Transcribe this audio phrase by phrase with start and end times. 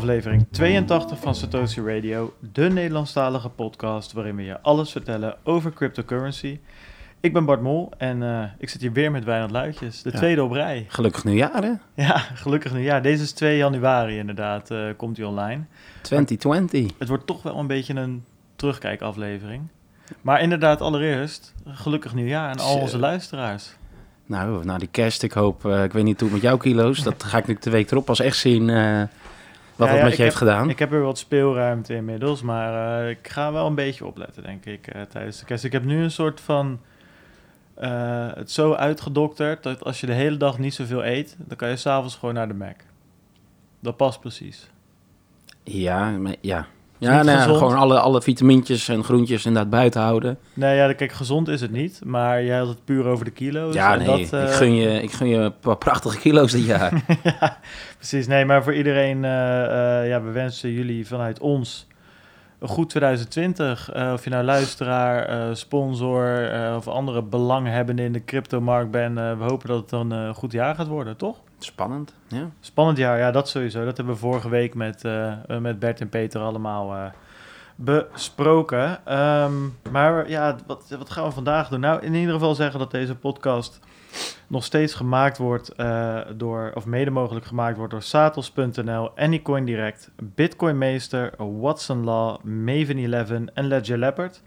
[0.00, 6.58] aflevering 82 van Satoshi Radio, de Nederlandstalige podcast waarin we je alles vertellen over cryptocurrency.
[7.20, 10.18] Ik ben Bart Mol en uh, ik zit hier weer met Wijnand Luitjes, de ja.
[10.18, 10.86] tweede op rij.
[10.88, 11.72] Gelukkig nieuwjaar, hè?
[12.04, 13.02] Ja, gelukkig nieuwjaar.
[13.02, 15.64] Deze is 2 januari inderdaad, uh, komt hij online.
[16.02, 16.90] 2020.
[16.98, 18.24] Het wordt toch wel een beetje een
[18.56, 19.62] terugkijkaflevering.
[20.20, 23.76] Maar inderdaad, allereerst, gelukkig nieuwjaar aan al onze luisteraars.
[24.26, 27.24] Nou, na die kerst, ik hoop, uh, ik weet niet hoe met jouw kilo's, dat
[27.24, 29.02] ga ik nu de week erop pas echt zien uh,
[29.80, 30.70] wat ja, dat met je heeft heb, gedaan.
[30.70, 34.64] Ik heb er wat speelruimte inmiddels, maar uh, ik ga wel een beetje opletten, denk
[34.64, 35.64] ik, tijdens de kerst.
[35.64, 36.80] Ik heb nu een soort van,
[38.34, 41.76] het zo uitgedokterd, dat als je de hele dag niet zoveel eet, dan kan je
[41.76, 42.76] s'avonds gewoon naar de Mac.
[43.80, 44.70] Dat past precies.
[45.62, 46.66] Ja, maar, ja,
[47.00, 50.38] ja, nee, gewoon alle, alle vitamintjes en groentjes inderdaad buiten houden.
[50.54, 53.74] Nee, ja, kijk, gezond is het niet, maar jij had het puur over de kilo's.
[53.74, 57.02] Ja, nee, dat, ik, gun je, ik gun je een paar prachtige kilo's dit jaar.
[57.40, 57.58] ja,
[57.96, 58.26] precies.
[58.26, 61.86] Nee, maar voor iedereen, uh, uh, ja, we wensen jullie vanuit ons
[62.58, 63.92] een goed 2020.
[64.12, 69.80] of je nou luisteraar, sponsor of andere belanghebbenden in de cryptomarkt bent, we hopen dat
[69.80, 71.36] het dan een goed jaar gaat worden, toch?
[71.64, 72.50] Spannend, ja.
[72.60, 73.84] Spannend jaar, ja, dat sowieso.
[73.84, 77.04] Dat hebben we vorige week met, uh, met Bert en Peter allemaal uh,
[77.74, 79.14] besproken.
[79.18, 81.80] Um, maar ja, wat, wat gaan we vandaag doen?
[81.80, 83.80] Nou, in ieder geval zeggen dat deze podcast
[84.46, 90.10] nog steeds gemaakt wordt uh, door, of mede mogelijk gemaakt wordt door Satos.nl, Anycoin Direct,
[90.16, 94.42] Bitcoin Meester, Watson Law, Maven 11 en Ledger Leopard.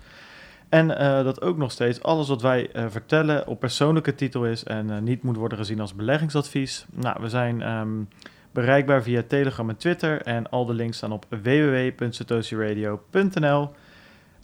[0.74, 4.64] En uh, dat ook nog steeds alles wat wij uh, vertellen op persoonlijke titel is
[4.64, 6.86] en uh, niet moet worden gezien als beleggingsadvies.
[6.94, 8.08] Nou, we zijn um,
[8.52, 13.70] bereikbaar via Telegram en Twitter en al de links staan op www.satoshiradio.nl.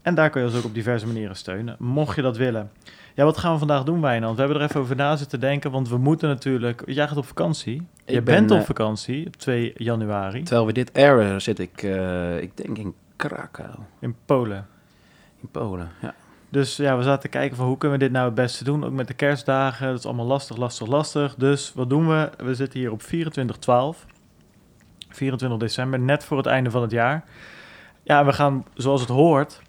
[0.02, 2.72] En daar kun je ons ook op diverse manieren steunen, mocht je dat willen.
[3.16, 4.35] Ja, wat gaan we vandaag doen, Wijnand?
[4.35, 6.81] We hebben er even over na zitten denken, want we moeten natuurlijk...
[6.85, 7.88] Jij gaat op vakantie.
[8.06, 10.44] Je bent ben, op vakantie op 2 januari.
[10.44, 11.81] Terwijl we dit airen, zit ik,
[12.41, 13.75] ik denk in Krakau.
[14.00, 14.67] In Polen.
[15.41, 16.13] In Polen, ja.
[16.49, 18.83] Dus ja, we zaten te kijken van hoe kunnen we dit nou het beste doen.
[18.83, 19.87] Ook met de kerstdagen.
[19.87, 21.35] Dat is allemaal lastig, lastig, lastig.
[21.35, 22.29] Dus wat doen we?
[22.37, 24.05] We zitten hier op 24 12.
[25.09, 27.23] 24 december, net voor het einde van het jaar.
[28.03, 29.61] Ja, we gaan zoals het hoort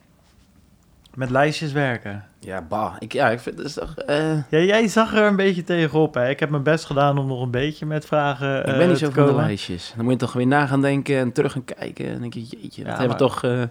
[1.15, 2.25] met lijstjes werken.
[2.39, 2.95] Ja, bah.
[2.99, 3.95] Ik, ja, ik vind het toch...
[4.07, 4.33] Uh...
[4.51, 6.29] Ja, jij zag er een beetje tegenop, hè?
[6.29, 8.99] Ik heb mijn best gedaan om nog een beetje met vragen Ik ben uh, niet
[8.99, 9.93] zo van de lijstjes.
[9.97, 12.05] Dan moet je toch weer na gaan denken en terug gaan kijken.
[12.05, 13.45] En dan denk je, jeetje, dat ja, hebben we toch...
[13.45, 13.63] Uh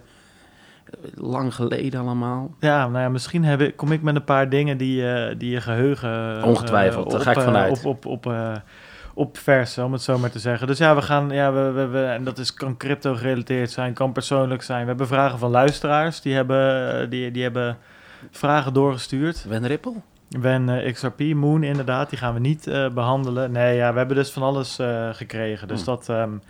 [1.14, 2.54] lang geleden allemaal.
[2.60, 5.50] Ja, nou ja, misschien heb ik, kom ik met een paar dingen die, uh, die
[5.50, 6.36] je geheugen...
[6.36, 7.84] Uh, Ongetwijfeld, uh, daar ga ik vanuit.
[7.84, 8.34] Op, op, op,
[9.14, 10.66] op versen, om het zo maar te zeggen.
[10.66, 13.92] Dus ja, we gaan, ja, we, we, we, en dat is, kan crypto gerelateerd zijn,
[13.92, 14.80] kan persoonlijk zijn.
[14.80, 17.76] We hebben vragen van luisteraars, die hebben, die, die hebben
[18.30, 19.44] vragen doorgestuurd.
[19.48, 19.94] Wen Ripple?
[20.28, 22.64] Wen XRP, Moon inderdaad, die gaan we niet
[22.94, 23.52] behandelen.
[23.52, 24.78] Nee, ja, we hebben dus van alles
[25.12, 25.68] gekregen.
[25.68, 25.94] Dus hmm.
[25.94, 26.08] dat...
[26.08, 26.40] Um,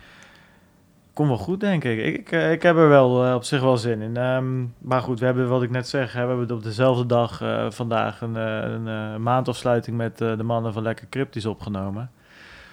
[1.13, 1.99] Komt wel goed, denk ik.
[1.99, 4.17] Ik, ik, ik heb er wel uh, op zich wel zin in.
[4.17, 7.41] Um, maar goed, we hebben wat ik net zeg, hè, we hebben op dezelfde dag
[7.41, 12.11] uh, vandaag een, een, een maandafsluiting met de mannen van Lekker Cryptisch opgenomen.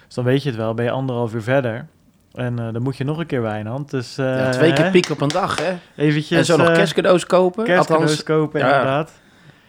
[0.05, 1.87] Dus dan weet je het wel, ben je anderhalf uur verder.
[2.33, 3.89] En dan moet je nog een keer Wijnand.
[3.91, 5.77] Dus, ja, twee keer piek op een dag, hè?
[5.95, 7.63] Eventjes, en zo nog kerstcadeaus kopen.
[7.63, 9.11] Kerstcadeaus Althans, kopen, inderdaad.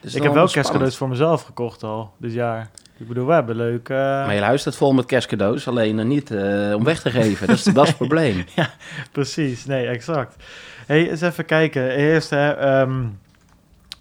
[0.00, 2.70] Dus ik heb wel kerstcadeaus voor mezelf gekocht al, dit jaar.
[3.00, 3.88] Ik bedoel, we hebben leuk...
[3.88, 3.96] Uh...
[3.96, 7.46] Maar je luistert vol met kerstcadeaus, alleen niet uh, om weg te geven.
[7.46, 8.44] dat, is, dat is het probleem.
[8.54, 8.70] ja,
[9.12, 9.64] precies.
[9.66, 10.44] Nee, exact.
[10.86, 11.90] hey, eens even kijken.
[11.90, 13.18] Eerst, hè, um,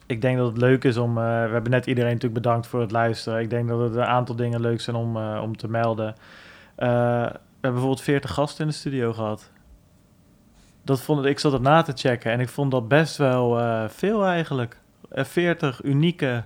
[0.06, 1.16] ik denk dat het leuk is om...
[1.16, 3.42] we hebben net iedereen natuurlijk bedankt voor het luisteren.
[3.42, 6.16] Ik denk dat het een aantal dingen leuk zijn om, om te melden.
[6.76, 9.52] we hebben bijvoorbeeld 40 gasten in de studio gehad.
[10.84, 13.60] Dat vond ik, ik zat het na te checken en ik vond dat best wel
[13.90, 14.78] veel eigenlijk.
[15.12, 16.44] 40 unieke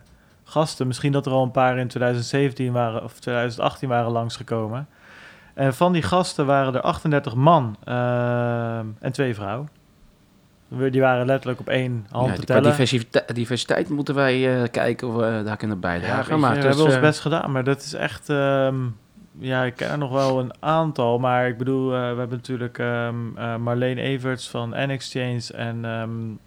[0.54, 0.88] gasten.
[0.88, 4.88] Misschien dat er al een paar in 2017 waren of 2018 waren langsgekomen.
[5.54, 9.70] En van die gasten waren er 38 man uh, en twee vrouwen.
[10.68, 12.64] Die waren letterlijk op één hand ja, te tellen.
[12.64, 16.34] Diversiteit, diversiteit moeten wij uh, kijken of we daar kunnen bijdragen.
[16.34, 18.30] Ja, maar we dus, hebben ons uh, best gedaan, maar dat is echt...
[18.30, 18.98] Um,
[19.40, 23.34] ja, ik ken er nog wel een aantal, maar ik bedoel, we hebben natuurlijk um,
[23.64, 25.86] Marleen Everts van N-Exchange en...
[25.86, 26.40] Um,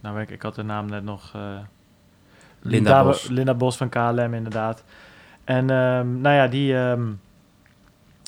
[0.00, 1.32] nou, ik, ik had de naam net nog...
[2.60, 3.28] Linda, Linda Bos.
[3.28, 4.84] Linda Bos van KLM, inderdaad.
[5.44, 7.20] En um, nou ja, die, um,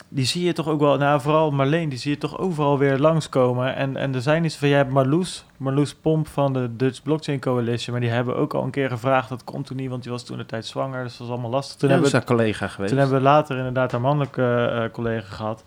[0.08, 2.98] die zie je toch ook wel, nou vooral Marleen, die zie je toch overal weer
[2.98, 3.74] langskomen.
[3.74, 7.40] En, en er zijn iets van, jij hebt Marloes, Marloes Pomp van de Dutch Blockchain
[7.40, 10.12] Coalition, maar die hebben ook al een keer gevraagd, dat komt toen niet, want die
[10.12, 11.76] was toen de tijd zwanger, dus dat was allemaal lastig.
[11.76, 12.90] Toen ja, hebben we, collega geweest.
[12.90, 15.64] Toen hebben we later inderdaad haar mannelijke uh, collega gehad.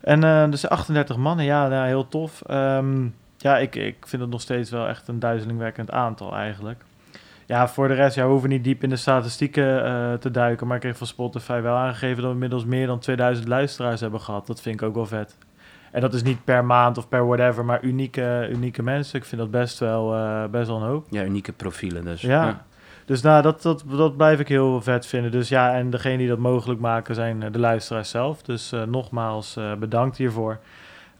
[0.00, 2.42] En uh, dus 38 mannen, ja, nou, heel tof.
[2.50, 6.84] Um, ja, ik, ik vind het nog steeds wel echt een duizelingwekkend aantal eigenlijk.
[7.50, 10.66] Ja, voor de rest, ja, we hoeven niet diep in de statistieken uh, te duiken.
[10.66, 14.20] Maar ik kreeg van Spotify wel aangegeven dat we inmiddels meer dan 2000 luisteraars hebben
[14.20, 14.46] gehad.
[14.46, 15.38] Dat vind ik ook wel vet.
[15.90, 19.18] En dat is niet per maand of per whatever, maar unieke, unieke mensen.
[19.18, 21.06] Ik vind dat best wel, uh, best wel een hoop.
[21.10, 22.20] Ja, unieke profielen dus.
[22.20, 22.44] Ja.
[22.44, 22.64] ja.
[23.04, 25.30] Dus nou, dat, dat, dat blijf ik heel vet vinden.
[25.30, 28.42] Dus ja, en degene die dat mogelijk maken zijn de luisteraars zelf.
[28.42, 30.58] Dus uh, nogmaals bedankt hiervoor.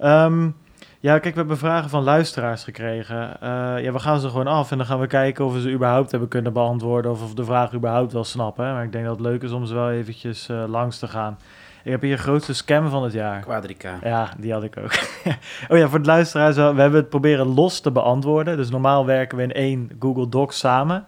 [0.00, 0.56] Um,
[1.02, 3.36] ja, kijk, we hebben vragen van luisteraars gekregen.
[3.42, 3.48] Uh,
[3.82, 6.10] ja, we gaan ze gewoon af en dan gaan we kijken of we ze überhaupt
[6.10, 7.10] hebben kunnen beantwoorden.
[7.10, 8.64] Of of de vraag überhaupt wel snappen.
[8.64, 11.38] Maar ik denk dat het leuk is om ze wel eventjes uh, langs te gaan.
[11.82, 13.40] Ik heb hier grootste scam van het jaar.
[13.40, 13.98] Quadrica.
[14.02, 14.92] Ja, die had ik ook.
[15.68, 18.56] oh ja, voor de luisteraars, we hebben het proberen los te beantwoorden.
[18.56, 21.06] Dus normaal werken we in één Google Docs samen.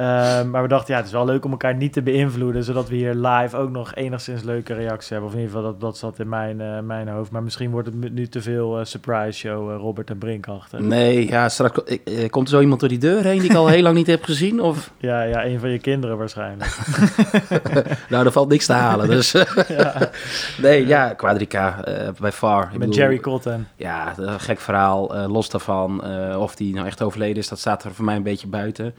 [0.00, 2.88] Ehm, maar we dachten, ja, het is wel leuk om elkaar niet te beïnvloeden, zodat
[2.88, 5.28] we hier live ook nog enigszins leuke reacties hebben.
[5.28, 7.30] Of in ieder geval, dat, dat zat in mijn, uh, mijn hoofd.
[7.30, 10.82] Maar misschien wordt het nu te veel uh, surprise show, uh, Robert en Brink achter.
[10.82, 11.80] Nee, ja, straks
[12.30, 14.24] komt er zo iemand door die deur heen die ik al heel lang niet heb
[14.24, 14.60] gezien?
[14.60, 14.90] Of?
[14.98, 16.78] Ja, ja, een van je kinderen waarschijnlijk.
[18.10, 19.32] nou, er valt niks te halen, dus...
[19.68, 20.10] ja.
[20.62, 21.84] Nee, ja, Quadrica,
[22.20, 22.68] bij far.
[22.70, 23.66] Met bedoel, Jerry Cotton.
[23.76, 25.28] Ja, gek verhaal.
[25.28, 26.04] los daarvan,
[26.36, 28.94] of die nou echt overleden is, dat staat er voor mij een beetje buiten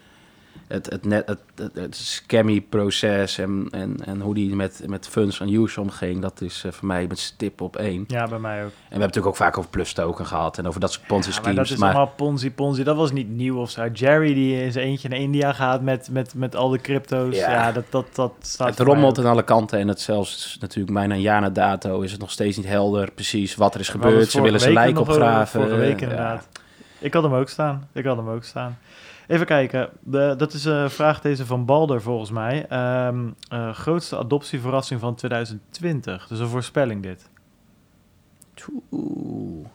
[0.72, 5.40] het, het, net, het, het, het scammy-proces en, en, en hoe die met, met funds
[5.40, 8.04] en use omging, dat is uh, voor mij met stip op één.
[8.08, 8.68] Ja, bij mij ook.
[8.68, 11.32] En we hebben natuurlijk ook vaak over plus token gehad en over dat soort Ponzi
[11.32, 11.48] schemes.
[11.48, 12.84] Ja, maar dat is allemaal Ponzi, Ponzi.
[12.84, 13.88] Dat was niet nieuw of zo.
[13.88, 17.36] Jerry die in zijn eentje naar India gaat met, met, met al de crypto's.
[17.36, 20.94] Ja, ja dat, dat, dat staat Het rommelt aan alle kanten en het zelfs natuurlijk
[20.94, 23.90] bijna een jaar na dato is het nog steeds niet helder precies wat er is
[23.90, 24.32] gebeurd.
[24.32, 25.62] Ze willen zijn lijk opgraven.
[25.62, 26.48] Vorige week inderdaad.
[27.00, 27.88] Ik had hem ook staan.
[27.94, 28.78] Ik had hem ook staan.
[29.32, 29.90] Even kijken.
[30.00, 32.66] De, dat is een vraag deze van Balder volgens mij.
[33.08, 36.28] Um, uh, grootste adoptieverrassing van 2020.
[36.28, 37.30] Dus een voorspelling dit.
[38.92, 39.66] Oeh.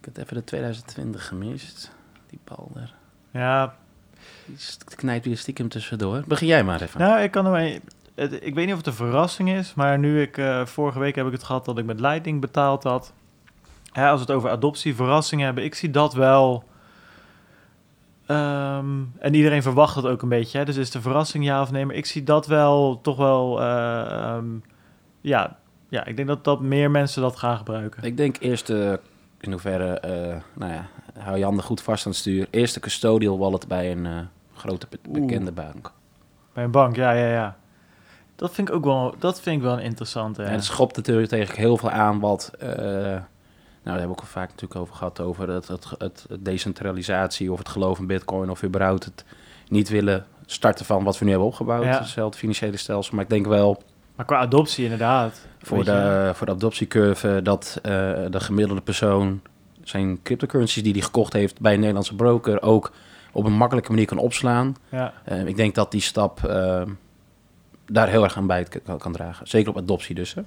[0.00, 1.90] Ik heb even de 2020 gemist.
[2.30, 2.94] Die Balder.
[3.30, 3.74] Ja.
[4.46, 4.56] Die
[4.96, 6.22] knijpt weer stiekem tussendoor.
[6.26, 7.00] Begin jij maar even.
[7.00, 7.80] Nou, ik kan er
[8.40, 11.26] ik weet niet of het een verrassing is, maar nu ik uh, vorige week heb
[11.26, 13.12] ik het gehad dat ik met Lightning betaald had.
[13.92, 16.64] Als we het over adoptieverrassingen hebben, ik zie dat wel
[18.28, 20.58] Um, en iedereen verwacht het ook een beetje.
[20.58, 20.64] Hè?
[20.64, 21.86] Dus is de verrassing ja of nee?
[21.86, 23.62] Maar ik zie dat wel toch wel.
[23.62, 24.62] Uh, um,
[25.20, 25.56] ja,
[25.88, 28.02] ja, ik denk dat, dat meer mensen dat gaan gebruiken.
[28.02, 28.92] Ik denk eerst uh,
[29.40, 30.02] in hoeverre.
[30.04, 30.86] Uh, nou ja,
[31.18, 32.46] hou je handen goed vast aan het stuur.
[32.50, 35.66] Eerst de custodial wallet bij een grote bekende Oeh.
[35.66, 35.92] bank.
[36.52, 37.56] Bij een bank, ja, ja, ja.
[38.36, 40.42] Dat vind ik ook wel, dat vind ik wel een interessante.
[40.42, 42.50] En het schopt natuurlijk tegen heel veel aan wat
[43.84, 47.68] daar hebben we ook vaak natuurlijk over gehad, over het, het, het, decentralisatie of het
[47.68, 49.24] geloof in bitcoin of überhaupt het
[49.68, 51.84] niet willen starten van wat we nu hebben opgebouwd,
[52.14, 52.24] ja.
[52.24, 53.14] het financiële stelsel.
[53.14, 53.82] Maar ik denk wel...
[54.16, 55.46] Maar qua adoptie inderdaad.
[55.62, 57.82] Voor, de, voor de adoptiecurve dat uh,
[58.30, 59.40] de gemiddelde persoon
[59.82, 62.92] zijn cryptocurrencies die hij gekocht heeft bij een Nederlandse broker ook
[63.32, 64.76] op een makkelijke manier kan opslaan.
[64.88, 65.12] Ja.
[65.28, 66.82] Uh, ik denk dat die stap uh,
[67.86, 69.46] daar heel erg aan bij kan, kan dragen.
[69.46, 70.34] Zeker op adoptie dus.
[70.34, 70.42] Hè?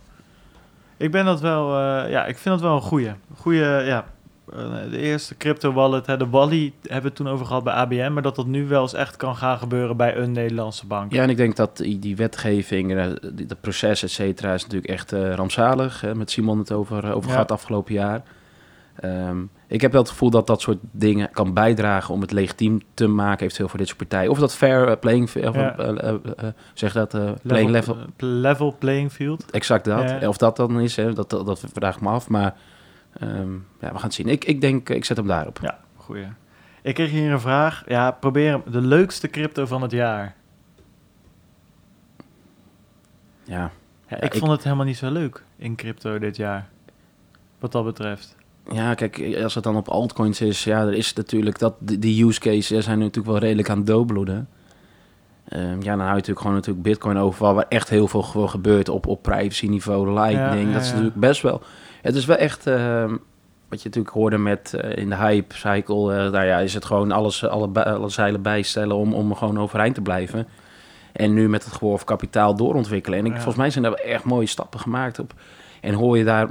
[0.98, 3.12] Ik ben dat wel, uh, ja, ik vind dat wel een goeie.
[3.36, 4.06] Goeie, ja.
[4.54, 7.74] Uh, de eerste crypto wallet, hè, de Wally hebben we het toen over gehad bij
[7.74, 11.14] ABN, maar dat dat nu wel eens echt kan gaan gebeuren bij een Nederlandse bank.
[11.14, 15.34] Ja, en ik denk dat die, wetgeving, het proces, et cetera, is natuurlijk echt uh,
[15.34, 16.02] rampzalig.
[16.02, 17.32] Hè, met Simon het over, over ja.
[17.32, 18.24] gehad afgelopen jaar.
[19.04, 22.82] Um, ik heb wel het gevoel dat dat soort dingen kan bijdragen om het legitiem
[22.94, 24.32] te maken, eventueel voor dit soort partijen.
[24.32, 25.80] Of dat fair uh, playing, uh, ja.
[25.80, 26.14] uh,
[26.74, 28.76] zeg dat, playing level, level.
[28.80, 29.52] playing field.
[29.52, 30.10] Exact dat.
[30.10, 30.28] Ja.
[30.28, 32.30] Of dat dan is, hè, dat, dat, dat vraag ik me af.
[32.30, 32.56] Maar
[33.22, 34.28] um, ja, we gaan het zien.
[34.28, 35.60] Ik, ik denk, ik zet hem daarop.
[35.62, 36.28] Ja, goeie.
[36.82, 37.84] Ik kreeg hier een vraag.
[37.88, 40.36] Ja, probeer de leukste crypto van het jaar.
[43.44, 43.72] Ja.
[44.08, 46.70] ja ik, ik vond het helemaal niet zo leuk in crypto dit jaar.
[47.60, 48.37] Wat dat betreft.
[48.72, 52.40] Ja, kijk, als het dan op altcoins is, ja, er is natuurlijk dat, die use
[52.40, 54.50] cases zijn natuurlijk wel redelijk aan het doodbloeden.
[55.54, 58.50] Um, ja, dan hou je natuurlijk gewoon natuurlijk Bitcoin over, waar echt heel veel gewoon
[58.50, 60.62] gebeurt op, op privacy niveau, Lightning.
[60.62, 61.62] Ja, ja, dat is natuurlijk best wel.
[62.02, 63.04] Het is wel echt, uh,
[63.70, 66.86] wat je natuurlijk hoorde met uh, in de hype cycle, uh, nou ja, is het
[66.86, 70.48] gewoon alles, alle, alle zeilen bijstellen om, om gewoon overeind te blijven.
[71.12, 73.20] En nu met het geworven kapitaal doorontwikkelen.
[73.20, 75.34] En ik, volgens mij zijn daar echt mooie stappen gemaakt op.
[75.82, 76.50] En hoor je daar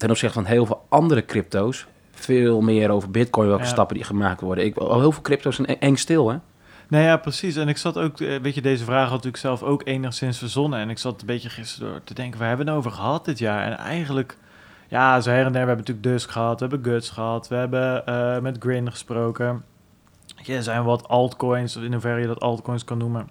[0.00, 4.40] ten opzichte van heel veel andere crypto's veel meer over Bitcoin, welke stappen die gemaakt
[4.40, 4.64] worden.
[4.64, 6.36] Ik, al heel veel crypto's zijn eng stil, hè?
[6.88, 7.56] Nou ja, precies.
[7.56, 10.78] En ik zat ook, weet eh, je, deze vraag had natuurlijk zelf ook enigszins verzonnen.
[10.78, 13.24] En ik zat een beetje gisteren door te denken, waar hebben we het over gehad
[13.24, 13.64] dit jaar?
[13.64, 14.36] En eigenlijk,
[14.88, 17.54] ja, zo her en der, we hebben natuurlijk Dusk gehad, we hebben Guts gehad, we
[17.54, 19.64] hebben uh, met Grin gesproken.
[20.36, 23.28] Ja, er zijn wat altcoins, in hoeverre je dat altcoins kan noemen.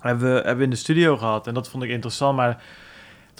[0.00, 2.62] Hebben we, hebben we in de studio gehad en dat vond ik interessant, maar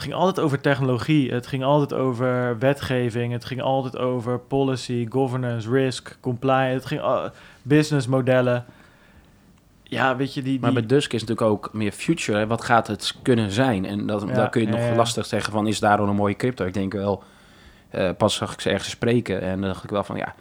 [0.00, 5.06] het ging altijd over technologie, het ging altijd over wetgeving, het ging altijd over policy,
[5.08, 7.24] governance, risk, compliance, het ging uh,
[7.62, 8.64] businessmodellen.
[9.82, 10.60] ja, weet je, die...
[10.60, 12.38] Maar die bij Dusk is natuurlijk ook meer future.
[12.38, 12.46] Hè?
[12.46, 13.84] Wat gaat het kunnen zijn?
[13.84, 14.94] En dat, Ja, daar kun je nog ja.
[14.94, 16.64] lastig zeggen van, is daarom een mooie crypto?
[16.66, 17.22] Ik denk wel,
[17.90, 20.34] eh, pas zag ik ze ergens spreken en dan dacht ik wel van, ja,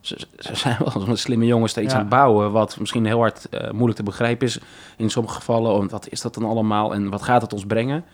[0.00, 1.94] ze, ze zijn wel slimme jongens steeds Ja.
[1.94, 4.58] aan het bouwen, wat misschien heel hard eh, moeilijk te begrijpen is
[4.96, 5.72] in sommige gevallen.
[5.72, 8.04] Want wat is dat dan allemaal en wat gaat het ons brengen?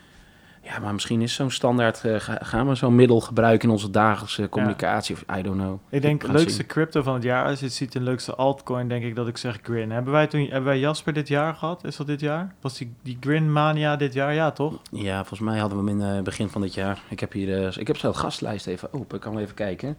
[0.65, 3.91] Ja, maar misschien is zo'n standaard, eh, ga- gaan we zo'n middel gebruiken in onze
[3.91, 5.15] dagelijkse communicatie?
[5.15, 5.79] Of I don't know.
[5.91, 8.89] ik denk gaan leukste crypto van het jaar, als je het ziet, de leukste altcoin,
[8.89, 9.91] denk ik dat ik zeg Grin.
[9.91, 11.85] Hebben wij, toen, hebben wij Jasper dit jaar gehad?
[11.85, 12.55] Is dat dit jaar?
[12.61, 14.35] Was die, die Grin Mania dit jaar?
[14.35, 14.81] Ja, toch?
[14.91, 17.03] Ja, volgens mij hadden we hem in het begin van dit jaar.
[17.09, 19.55] Ik heb hier, eh, ik heb zo de gastlijst even open, ik kan wel even
[19.55, 19.97] kijken.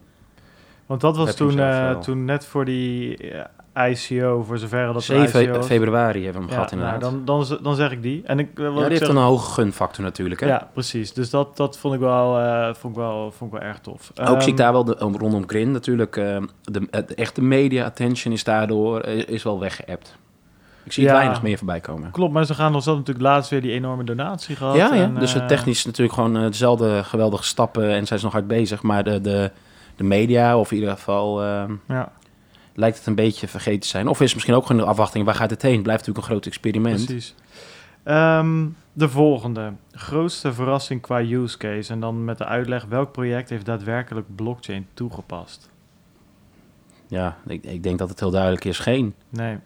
[0.86, 3.44] Want dat was Heb toen, eh, toen net voor die eh,
[3.90, 5.66] ICO, voor zover dat een 7 ICO was.
[5.66, 7.00] februari hebben we hem gehad inderdaad.
[7.00, 8.22] nou, dan, dan, z- dan zeg ik die.
[8.24, 10.40] En ik, eh, ja, ik die heeft zeg- een hoge gunfactor natuurlijk.
[10.40, 10.46] Hè?
[10.46, 11.12] Ja, precies.
[11.12, 14.12] Dus dat, dat vond, ik wel, eh, vond, ik wel, vond ik wel erg tof.
[14.20, 16.16] Ook zie ik Ehm, daar wel de, rondom Grin natuurlijk.
[16.16, 20.16] eh, de, de echte media attention is daardoor eh, is wel weggeëpt.
[20.84, 21.08] Ik zie Ja.
[21.08, 22.10] het weinig meer voorbij komen.
[22.10, 24.76] Klopt, maar ze gaan nog zelf natuurlijk laatst weer die enorme donatie gehad.
[24.76, 25.02] Ja, ja.
[25.02, 28.82] en, dus het technisch natuurlijk gewoon dezelfde geweldige stappen en zijn ze nog hard bezig.
[28.82, 29.50] Maar de, de,
[29.96, 32.12] de media, of in ieder geval, eh, Ja,
[32.76, 34.08] lijkt het een beetje vergeten te zijn.
[34.08, 35.82] Of is het misschien ook gewoon de afwachting, waar gaat het heen?
[35.82, 37.04] Blijft natuurlijk een groot experiment.
[37.04, 37.34] precies.
[38.02, 39.72] Ehm, de volgende.
[39.92, 41.92] Grootste verrassing qua use case.
[41.92, 45.70] En dan met de uitleg welk project heeft daadwerkelijk blockchain toegepast.
[47.08, 48.78] Ja, ik, ik denk dat het heel duidelijk is.
[48.78, 49.14] Geen.
[49.28, 49.58] Nee.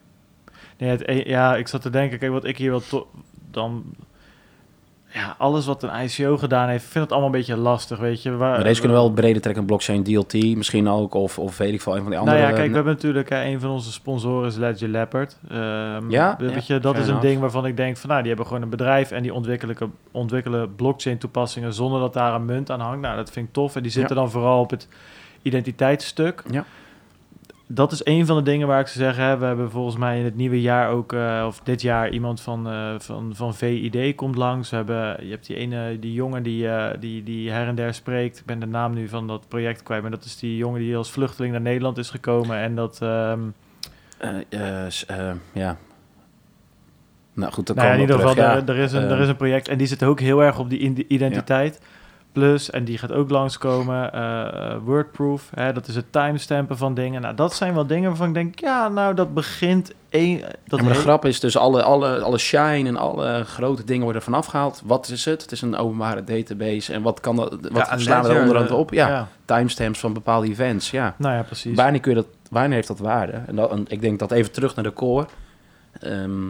[0.78, 3.08] nee het, e- ja, ik zat te denken, kijk, wat ik hier wel
[3.50, 3.84] dan...
[5.12, 8.30] Ja, alles wat een ICO gedaan heeft, vind het allemaal een beetje lastig, weet je.
[8.36, 11.80] Waar, Maar deze kunnen wel breder trekken, blockchain DLT misschien ook, of, of weet ik
[11.80, 12.36] veel, een van die andere.
[12.38, 15.36] Nou ja, kijk, we hebben natuurlijk hè, een van onze sponsoren is Ledger Leopard.
[15.48, 17.26] Ehm, Ja, weet ja, je, dat is een enough.
[17.26, 19.76] ding waarvan ik denk van, nou, die hebben gewoon een bedrijf en die ontwikkelen,
[20.10, 23.00] ontwikkelen blockchain toepassingen zonder dat daar een munt aan hangt.
[23.00, 23.76] Nou, dat vind ik tof.
[23.76, 24.88] En die zitten dan vooral op het
[25.42, 26.42] identiteitsstuk.
[26.50, 26.64] Ja.
[27.72, 30.18] Dat is een van de dingen waar ik zou zeggen, hè, we hebben volgens mij
[30.18, 34.14] in het nieuwe jaar ook, eh, of dit jaar, iemand van, eh, van, van VID
[34.14, 34.70] komt langs.
[34.70, 37.94] We hebben, je hebt die ene, die jongen die, eh, die, die her en der
[37.94, 38.38] spreekt.
[38.38, 40.96] Ik ben de naam nu van dat project kwijt, maar dat is die jongen die
[40.96, 42.98] als vluchteling naar Nederland is gekomen en dat...
[43.02, 43.40] ehm,
[44.18, 45.76] eh, ja.
[47.32, 49.36] Nou goed, dan nou ja, in ieder geval, er, er, is een, er is een
[49.36, 51.80] project en die zit ook heel erg op die identiteit.
[52.32, 57.20] Plus, en die gaat ook langskomen, eh Wordproof, hè, dat is het timestampen van dingen.
[57.20, 59.92] Nou, dat zijn wel dingen waarvan ik denk, ja, nou, dat begint...
[60.10, 63.84] Een, dat ja, maar de grap is dus, alle, alle, alle shine en alle grote
[63.84, 64.82] dingen worden vanaf gehaald.
[64.84, 65.42] Wat is het?
[65.42, 66.92] Het is een openbare database.
[66.92, 68.92] En wat kan dat, wat Ja, slaan we er onderhand eh, op?
[68.92, 71.14] Ja, timestamps van bepaalde events, ja.
[71.18, 71.76] Nou ja, precies.
[71.76, 73.42] Wanneer, kun je dat, wanneer heeft dat waarde?
[73.46, 75.26] En, dat, en ik denk dat even terug naar de core.
[76.00, 76.46] ehm,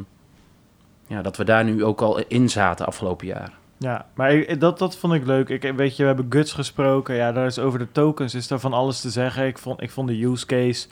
[1.07, 3.59] ja, dat we daar nu ook al in zaten afgelopen jaar.
[3.83, 5.49] Ja, maar ik, dat, dat vond ik leuk.
[5.49, 7.15] Ik, weet je, we hebben Guts gesproken.
[7.15, 9.47] Ja, daar is over de tokens is daar van alles te zeggen.
[9.47, 10.89] Ik vond, ik vond de use case...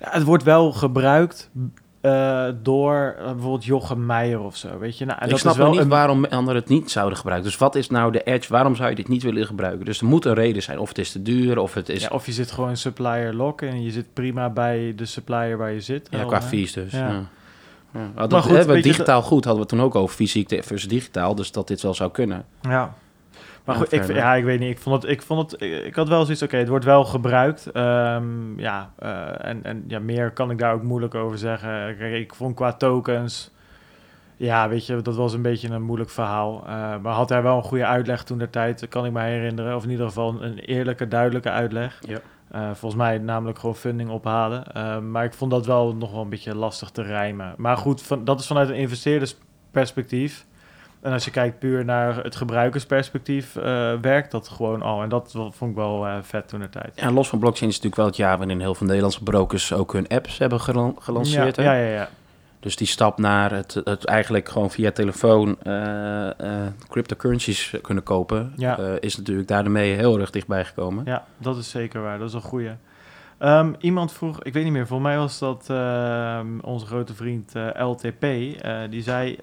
[0.00, 1.50] Ja, het wordt wel gebruikt
[2.00, 5.04] eh, door eh, bijvoorbeeld Jochem Meijer of zo, weet je.
[5.04, 7.48] Nou, en ik dat snap is wel niet een- waarom anderen het niet zouden gebruiken.
[7.50, 8.52] Dus wat is nou de edge?
[8.52, 9.84] Waarom zou je dit niet willen gebruiken?
[9.84, 10.78] Dus er moet een reden zijn.
[10.78, 12.02] Of het is te duur, of het is...
[12.02, 15.72] Ja, of je zit gewoon supplier lock en je zit prima bij de supplier waar
[15.72, 16.08] je zit.
[16.10, 16.46] Ja, qua hè?
[16.46, 16.92] fees dus.
[16.92, 17.08] Ja.
[17.08, 17.22] Ja.
[17.92, 18.10] Ja.
[18.14, 21.34] Dat, Maar goed, hè, digitaal goed hadden we toen ook over fysiek versus digitaal.
[21.34, 22.44] Dus dat dit wel zou kunnen.
[22.60, 22.94] Ja.
[23.64, 24.70] Maar goed, ik, ja, ik weet niet.
[24.70, 26.42] Ik vond het, ik vond het, ik had wel zoiets.
[26.42, 27.66] Oké, het wordt wel gebruikt.
[27.66, 31.96] Ehm, ja, eh, en, en ja, meer kan ik daar ook moeilijk over zeggen.
[31.96, 33.50] Kijk, ik vond qua tokens.
[34.36, 36.62] Ja, weet je, dat was een beetje een moeilijk verhaal.
[36.66, 39.76] Eh, maar had hij wel een goede uitleg toen der tijd, kan ik me herinneren.
[39.76, 41.98] Of in ieder geval een eerlijke, duidelijke uitleg.
[42.06, 42.18] Ja.
[42.50, 44.72] Eh, volgens mij namelijk gewoon funding ophalen.
[44.72, 47.54] Eh, maar ik vond dat wel nog wel een beetje lastig te rijmen.
[47.56, 50.46] Maar goed, van, dat is vanuit een investeerdersperspectief.
[51.00, 55.02] En als je kijkt puur naar het gebruikersperspectief, eh, werkt dat gewoon al.
[55.02, 56.92] En dat vond ik wel vet toen de tijd.
[56.94, 59.92] Ja, los van blockchain is natuurlijk wel het jaar waarin heel veel Nederlandse brokers ook
[59.92, 61.56] hun apps hebben gelan- gelanceerd.
[61.56, 61.72] ja, hè?
[61.72, 62.08] ja, ja, ja.
[62.60, 68.52] Dus die stap naar het, het eigenlijk gewoon via telefoon eh, eh, cryptocurrencies kunnen kopen,
[68.56, 68.78] Ja.
[68.78, 71.04] eh, is natuurlijk daarmee heel erg dichtbij gekomen.
[71.04, 72.18] Ja, dat is zeker waar.
[72.18, 72.70] Dat is een goeie.
[73.38, 77.52] Ehm, iemand vroeg, ik weet niet meer, voor mij was dat ehm, onze grote vriend
[77.78, 78.20] LTP.
[78.90, 79.38] die zei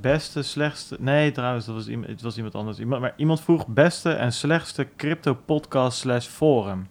[0.00, 0.96] beste, slechtste...
[1.00, 2.78] Nee, trouwens, dat was iemand, het was iemand anders.
[2.78, 6.88] Iemand, maar iemand vroeg beste en slechtste crypto podcast slash forum.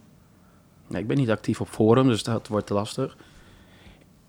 [0.88, 3.18] Nee, ik ben niet actief op forum, dus dat wordt te lastig.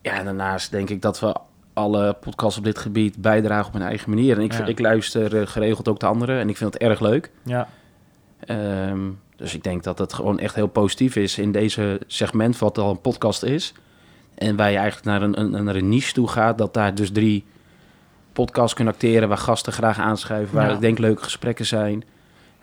[0.03, 1.35] Ja, en daarnaast denk ik dat we
[1.73, 4.37] alle podcasts op dit gebied bijdragen op mijn eigen manier.
[4.37, 4.65] En ik, Ja.
[4.67, 7.31] ik luister eh, geregeld ook de anderen en ik vind het erg leuk.
[7.43, 7.69] Ja,
[8.39, 9.01] Ehm,
[9.37, 12.91] dus ik denk dat het gewoon echt heel positief is in deze segment, wat al
[12.91, 13.73] een podcast is.
[14.35, 17.11] En waar je eigenlijk naar een, een, naar een niche toe gaat, dat daar dus
[17.13, 17.45] drie
[18.33, 20.75] podcasts kunnen acteren, waar gasten graag aanschuiven, waar Ja.
[20.75, 22.05] ik denk leuke gesprekken zijn.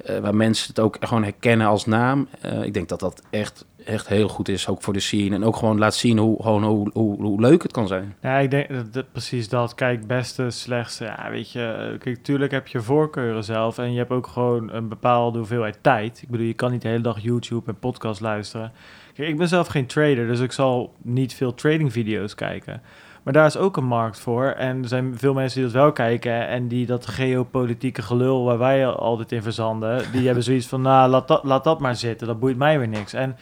[0.05, 2.27] eh, waar mensen het ook gewoon herkennen als naam.
[2.41, 5.35] Eh, ik denk dat dat echt echt heel goed is, ook voor de scene.
[5.35, 8.15] En ook gewoon laat zien hoe, gewoon hoe, hoe, hoe leuk het kan zijn.
[8.21, 9.75] Ja, ik denk dat, dat- precies dat.
[9.75, 11.03] Kijk, beste, slechtste.
[11.03, 13.77] Ja, weet je, kijk, tuurlijk heb je voorkeuren zelf.
[13.77, 16.21] En je hebt ook gewoon een bepaalde hoeveelheid tijd.
[16.21, 18.71] Ik bedoel, je kan niet de hele dag YouTube en podcast luisteren.
[19.13, 22.81] Kijk, ik ben zelf geen trader, dus ik zal niet veel trading video's kijken.
[23.23, 24.45] Maar daar is ook een markt voor.
[24.45, 26.47] En er zijn veel mensen die dat wel kijken.
[26.47, 30.11] En die dat geopolitieke gelul waar wij altijd in verzanden.
[30.11, 32.27] Die hebben zoiets van, nou, laat dat, laat dat maar zitten.
[32.27, 33.13] Dat boeit mij weer niks.
[33.13, 33.37] En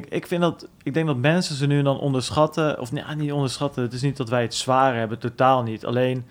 [0.00, 2.80] kijk, ik vind dat, ik denk dat mensen ze nu dan onderschatten.
[2.80, 3.82] Of nee, niet onderschatten.
[3.82, 5.86] Het is niet dat wij het zwaar hebben, totaal niet.
[5.86, 6.24] Alleen,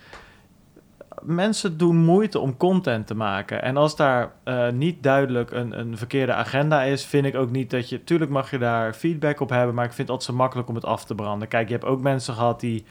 [1.22, 3.62] mensen doen moeite om content te maken.
[3.62, 7.70] En als daar eh, niet duidelijk een, een verkeerde agenda is, vind ik ook niet
[7.70, 8.04] dat je.
[8.04, 10.76] Tuurlijk mag je daar feedback op hebben, maar ik vind het altijd zo makkelijk om
[10.76, 11.48] het af te branden.
[11.48, 12.86] Kijk, je hebt ook mensen gehad die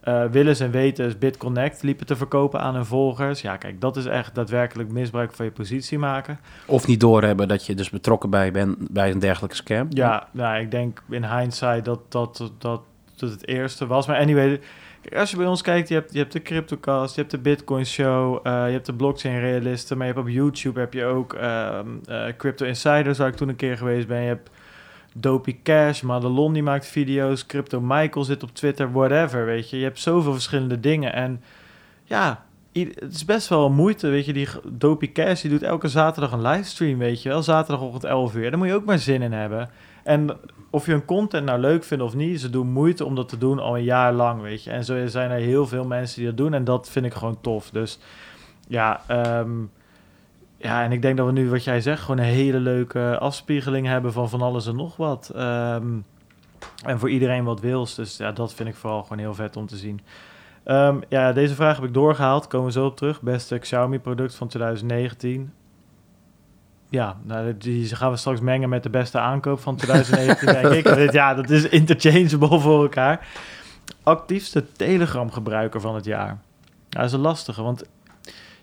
[0.00, 3.40] eh willens en wetens BitConnect liepen te verkopen aan hun volgers.
[3.40, 6.38] Ja, kijk, dat is echt daadwerkelijk misbruik van je positie maken.
[6.66, 9.86] Of niet doorhebben dat je dus betrokken bij bent bij een dergelijke scam.
[9.90, 12.80] Ja, nou, ik denk in hindsight dat dat, dat,
[13.14, 14.06] dat het eerste was.
[14.06, 14.60] Maar anyway,
[15.16, 17.86] als je bij ons kijkt, je hebt, je hebt de CryptoCast, je hebt de Bitcoin
[17.86, 21.34] Show, eh, je hebt de Blockchain Realisten, maar je hebt op YouTube heb je ook
[21.34, 24.20] ehm, eh, Crypto Insiders, waar ik toen een keer geweest ben.
[24.20, 24.50] Je hebt
[25.20, 29.78] Dopey Cash, Madelon die maakt video's, Crypto Michael zit op Twitter, whatever, weet je.
[29.78, 31.42] Je hebt zoveel verschillende dingen en
[32.04, 32.46] ja...
[32.72, 34.32] Het is best wel moeite, weet je.
[34.32, 37.42] Die Dopey Cash die doet elke zaterdag een livestream, weet je wel.
[37.42, 38.50] Zaterdagochtend 11 uur.
[38.50, 39.70] Daar moet je ook maar zin in hebben.
[40.04, 40.38] En
[40.70, 43.38] of je hun content nou leuk vindt of niet, ze doen moeite om dat te
[43.38, 44.70] doen al een jaar lang, weet je.
[44.70, 47.40] En zo zijn er heel veel mensen die dat doen en dat vind ik gewoon
[47.40, 47.70] tof.
[47.70, 47.98] Dus
[48.68, 49.50] ja, ehm,
[50.58, 53.86] ja, en ik denk dat we nu, wat jij zegt, gewoon een hele leuke afspiegeling
[53.86, 55.30] hebben van van alles en nog wat.
[55.34, 55.86] Ehm,
[56.84, 57.94] en voor iedereen wat wils.
[57.94, 60.00] Dus ja, dat vind ik vooral gewoon heel vet om te zien.
[60.64, 62.46] Ehm, ja, deze vraag heb ik doorgehaald.
[62.46, 63.22] Komen we zo op terug.
[63.22, 65.52] Beste Xiaomi-product van 2019.
[66.90, 70.84] Ja, nou, die gaan we straks mengen met de beste aankoop van 2019, denk ik.
[70.94, 73.28] Dit- Ja, dat is interchangeable voor elkaar.
[74.02, 76.38] Actiefste Telegram-gebruiker van het jaar.
[76.88, 77.84] Ja, dat is een lastige, want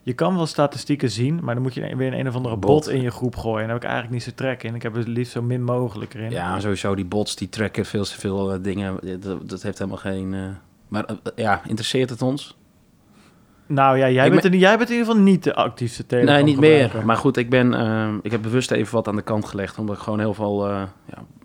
[0.05, 2.71] je kan wel statistieken zien, maar dan moet je weer een, een of andere bot,
[2.85, 2.89] Bot.
[2.89, 3.59] in je groep gooien.
[3.59, 4.75] En daar heb ik eigenlijk niet zo trek in.
[4.75, 6.31] Ik heb het liefst zo min mogelijk erin.
[6.31, 8.99] Ja, sowieso die bots die tracken veel te veel eh, dingen.
[9.21, 10.33] Dat, dat heeft helemaal geen.
[10.33, 10.39] eh,
[10.87, 12.57] Maar eh, ja, interesseert het ons?
[13.67, 16.05] Nou ja, jij Ik bent, ben- in, jij bent in ieder geval niet de actiefste
[16.05, 16.91] Telegram nee, niet meer.
[17.05, 17.73] Maar goed, ik ben.
[18.23, 20.67] ik heb bewust even wat aan de kant gelegd, omdat ik gewoon heel veel.
[20.69, 20.89] ja,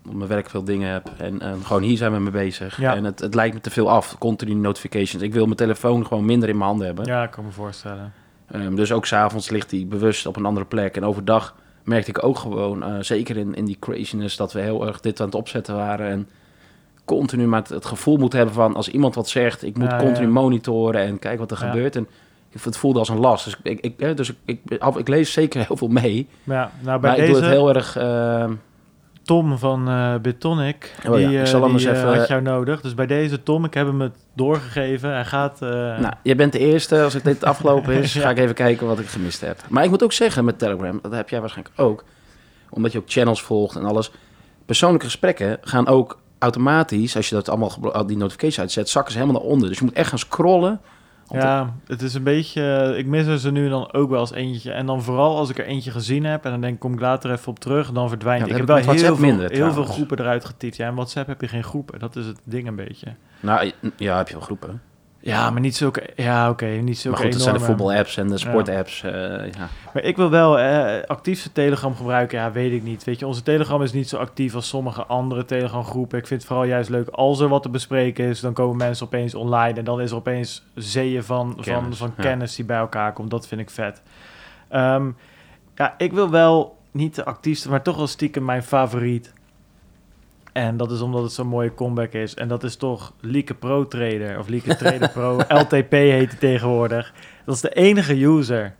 [0.08, 1.10] op mijn werk veel dingen heb.
[1.18, 2.80] En gewoon hier zijn we mee bezig.
[2.80, 2.94] Ja.
[2.94, 4.18] En het, het lijkt me te veel af.
[4.18, 5.22] Continu notifications.
[5.22, 7.04] Ik wil mijn telefoon gewoon minder in mijn handen hebben.
[7.04, 8.12] Ja, ik kan me voorstellen.
[8.52, 10.96] Ehm, dus ook s'avonds ligt hij bewust op een andere plek.
[10.96, 14.86] En overdag merkte ik ook gewoon, eh, zeker in, in die craziness, dat we heel
[14.86, 16.08] erg dit aan het opzetten waren.
[16.10, 16.28] En
[17.04, 19.96] continu maar het, het gevoel moeten hebben van als iemand wat zegt, ik moet Ja,
[19.98, 20.32] continu ja.
[20.32, 21.70] monitoren en kijken wat er Ja.
[21.70, 21.96] gebeurt.
[21.96, 22.06] En
[22.50, 23.44] ik- het voelde als een last.
[23.44, 26.26] Dus ik, ik, eh, dus ik, ik, ik lees zeker heel veel mee.
[26.44, 27.96] Maar ja, nou bij Maar ik deze doe het heel erg.
[27.96, 28.52] ehm,
[29.30, 32.28] Tom van eh Bitonic, Oh ja, die, ik eh, zal anders die, eh, even- had
[32.28, 32.80] jou nodig.
[32.80, 35.10] Dus bij deze Tom, ik heb hem het doorgegeven.
[35.12, 35.60] Hij gaat...
[35.60, 37.02] Nou, jij bent de eerste.
[37.02, 38.20] Als ik dit afgelopen is, Ja.
[38.20, 39.58] ga ik even kijken wat ik gemist heb.
[39.68, 42.04] Maar ik moet ook zeggen met Telegram, dat heb jij waarschijnlijk ook.
[42.70, 44.10] Omdat je ook channels volgt en alles.
[44.66, 49.40] Persoonlijke gesprekken gaan ook automatisch, als je dat allemaal die notifications uitzet, zakken ze helemaal
[49.42, 49.68] naar onder.
[49.68, 50.80] Dus je moet echt gaan scrollen.
[51.32, 52.94] Ja, het is een beetje...
[52.96, 54.72] Ik mis er ze nu dan ook wel eens eentje.
[54.72, 56.44] En dan vooral als ik er eentje gezien heb...
[56.44, 57.92] en dan denk ik, kom ik later even op terug...
[57.92, 60.76] dan verdwijnt Ja, Ik heb wel heel, veel, minder, heel veel groepen eruit getiefd.
[60.76, 61.98] Ja, in WhatsApp heb je geen groepen.
[61.98, 63.14] Dat is het ding een beetje.
[63.40, 64.82] Nou, ja, heb je wel groepen.
[65.22, 66.10] Ja, maar niet zulke...
[66.16, 69.02] Ja, oké, niet zulke Maar goed, dat zijn de voetbalapps en de sportapps.
[69.02, 69.12] eh,
[69.52, 69.68] ja.
[69.94, 72.38] Maar ik wil wel eh, actiefste Telegram gebruiken.
[72.38, 73.04] Ja, weet ik niet.
[73.04, 76.18] Weet je, onze Telegram is niet zo actief als sommige andere Telegram groepen.
[76.18, 78.40] Ik vind het vooral juist leuk als er wat te bespreken is.
[78.40, 82.12] Dan komen mensen opeens online en dan is er opeens zeeën van, van, Kennis, van
[82.16, 82.22] ja.
[82.22, 83.30] kennis die bij elkaar komt.
[83.30, 84.02] Dat vind ik vet.
[84.68, 85.10] Ehm,
[85.74, 89.32] ja, ik wil wel niet de actiefste, maar toch wel stiekem mijn favoriet.
[90.52, 92.34] En dat is omdat het zo'n mooie comeback is.
[92.34, 94.38] En dat is toch Lieke Pro Trader.
[94.38, 95.36] Of Lieke Trader Pro.
[95.62, 97.12] LTP heet hij tegenwoordig.
[97.44, 98.74] Dat is de enige user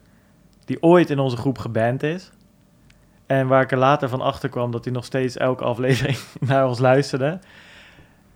[0.65, 2.31] die ooit in onze groep geband is.
[3.27, 6.67] En waar ik er later van achter kwam dat hij nog steeds elke aflevering naar
[6.69, 7.39] ons luisterde.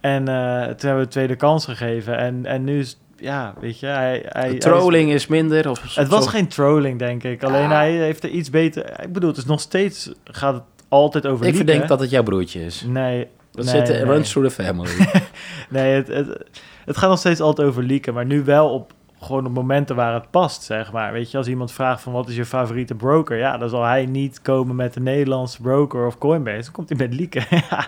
[0.01, 2.17] En eh, toen hebben we de tweede kans gegeven.
[2.17, 4.11] En, en nu is, ja, weet je, hij...
[4.11, 5.71] hij hij De is- trolling is minder.
[5.71, 7.43] Of het was geen trolling, denk ik.
[7.45, 7.75] Alleen Ja.
[7.75, 9.01] hij heeft er iets beter...
[9.03, 10.13] Ik bedoel, het is nog steeds...
[10.25, 10.63] Gaat het
[10.95, 12.85] altijd over Ik verdenk dat het jouw broertje is.
[12.87, 14.05] Nee, Dat nee, zit, nee.
[14.05, 14.91] runs through the family.
[15.69, 16.45] nee het, het,
[16.85, 18.13] het gaat nog steeds altijd over Lieke.
[18.13, 18.93] Maar nu wel op
[19.25, 21.13] gewoon op momenten waar het past, zeg maar.
[21.13, 23.37] Weet je, als iemand vraagt van wat is je favoriete broker?
[23.37, 26.63] Ja, dan zal hij niet komen met de Nederlandse broker of Coinbase.
[26.63, 27.13] Dan komt hij met.
[27.71, 27.87] Ja.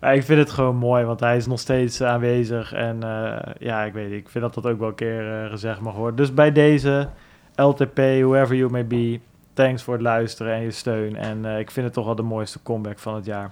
[0.00, 2.72] maar ik vind het gewoon mooi, want hij is nog steeds aanwezig.
[2.72, 5.80] En eh, ja, ik weet ik vind dat dat ook wel een keer eh, gezegd
[5.80, 6.16] mag worden.
[6.16, 7.08] Dus bij deze,
[7.54, 9.20] LTP, whoever you may be,
[9.60, 11.16] thanks voor het luisteren en je steun.
[11.16, 13.50] En eh, ik vind het toch wel de mooiste comeback van het jaar.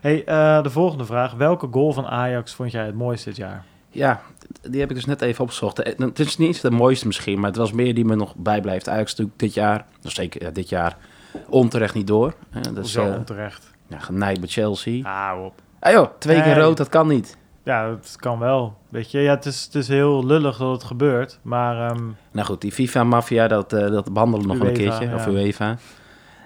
[0.00, 1.32] Hey, eh, de volgende vraag.
[1.32, 3.64] Welke goal van Ajax vond jij het mooiste dit jaar?
[3.90, 4.20] Ja,
[4.62, 5.78] die heb ik dus net even opgezocht.
[5.82, 8.88] Eh, Het is niet de mooiste misschien, maar het was meer die me nog bijblijft.
[8.88, 10.96] Ajax natuurlijk dit jaar, nog zeker ja, dit jaar,
[11.48, 12.34] onterecht niet door.
[12.50, 13.70] Hè, dus, Zo onterecht.
[13.86, 15.04] ja, genaaid bij Chelsea.
[15.32, 15.54] Ah, op.
[15.80, 17.36] Ah joh, twee keer rood, dat kan niet.
[17.66, 18.76] Ja, dat kan wel.
[18.88, 21.38] Weet je, ja, het is, het is heel lullig dat het gebeurt.
[21.42, 22.02] Maar ehm,
[22.32, 25.14] Nou goed, die FIFA-maffia, dat, eh, dat behandelen we nog een keertje.
[25.14, 25.26] Of.
[25.26, 25.76] UEFA.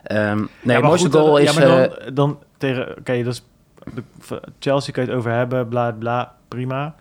[0.03, 1.55] Ehm, nee, ja, maar mooiste goal eh, is...
[1.57, 2.99] Ja, maar eh, dan, dan tegen...
[2.99, 3.45] Oké, is...
[3.95, 6.95] de- Chelsea kan je het over hebben, bla bla, prima.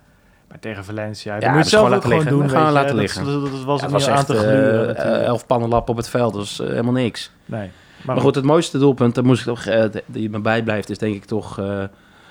[0.47, 2.53] Maar tegen Valencia, Ja, dan moet je is het zelf gewoon ook laten gewoon liggen.
[2.53, 3.25] doen, gaan we laten liggen.
[3.25, 4.87] dat, dat was ja, ook het was aan echt te gluren.
[4.87, 5.23] natuurlijk.
[5.25, 7.31] elf pannenlappen op het veld, dat eh, helemaal niks.
[7.45, 7.71] nee.
[8.05, 9.63] Maar, goed, het mooiste doelpunt, dat moest ik toch,
[10.05, 11.61] die me bijblijft, is denk ik toch...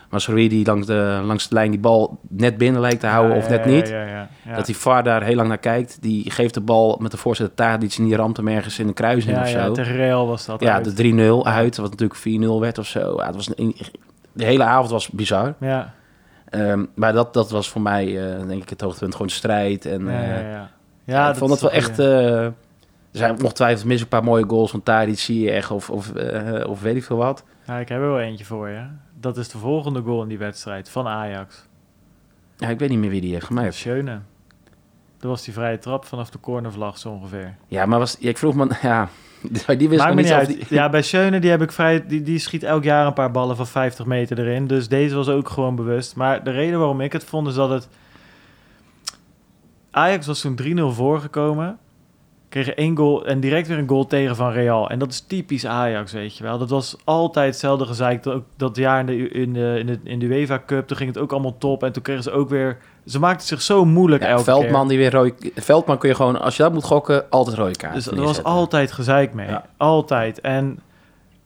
[0.09, 3.33] eh Masrui die langs de, langs de lijn die bal net binnen lijkt te houden
[3.37, 3.89] Ja, of ja, net ja, niet.
[3.89, 4.57] Ja, ja, ja.
[4.57, 5.99] Dat die VAR daar heel lang naar kijkt.
[6.01, 8.93] Die geeft de bal met de voorzet Tadic en die ramt hem ergens in de
[8.93, 9.73] kruising ja, of ja, zo.
[9.73, 10.97] tegen Real was dat Ja, uit.
[10.97, 12.21] de 3-0 uit, wat natuurlijk
[12.59, 13.15] 4-0 werd of zo.
[13.17, 13.77] Ja, het was een,
[14.33, 15.55] de hele avond was bizar.
[15.61, 15.95] Ja,
[16.51, 19.13] Ehm, maar dat, dat was voor mij, eh, denk ik, het hoogtepunt.
[19.13, 19.87] Gewoon strijd.
[19.87, 20.71] En, ja, ja, eh, ja.
[21.05, 21.99] ja, ik dat vond het wel echt...
[21.99, 22.55] eh, er
[23.11, 26.97] zijn ongetwijfeld mis een paar mooie goals van Tadic, Ziyech of, of, eh, of weet
[26.97, 27.45] ik veel wat.
[27.67, 28.83] Ja, ik heb er wel eentje voor je.
[29.21, 31.67] Dat is de volgende goal in die wedstrijd van Ajax.
[32.57, 33.75] Ja, ik weet niet meer wie die heeft gemaakt.
[33.75, 34.21] Schöne.
[35.19, 37.55] Dat was die vrije trap vanaf de cornervlag zo ongeveer.
[37.67, 38.69] Ja, maar was, ja, ik vroeg me...
[38.83, 39.09] Ja,
[39.77, 40.47] die wist Maakt me niet uit.
[40.47, 43.31] die- Ja, bij Schöne die heb ik vrij, die, die schiet elk jaar een paar
[43.31, 44.67] ballen van 50 meter erin.
[44.67, 46.17] Dus deze was ook gewoon bewust.
[46.17, 47.89] Maar de reden waarom ik het vond is dat het...
[49.91, 51.79] Ajax was toen 3-0 voorgekomen.
[52.49, 54.91] Kregen één goal en direct weer een goal tegen van Real.
[54.91, 56.59] En dat is typisch Ajax, weet je wel.
[56.59, 58.27] Dat was altijd hetzelfde gezeik.
[58.27, 61.09] Ook dat jaar in de, in de, in de, in de UEFA Cup, toen ging
[61.15, 61.83] het ook allemaal top.
[61.83, 62.79] En toen kregen ze ook weer...
[63.07, 64.99] Ze maakten zich zo moeilijk Ja, elke Veldman keer.
[64.99, 65.33] die weer.
[65.55, 68.43] Veldman kun je gewoon, als je dat moet gokken, altijd rode kaart Dus er was
[68.43, 69.49] altijd gezeik mee.
[69.49, 69.65] Ja.
[69.77, 70.41] Altijd.
[70.41, 70.79] En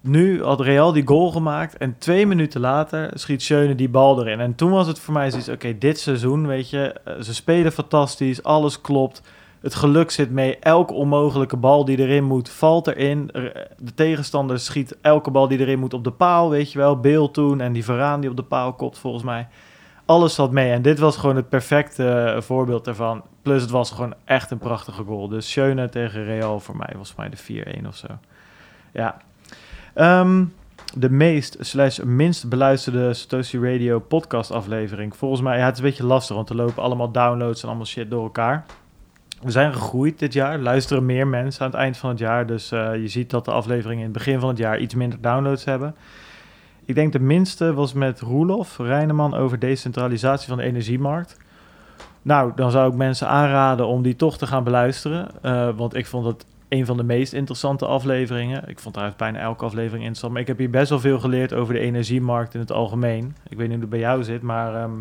[0.00, 1.76] nu had Real die goal gemaakt.
[1.76, 4.40] En twee minuten later schiet Schöne die bal erin.
[4.40, 5.48] En toen was het voor mij zoiets...
[5.48, 6.94] Oké, dit seizoen, weet je...
[7.04, 8.42] eh, Ze spelen fantastisch.
[8.42, 9.22] Alles klopt.
[9.62, 10.58] Het geluk zit mee.
[10.58, 13.30] Elke onmogelijke bal die erin moet, valt erin.
[13.32, 17.00] Er- De tegenstander schiet elke bal die erin moet op de paal, weet je wel.
[17.00, 19.48] Beel toen en die Varaan die op de paal kopt, volgens mij.
[20.06, 20.72] Alles zat mee.
[20.72, 23.22] En dit was gewoon het perfecte eh, voorbeeld daarvan.
[23.42, 25.28] Plus het was gewoon echt een prachtige goal.
[25.28, 28.06] Dus Schöne tegen Real voor mij was mij de 4-1 of zo.
[28.92, 29.16] Ja.
[29.94, 30.44] Ehm,
[30.96, 35.16] de meest slash minst beluisterde Satoshi Radio podcast aflevering.
[35.16, 37.86] Volgens mij, ja, het is een beetje lastig, want er lopen allemaal downloads en allemaal
[37.86, 38.64] shit door elkaar.
[39.42, 42.46] We zijn gegroeid dit jaar, luisteren meer mensen aan het eind van het jaar.
[42.46, 45.20] Dus eh, je ziet dat de afleveringen in het begin van het jaar iets minder
[45.20, 45.94] downloads hebben.
[46.84, 51.36] Ik denk de minste was met Roelof Reineman over decentralisatie van de energiemarkt.
[52.22, 55.28] Nou, dan zou ik mensen aanraden om die toch te gaan beluisteren.
[55.42, 58.68] eh, want ik vond het een van de meest interessante afleveringen.
[58.68, 60.32] Ik vond eigenlijk bijna elke aflevering interessant.
[60.32, 63.36] Maar ik heb hier best wel veel geleerd over de energiemarkt in het algemeen.
[63.48, 65.00] Ik weet niet hoe het bij jou zit, maar ehm,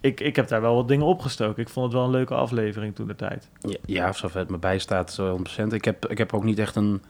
[0.00, 1.62] ik, ik heb daar wel wat dingen opgestoken.
[1.62, 3.48] Ik vond het wel een leuke aflevering toen de tijd.
[3.60, 5.66] Ja, ja, zover het me bijstaat, zo 100%.
[5.66, 7.02] Ik heb, ik heb ook niet echt een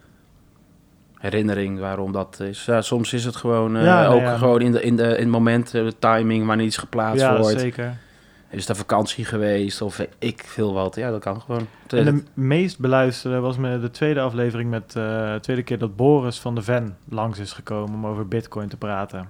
[1.20, 2.64] herinnering waarom dat is.
[2.64, 4.36] Ja, soms is het gewoon eh, Ja, ook ja.
[4.36, 7.38] gewoon in, de, in, de, in het moment, eh, de timing, wanneer iets geplaatst ja,
[7.38, 7.60] wordt.
[7.60, 7.98] zeker.
[8.50, 10.96] Is het vakantie geweest of ik veel wat.
[10.96, 11.66] Ja, dat kan gewoon.
[11.88, 15.96] En de meest beluisterde was me de tweede aflevering met eh, de tweede keer dat
[15.96, 19.28] Boris van de Ven langs is gekomen om over Bitcoin te praten.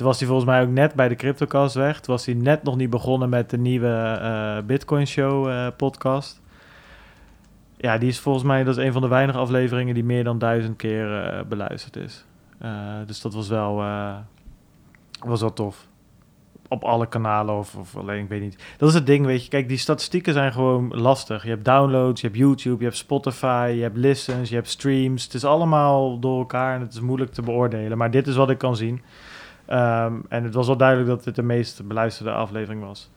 [0.00, 2.00] Toen was hij volgens mij ook net bij de CryptoCast weg.
[2.00, 6.40] Toen was hij net nog niet begonnen met de nieuwe eh, Bitcoin Show eh, podcast.
[7.76, 10.38] Ja, die is volgens mij, dat is een van de weinige afleveringen die meer dan
[10.38, 12.24] duizend keer eh, beluisterd is.
[13.06, 13.74] Dus dat was wel,
[15.24, 15.86] was wel tof.
[16.68, 18.74] Op alle kanalen of, of alleen, ik weet niet.
[18.78, 19.50] Dat is het ding, weet je.
[19.50, 21.42] Kijk, die statistieken zijn gewoon lastig.
[21.42, 25.24] Je hebt downloads, je hebt YouTube, je hebt Spotify, je hebt listens, je hebt streams.
[25.24, 27.98] Het is allemaal door elkaar en het is moeilijk te beoordelen.
[27.98, 29.02] Maar dit is wat ik kan zien.
[29.70, 33.10] Ehm, en het was wel duidelijk dat dit de meest beluisterde aflevering was.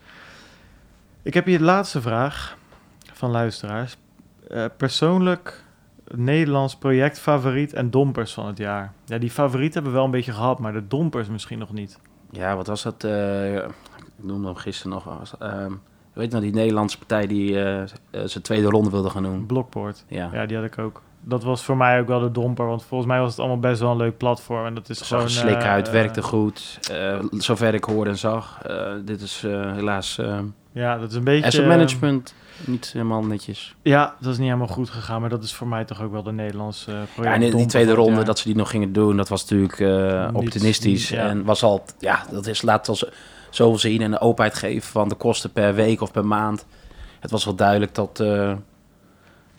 [1.21, 2.57] Ik heb hier de laatste vraag
[3.13, 3.97] van luisteraars.
[4.49, 5.63] Eh, persoonlijk
[6.15, 8.93] Nederlands project favoriet en dompers van het jaar.
[9.05, 11.99] Ja, die favoriet hebben we wel een beetje gehad, maar de dompers misschien nog niet.
[12.31, 13.03] Ja, wat was dat?
[13.03, 13.63] eh, ik
[14.15, 15.03] noemde hem gisteren nog.
[15.03, 15.71] Was, ehm,
[16.13, 17.83] weet je nou, die Nederlandse partij die eh,
[18.25, 19.45] zijn tweede ronde wilde gaan doen.
[19.45, 20.05] Blockport.
[20.07, 21.01] Ja, Ja, die had ik ook.
[21.25, 23.79] Dat was voor mij ook wel de domper, want volgens mij was het allemaal best
[23.79, 24.65] wel een leuk platform.
[24.65, 25.29] En dat is gewoon...
[25.29, 26.79] slik eh, uit, eh, werkte goed.
[26.91, 28.61] eh, zover ik hoorde en zag.
[29.05, 29.41] Dit is
[29.75, 30.19] helaas
[30.71, 31.45] Ja, dat is een beetje...
[31.45, 32.33] asset management
[32.65, 33.75] niet helemaal netjes.
[33.81, 36.23] Ja, dat is niet helemaal goed gegaan, maar dat is voor mij toch ook wel
[36.23, 37.35] de Nederlandse project.
[37.35, 39.79] Ja, en in die tweede ronde dat ze die nog gingen doen, dat was natuurlijk
[39.79, 41.09] Niet- optimistisch.
[41.09, 41.27] ja.
[41.27, 43.05] En was al, ja, dat is laat als
[43.49, 46.65] zoveel zien en de openheid geven van de kosten per week of per maand.
[47.19, 48.23] Het was wel duidelijk dat,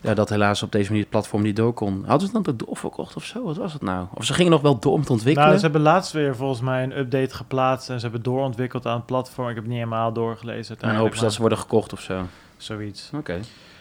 [0.05, 2.03] ja, dat helaas op deze manier het platform niet door kon.
[2.05, 3.43] Hadden ze dan ook doorverkocht of zo?
[3.43, 4.07] Wat was het nou?
[4.13, 5.47] Of ze gingen nog wel door met ontwikkelen?
[5.47, 8.95] Nou, ze hebben laatst weer volgens mij een update geplaatst en ze hebben doorontwikkeld aan
[8.95, 9.49] het platform.
[9.49, 10.77] Ik heb het niet helemaal doorgelezen.
[10.79, 12.21] en hopen ze dat ze worden gekocht of zo?
[12.57, 13.09] Zoiets.
[13.13, 13.39] Oké.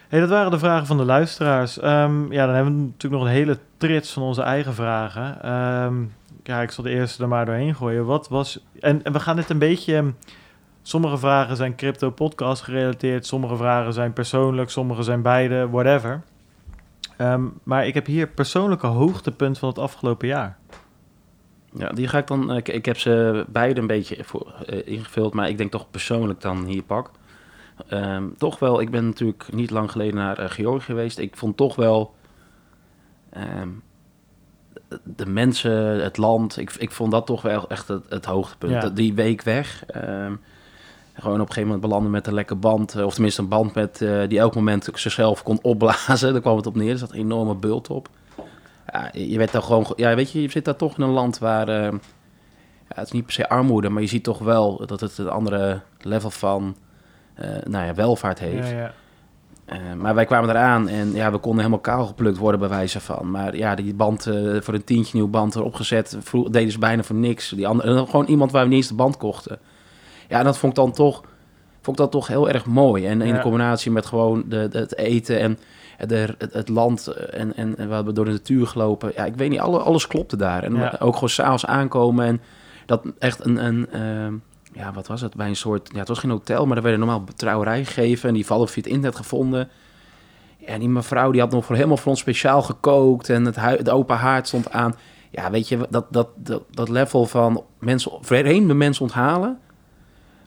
[0.09, 1.79] Hey, dat waren de vragen van de luisteraars.
[1.79, 5.43] Ehm, ja, dan hebben we natuurlijk nog een hele trits van onze eigen vragen.
[5.43, 5.95] Ehm,
[6.43, 8.05] ja, ik zal de eerste er maar doorheen gooien.
[8.05, 8.61] Wat was...
[8.81, 10.13] En, en we gaan dit een beetje...
[10.87, 16.23] Sommige vragen zijn crypto podcast gerelateerd, sommige vragen zijn persoonlijk, sommige zijn beide, whatever.
[17.17, 20.59] Ehm, maar ik heb hier persoonlijke hoogtepunt van het afgelopen jaar.
[21.73, 22.57] Ja, die ga ik dan.
[22.57, 26.41] Ik, ik heb ze beide een beetje voor, uh, ingevuld, maar ik denk toch persoonlijk
[26.41, 27.11] dan hier pak.
[27.91, 31.19] Um, toch wel, ik ben natuurlijk niet lang geleden naar uh, Georgië geweest.
[31.19, 32.15] Ik vond toch wel
[33.37, 33.83] um,
[35.03, 38.83] de mensen, het land, ik, ik vond dat toch wel echt het, het hoogtepunt.
[38.83, 38.89] Ja.
[38.89, 39.85] Die week weg.
[39.97, 40.41] Um,
[41.23, 43.03] gewoon op een gegeven moment belanden met een lekke band.
[43.03, 46.33] Of tenminste een band met, uh, die elk moment zichzelf kon opblazen.
[46.33, 46.91] Daar kwam het op neer.
[46.91, 48.09] Er zat een enorme bult op.
[48.93, 49.87] Ja, je werd dan gewoon...
[49.97, 51.69] Ja, weet je, je zit daar toch in een land waar...
[51.69, 51.93] Uh,
[52.89, 55.29] ja, het is niet per se armoede, maar je ziet toch wel dat het een
[55.29, 56.77] andere level van
[57.41, 58.71] uh, nou ja, welvaart heeft.
[58.71, 59.95] Ja, ja.
[59.95, 63.31] Maar wij kwamen eraan en ja, we konden helemaal kaal geplukt worden bij wijze van.
[63.31, 64.23] Maar ja, die band,
[64.59, 66.19] voor een tientje nieuw band erop gezet,
[66.51, 67.49] deden ze bijna voor niks.
[67.49, 69.59] Die andere, gewoon iemand waar we niet eens de band kochten.
[70.29, 71.23] Ja, dat vond ik dan toch,
[71.81, 73.07] vond ik dat toch heel erg mooi.
[73.07, 73.41] En in ja.
[73.41, 75.59] combinatie met gewoon de, de, het eten en
[76.07, 79.13] de, het, het land en, en, en, we hebben door de natuur gelopen.
[79.17, 80.63] Ja, ik weet niet, alle, alles klopte daar.
[80.63, 80.97] En Ja.
[80.99, 82.41] ook gewoon s'avonds aankomen en
[82.87, 83.65] dat echt een...
[83.65, 84.41] een uh,
[84.73, 85.35] ja, wat was het?
[85.35, 85.91] Bij een soort...
[85.93, 88.29] Ja, het was geen hotel, maar er werd een normaal trouwerij gegeven.
[88.29, 89.69] En die hadden via het internet gevonden.
[90.65, 93.29] En die mevrouw die had nog voor, helemaal voor ons speciaal gekookt.
[93.31, 94.95] En het, de open haard stond aan.
[95.31, 99.59] Ja, weet je, dat, dat, dat, dat level van mensen, vreemde mensen onthalen...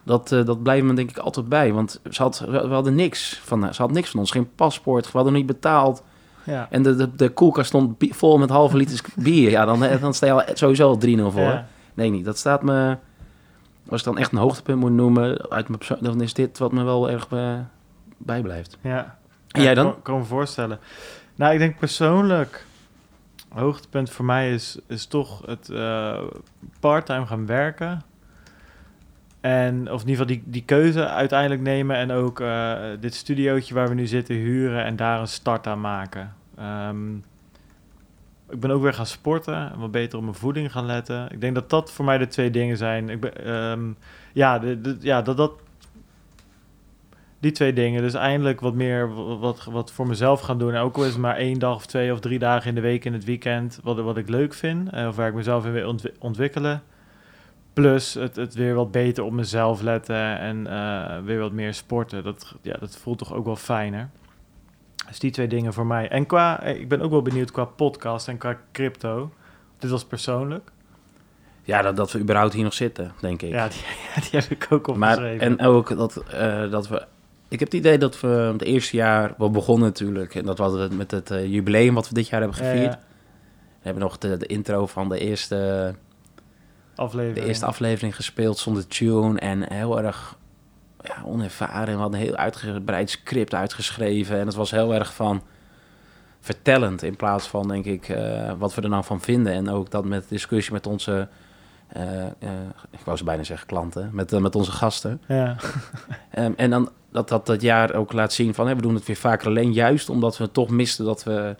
[0.07, 1.73] Dat, uh, dat blijft me denk ik altijd bij.
[1.73, 4.31] Want ze had, we hadden niks van, ze had niks van ons.
[4.31, 6.03] Geen paspoort, we hadden niet betaald.
[6.43, 6.67] Ja.
[6.69, 9.49] En de, de, de koelkast stond vol met halve liters bier.
[9.49, 11.41] Ja, dan, dan sta je al sowieso al 3-0 voor.
[11.41, 11.67] Ja.
[11.93, 12.25] Nee, niet.
[12.25, 12.97] Dat staat me...
[13.89, 16.71] Als ik dan echt een hoogtepunt moet noemen, uit mijn perso- dan is dit wat
[16.71, 17.53] me wel erg uh,
[18.17, 18.77] bijblijft.
[18.81, 19.17] Ja.
[19.51, 19.85] En jij dan?
[19.87, 20.79] Ik kan, kan me voorstellen.
[21.35, 22.65] Nou, ik denk persoonlijk,
[23.49, 26.21] hoogtepunt voor mij is, is toch het uh,
[26.79, 28.01] parttime gaan werken.
[29.41, 33.73] En, of in ieder geval die, die keuze uiteindelijk nemen en ook uh, dit studiootje
[33.73, 36.33] waar we nu zitten huren en daar een start aan maken.
[36.59, 37.23] Um,
[38.49, 41.31] ik ben ook weer gaan sporten en wat beter op mijn voeding gaan letten.
[41.31, 43.09] Ik denk dat dat voor mij de twee dingen zijn.
[43.09, 43.97] Ik ben, um,
[44.33, 45.51] ja, de, ja, dat dat.
[47.39, 48.01] Die twee dingen.
[48.01, 50.73] Dus eindelijk wat meer wat, wat voor mezelf gaan doen.
[50.73, 52.81] En ook al is het maar één dag of twee of drie dagen in de
[52.81, 53.79] week in het weekend.
[53.83, 54.93] Wat, wat ik leuk vind.
[54.93, 56.81] Of waar ik mezelf in wil ontwi ontwikkelen.
[57.81, 60.39] Plus het, het weer wat beter op mezelf letten.
[60.39, 62.23] En uh, weer wat meer sporten.
[62.23, 64.09] Dat, ja, dat voelt toch ook wel fijner.
[65.07, 66.09] Dus die twee dingen voor mij.
[66.09, 69.33] En qua, ik ben ook wel benieuwd qua podcast en qua crypto.
[69.79, 70.71] Dit was persoonlijk.
[71.63, 73.49] Ja, dat, dat we überhaupt hier nog zitten, denk ik.
[73.49, 73.81] Ja, die,
[74.31, 75.49] die heb ik ook opgeschreven.
[75.49, 77.05] Maar, en ook dat, uh, dat we...
[77.47, 79.33] Ik heb het idee dat we het eerste jaar...
[79.37, 80.35] We begonnen natuurlijk.
[80.35, 82.83] En dat was het met het uh, jubileum wat we dit jaar hebben gevierd.
[82.83, 82.99] Ja, ja.
[83.79, 85.95] We hebben nog de, de, intro van de eerste...
[86.97, 87.39] Aflevering.
[87.39, 89.39] De eerste aflevering gespeeld zonder tune.
[89.39, 90.37] En heel erg
[91.01, 91.93] ja, onervaren.
[91.93, 94.39] We hadden een heel uitgebreid script uitgeschreven.
[94.39, 95.41] En het was heel erg van
[96.39, 99.53] vertellend in plaats van, denk ik, uh, wat we er nou van vinden.
[99.53, 101.27] En ook dat met discussie met onze,
[101.97, 102.49] uh, uh,
[102.91, 105.21] ik wou ze bijna zeggen klanten, met, met onze gasten.
[105.27, 105.55] Ja.
[106.37, 109.05] um, en dan dat dat dat jaar ook laat zien van, hè, we doen het
[109.05, 111.55] weer vaker alleen juist omdat we toch misten dat we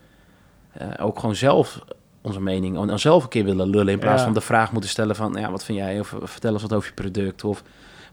[1.00, 1.80] ook gewoon zelf
[2.28, 4.24] onze mening en zelf een keer willen lullen in plaats Ja.
[4.24, 6.00] van de vraag moeten stellen van, ja, wat vind jij?
[6.00, 7.64] Of vertel eens wat over je product of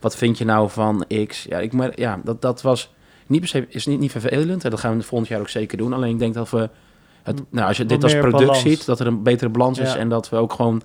[0.00, 1.44] wat vind je nou van X?
[1.48, 2.92] Ja, ik, maar, ja dat, dat was
[3.26, 4.64] niet per se, is niet, niet vervelend.
[4.64, 5.92] En dat gaan we volgend jaar ook zeker doen.
[5.92, 6.70] Alleen ik denk dat we,
[7.22, 8.60] het, nou, als je dit als product balans.
[8.60, 9.92] ziet, dat er een betere balans is.
[9.92, 9.98] Ja.
[9.98, 10.82] En dat we ook gewoon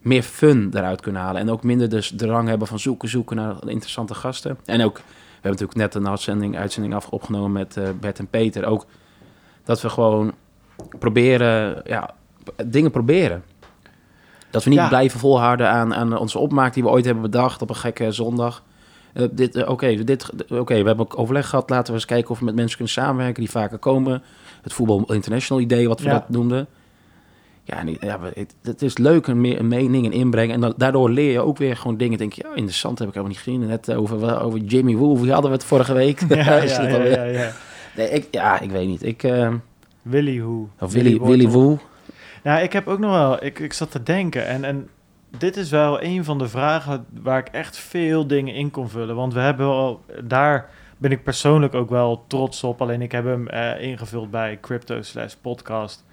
[0.00, 1.40] meer fun eruit kunnen halen.
[1.40, 4.58] En ook minder dus de drang hebben van zoeken, zoeken naar interessante gasten.
[4.64, 8.28] En ook, we hebben natuurlijk net een uitzending, uitzending af, opgenomen met uh, Bert en
[8.28, 8.64] Peter.
[8.64, 8.86] Ook
[9.64, 10.32] dat we gewoon
[10.98, 12.14] proberen, ja,
[12.66, 13.42] dingen proberen.
[14.50, 14.88] Dat we niet Ja.
[14.88, 18.62] blijven volhouden aan, aan onze opmaak die we ooit hebben bedacht op een gekke zondag.
[19.14, 21.70] Uh, dit, uh, Oké, dit, oké, we hebben ook overleg gehad.
[21.70, 24.22] Laten we eens kijken of we met mensen kunnen samenwerken die vaker komen.
[24.62, 26.12] Het voetbal international idee, wat we Ja.
[26.12, 26.66] dat noemden.
[27.64, 30.54] Ja, en, ja het, het is leuk een, meer, een mening en inbrengen.
[30.54, 32.18] En da- daardoor leer je ook weer gewoon dingen.
[32.18, 33.66] Denk je, ja, interessant, heb ik helemaal niet gezien.
[33.66, 36.20] Net over, over Jimmy Woo, wie hadden we het vorige week?
[36.28, 37.50] Ja, ja, ja.
[37.96, 39.02] Nee, ik, ja, ik weet niet.
[39.02, 39.22] Ik,
[40.02, 40.66] Willy hoe?
[40.78, 41.78] of Willy, Willy Woo.
[42.42, 43.44] Ja, ik heb ook nog wel...
[43.44, 44.64] Ik, ik zat te denken en...
[44.64, 44.88] en
[45.38, 49.16] dit is wel een van de vragen waar ik echt veel dingen in kon vullen.
[49.16, 52.80] Want we hebben al daar ben ik persoonlijk ook wel trots op.
[52.80, 56.04] Alleen ik heb hem eh, ingevuld bij Crypto slash podcast.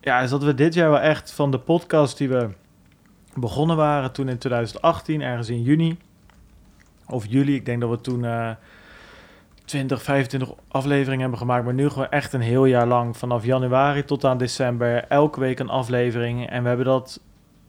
[0.00, 2.48] Ja, is dat we dit jaar wel echt van de podcast die we
[3.34, 5.98] begonnen waren toen in 2018, ergens in juni
[7.06, 7.54] of juli.
[7.54, 8.50] Ik denk dat we toen eh
[9.68, 11.64] 20, 25 afleveringen hebben gemaakt.
[11.64, 13.16] Maar nu gewoon echt een heel jaar lang.
[13.16, 15.04] Vanaf januari tot aan december.
[15.04, 16.48] Elke week een aflevering.
[16.48, 17.20] En we hebben dat,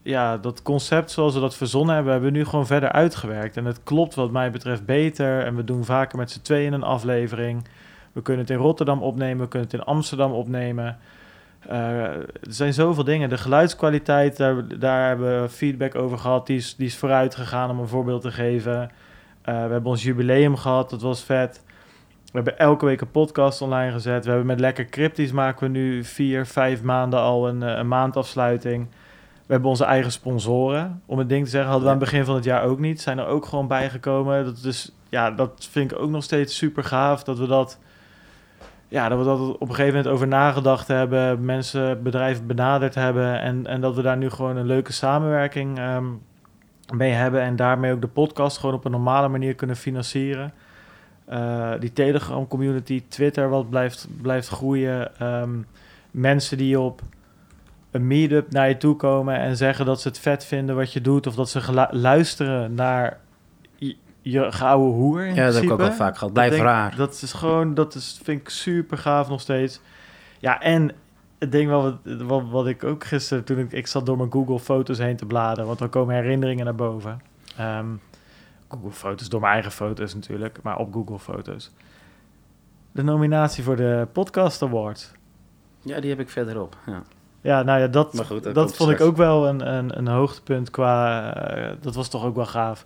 [0.02, 3.58] ja, dat concept zoals we dat verzonnen hebben, hebben we nu gewoon verder uitgewerkt.
[3.58, 5.46] En het klopt wat mij betreft beter.
[5.46, 7.68] En we doen vaker met z'n tweeën een aflevering.
[8.12, 9.44] We kunnen het in Rotterdam opnemen.
[9.44, 10.98] We kunnen het in Amsterdam opnemen.
[11.68, 13.30] Eh, er zijn zoveel dingen.
[13.30, 16.48] De geluidskwaliteit, daar, daar hebben we feedback over gehad.
[16.48, 18.92] Die is, die is vooruit gegaan om een voorbeeld te geven.
[19.42, 21.64] Eh, we hebben ons jubileum gehad, dat was vet.
[22.32, 24.24] We hebben elke week een podcast online gezet.
[24.24, 27.88] We hebben met Lekker Cryptisch maken we nu vier, vijf maanden al een, eh, een
[27.88, 28.88] maandafsluiting.
[29.46, 31.02] We hebben onze eigen sponsoren.
[31.06, 33.02] Om het ding te zeggen, hadden we aan het begin van het jaar ook niet.
[33.02, 34.46] Zijn er ook gewoon bijgekomen.
[34.46, 37.24] Dat, dus, ja, dat vind ik ook nog steeds super gaaf.
[37.24, 37.80] Dat we dat,
[38.88, 41.46] ja, dat we dat op een gegeven moment over nagedacht hebben.
[41.46, 43.42] Mensen, bedrijven benaderd hebben.
[43.42, 46.06] En, en dat we daar nu gewoon een leuke samenwerking ehm,
[46.94, 47.42] mee hebben.
[47.42, 50.54] En daarmee ook de podcast gewoon op een normale manier kunnen financieren.
[51.32, 55.26] Uh, die Telegram community, Twitter wat blijft, blijft groeien.
[55.28, 55.66] Um,
[56.12, 57.02] mensen die op
[57.92, 61.02] een meetup naar je toe komen en zeggen dat ze het vet vinden wat je
[61.02, 61.28] doet.
[61.28, 63.20] Of dat ze luisteren naar
[64.22, 65.26] je, gouden hoer.
[65.26, 66.34] ja, dat heb ik ook wel vaak gehad.
[66.34, 66.88] Blijf dat raar.
[66.88, 69.82] Denk, dat is gewoon, dat is, vind ik super gaaf nog steeds.
[70.40, 70.92] Ja, en
[71.40, 74.60] het ding wat, wat, wat ik ook gisteren, toen ik, ik zat door mijn Google
[74.60, 77.22] foto's heen te bladeren, want dan komen herinneringen naar boven.
[77.60, 78.00] Um,
[78.70, 81.72] Google Foto's, door mijn eigen foto's natuurlijk, maar op Google Foto's.
[82.92, 85.12] De nominatie voor de Podcast Award.
[85.82, 86.78] Ja, die heb ik verderop.
[86.86, 87.04] Ja,
[87.42, 90.70] ja nou ja, dat, goed, dat, dat vond ik ook wel een, een, een hoogtepunt
[90.70, 91.58] qua...
[91.58, 92.86] Uh, dat was toch ook wel gaaf.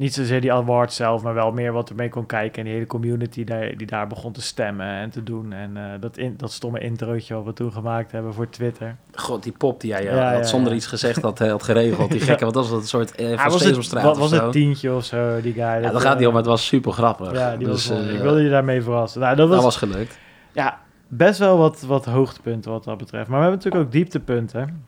[0.00, 2.58] Niet zozeer die award zelf, maar wel meer wat ermee kon kijken.
[2.58, 5.52] En die hele community die, die daar begon te stemmen en te doen.
[5.52, 8.96] En uh, dat, in, dat stomme introotje wat we toen gemaakt hebben voor Twitter.
[9.14, 10.76] God, die pop die jij ja, had ja, zonder ja.
[10.76, 12.10] iets gezegd had, had geregeld.
[12.10, 12.80] Die gekke, wat was dat?
[12.80, 15.62] Een soort eh, van was Sesamstraat het, was het tientje of zo, die guy.
[15.62, 17.32] Ja, dat, gaat hij om, maar het was super grappig.
[17.32, 19.20] Ja, die dus, was uh, ik wilde je daarmee verrassen.
[19.20, 20.18] Nou, dat, was, dat was gelukt.
[20.52, 23.28] Ja, best wel wat, wat hoogtepunten wat dat betreft.
[23.28, 24.84] Maar we hebben natuurlijk ook dieptepunten.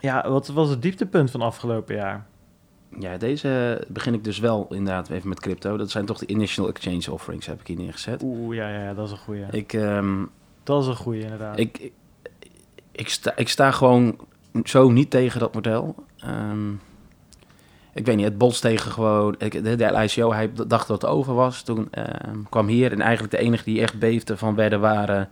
[0.00, 2.30] Ja, wat was het dieptepunt van afgelopen jaar?
[2.98, 5.76] Ja, deze begin ik dus wel inderdaad even met crypto.
[5.76, 8.22] Dat zijn toch de initial exchange offerings, heb ik hier neergezet.
[8.22, 9.44] Oeh, ja, ja, dat is een goeie.
[9.50, 10.30] Ik, um,
[10.62, 11.58] dat is een goeie, inderdaad.
[11.58, 11.92] Ik, ik,
[12.92, 14.18] ik, sta, ik sta gewoon
[14.64, 15.94] zo niet tegen dat model.
[16.26, 16.80] Um,
[17.94, 19.34] ik weet niet, het botst tegen gewoon...
[19.38, 21.62] De, de ICO, hij dacht dat het over was.
[21.62, 21.88] Toen
[22.28, 25.28] um, kwam hier en eigenlijk de enige die echt beefde van werden waren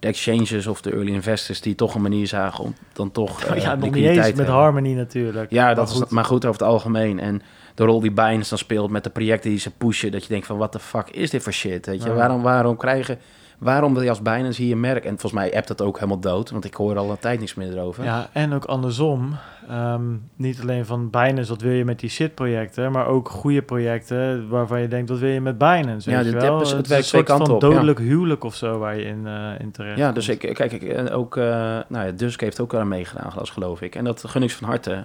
[0.00, 3.56] de exchanges of de early investors die toch een manier zagen om dan toch uh,
[3.62, 5.50] ja, nog niet eens met Harmony natuurlijk.
[5.50, 6.04] Ja, dat maar goed.
[6.04, 7.18] Is, maar goed over het algemeen.
[7.20, 7.42] En
[7.74, 10.46] de rol die Binance dan speelt met de projecten die ze pushen, dat je denkt
[10.46, 11.86] van wat de fuck is dit voor shit?
[11.86, 12.14] Weet je, ja.
[12.14, 13.18] waarom, waarom krijgen,
[13.60, 15.04] waarom wil je als Binance hier merk?
[15.04, 17.54] En volgens mij appt dat ook helemaal dood, want ik hoor al een tijd niks
[17.54, 18.04] meer erover.
[18.04, 19.36] Ja, en ook andersom.
[19.70, 24.48] Um, niet alleen van Binance, wat wil je met die shit-projecten, maar ook goede projecten
[24.48, 26.10] waarvan je denkt, wat wil je met Binance?
[26.10, 26.58] Ja, dit, je wel?
[26.58, 28.04] het, het het is van op, dodelijk ja.
[28.04, 31.10] huwelijk of zo waar je in, uh, in terecht Ja, dus ik, kijk, ik, en
[31.10, 31.44] ook, uh,
[31.88, 33.94] nou ja, Dusk heeft ook aan meegedaan, geloof ik.
[33.94, 35.04] En dat gun ik van harte.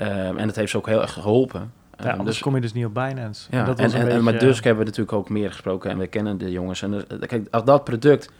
[0.00, 1.72] Um, en dat heeft ze ook heel erg geholpen.
[2.02, 3.46] Ja, anders dus kom je dus niet op Binance.
[3.50, 5.28] Ja, en, dat en, was een en, beetje, en met Dusk hebben we natuurlijk ook
[5.28, 6.82] meer gesproken en we kennen de jongens.
[6.82, 8.30] En uh, kijk, als dat product,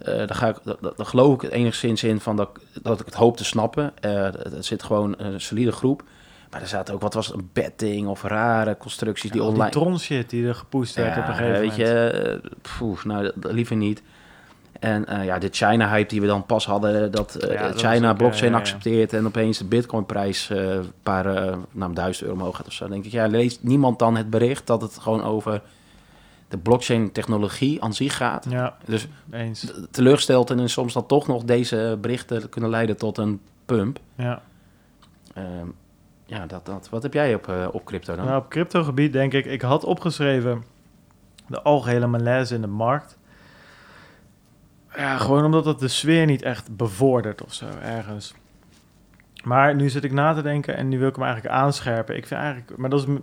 [0.00, 2.50] uh, daar, ga ik, daar, daar geloof ik het enigszins in van dat,
[2.82, 3.92] dat ik het hoop te snappen.
[4.04, 6.04] Uh, het zit gewoon een solide groep.
[6.50, 9.70] Maar er zaten ook, wat was het, een betting of rare constructies die online...
[9.70, 12.42] Die tron shit die er gepoest werd ja, op een gegeven weet moment.
[12.42, 14.02] je, poef, nou, dat, dat liever niet.
[14.86, 18.10] En uh, ja, de China-hype die we dan pas hadden, dat uh, Ja, dat China
[18.10, 21.24] ook, blockchain eh, accepteert en opeens de bitcoinprijs eh, een paar,
[21.70, 22.84] nou, duizend euro omhoog gaat of zo.
[22.84, 25.62] Dan denk ik, ja, leest niemand dan het bericht dat het gewoon over
[26.48, 28.46] de blockchain-technologie aan zich gaat.
[28.48, 29.72] Ja, Dus eens.
[29.90, 33.98] teleurgesteld en soms dan toch nog deze berichten kunnen leiden tot een pump.
[34.14, 34.42] Ja.
[35.34, 35.66] Ehm,
[36.26, 36.88] ja, dat, dat.
[36.90, 38.24] Wat heb jij op, eh, op crypto dan?
[38.24, 40.64] Nou, op cryptogebied denk ik, ik had opgeschreven
[41.46, 43.18] de algehele malaise in de markt.
[44.96, 48.34] Ja, gewoon omdat het de sfeer niet echt bevordert of zo, ergens.
[49.44, 52.16] Maar nu zit ik na te denken en nu wil ik hem eigenlijk aanscherpen.
[52.16, 53.14] Ik vind eigenlijk, maar dat is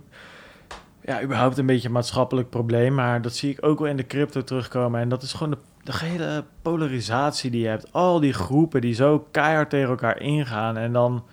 [1.04, 2.94] ja, überhaupt een beetje een maatschappelijk probleem.
[2.94, 5.00] Maar dat zie ik ook wel in de crypto terugkomen.
[5.00, 5.58] En dat is gewoon de,
[5.92, 7.92] de hele polarisatie die je hebt.
[7.92, 10.76] Al die groepen die zo keihard tegen elkaar ingaan.
[10.76, 11.24] En dan,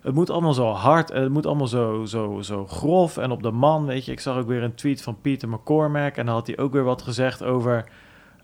[0.00, 3.42] het moet allemaal zo hard en het moet allemaal zo, zo, zo grof en op
[3.42, 3.86] de man.
[3.86, 6.16] Weet je, ik zag ook weer een tweet van Peter McCormack.
[6.16, 7.84] En dan had hij ook weer wat gezegd over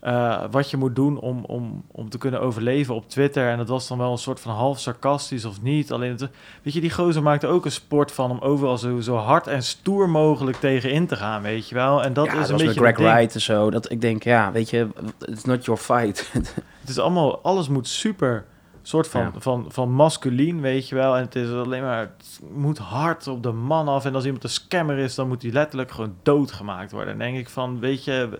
[0.01, 3.49] eh, wat je moet doen om, om, om te kunnen overleven op Twitter.
[3.49, 5.91] En dat was dan wel een soort van half sarcastisch of niet.
[5.91, 6.29] Alleen, het,
[6.63, 9.63] weet je, die gozer maakte ook een sport van om overal zo, zo hard en
[9.63, 12.03] stoer mogelijk tegen in te gaan, weet je wel.
[12.03, 12.97] En dat ja, is dat een beetje Greg.
[12.97, 13.69] Wright en zo.
[13.69, 14.87] Dat ik denk, ja, weet je,
[15.25, 16.31] it's not your fight.
[16.81, 18.45] Het is allemaal, alles moet super
[18.87, 19.31] soort van, Ja.
[19.37, 21.15] van, van masculien, weet je wel.
[21.15, 24.05] En het is alleen maar, het moet hard op de man af.
[24.05, 27.13] En als iemand een scammer is, dan moet hij letterlijk gewoon doodgemaakt worden.
[27.13, 28.39] En denk ik van, weet je,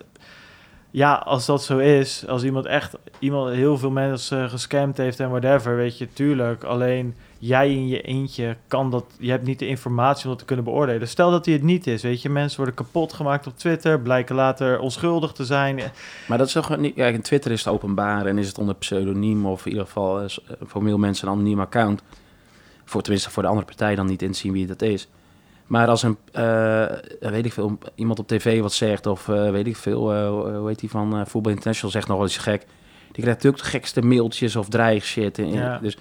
[0.90, 5.30] ja, als dat zo is, als iemand echt, iemand heel veel mensen gescamd heeft en
[5.30, 6.64] whatever, weet je, tuurlijk.
[6.64, 10.44] Alleen jij in je eentje kan dat, je hebt niet de informatie om dat te
[10.44, 11.08] kunnen beoordelen.
[11.08, 14.34] Stel dat hij het niet is, weet je, mensen worden kapot gemaakt op Twitter, blijken
[14.34, 15.80] later onschuldig te zijn.
[16.28, 16.96] Maar dat is toch niet...
[16.96, 19.46] In Twitter is het openbaar en is het onder pseudoniem...
[19.46, 20.28] of in ieder geval eh,
[20.66, 22.02] veel mensen een anoniem account.
[22.84, 25.08] Voor, tenminste, voor de andere partij dan niet inzien wie dat is.
[25.68, 26.84] Maar als een, eh,
[27.30, 29.06] weet ik veel, iemand op tv wat zegt...
[29.06, 32.16] of eh, weet ik veel, eh, hoe heet die van eh Voetbal International zegt nog
[32.16, 32.60] wel eens gek...
[33.12, 35.38] die krijgt natuurlijk de gekste mailtjes of dreigshit.
[35.38, 35.78] En, Ja.
[35.82, 35.96] Dus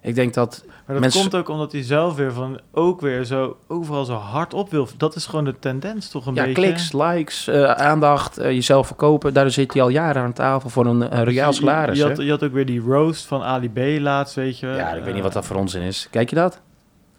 [0.00, 0.62] ik denk dat...
[0.66, 4.14] Maar dat Mensen- komt ook omdat hij zelf weer van ook weer zo overal zo
[4.14, 4.88] hard op wil.
[4.96, 6.62] Dat is gewoon de tendens toch een ja, beetje.
[6.62, 9.34] kliks, likes, eh, aandacht, eh, jezelf verkopen...
[9.34, 11.96] daar zit hij al jaren aan tafel voor een, een royaal Je- salaris.
[11.98, 12.08] Je, hè?
[12.08, 14.66] had, je had ook weer die roast van Ali B laatst, weet je.
[14.66, 16.06] Ja, ik weet niet Eh, wat dat voor onzin is.
[16.10, 16.60] Kijk je dat?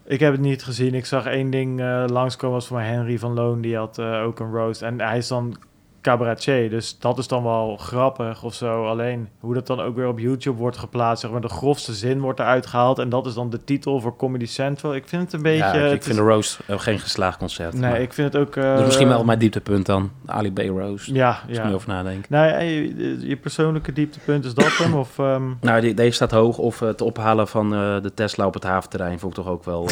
[0.05, 0.93] Ik heb het niet gezien.
[0.93, 3.61] Ik zag één ding eh langskomen was voor Henry van Loon.
[3.61, 4.81] Die had eh, ook een roast.
[4.81, 5.57] En hij is dan
[6.03, 6.69] cabaretier.
[6.69, 8.85] Dus dat is dan wel grappig of zo.
[8.87, 11.21] Alleen hoe dat dan ook weer op YouTube wordt geplaatst.
[11.21, 12.99] Zeg maar de grofste zin wordt eruit gehaald.
[12.99, 14.95] En dat is dan de titel voor Comedy Central.
[14.95, 15.57] Ik vind het een beetje...
[15.57, 17.73] ja, ik, vind is- de roast eh, geen geslaagd concert.
[17.73, 18.55] Nee, ik vind het ook...
[18.55, 20.11] eh, dus misschien wel mijn dieptepunt dan.
[20.25, 21.05] Ali B roast.
[21.07, 21.71] Ja, Als ik ja.
[21.71, 22.29] over nadenk.
[22.29, 24.93] Nou, ja, je, je persoonlijke dieptepunt is dat hem?
[24.93, 26.57] Of, ehm, Nou, die, deze staat hoog.
[26.57, 29.87] Of het ophalen van eh, de Tesla op het haventerrein vond ik toch ook wel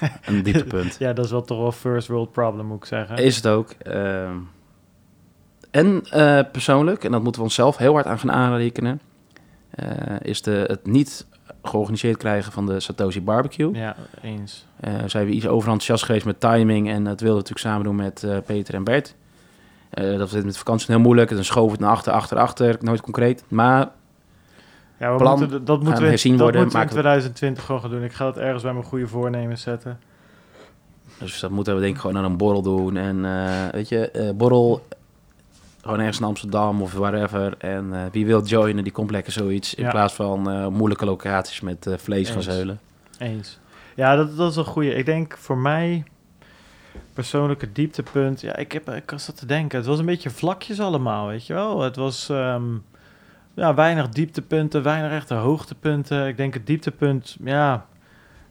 [0.00, 0.96] eh, een dieptepunt.
[0.98, 3.16] ja, dat is wel toch wel first world problem, moet ik zeggen.
[3.16, 3.70] Is het ook.
[3.82, 4.30] ehm.
[5.76, 9.00] En eh, persoonlijk, en dat moeten we onszelf heel hard aan gaan aanrekenen,
[9.70, 9.86] eh,
[10.22, 11.26] is de, het niet
[11.62, 13.74] georganiseerd krijgen van de Satoshi Barbecue.
[13.74, 14.66] Ja, eens.
[14.80, 17.96] Eh, zijn we iets overenthousiast geweest met timing en dat wilden we natuurlijk samen doen
[17.96, 19.14] met Peter en Bert.
[19.90, 21.30] Dat was met vakantie heel moeilijk.
[21.30, 22.76] En dan schoof het naar achter, achter, achter.
[22.80, 23.44] Nooit concreet.
[23.48, 23.90] Maar
[24.98, 27.08] Ja, we Plan moeten, dat moeten we, herzien dat worden, moeten we in maken we-
[27.10, 28.02] 2020 gewoon gaan doen.
[28.02, 29.98] Ik ga dat ergens bij mijn goede voornemens zetten.
[31.18, 32.96] Dus dat moeten we denk ik gewoon aan een borrel doen.
[32.96, 33.22] En
[33.72, 34.82] weet je, eh, borrel
[35.86, 37.54] gewoon ergens in Amsterdam of wherever.
[37.58, 39.74] En eh, wie wil joinen, die komt lekker zoiets.
[39.74, 39.90] In Ja.
[39.90, 42.80] plaats van eh, moeilijke locaties met eh, vlees gaan zeulen.
[43.18, 43.58] Eens.
[43.94, 44.94] Ja, dat, dat is een goede.
[44.94, 46.04] Ik denk voor mij
[47.14, 48.40] persoonlijke dieptepunt.
[48.40, 49.78] Ja, ik heb ik was dat te denken.
[49.78, 51.80] Het was een beetje vlakjes allemaal, weet je wel.
[51.80, 52.64] Het was ehm,
[53.54, 56.26] ja, weinig dieptepunten, weinig echte hoogtepunten.
[56.28, 57.86] Ik denk het dieptepunt, ja.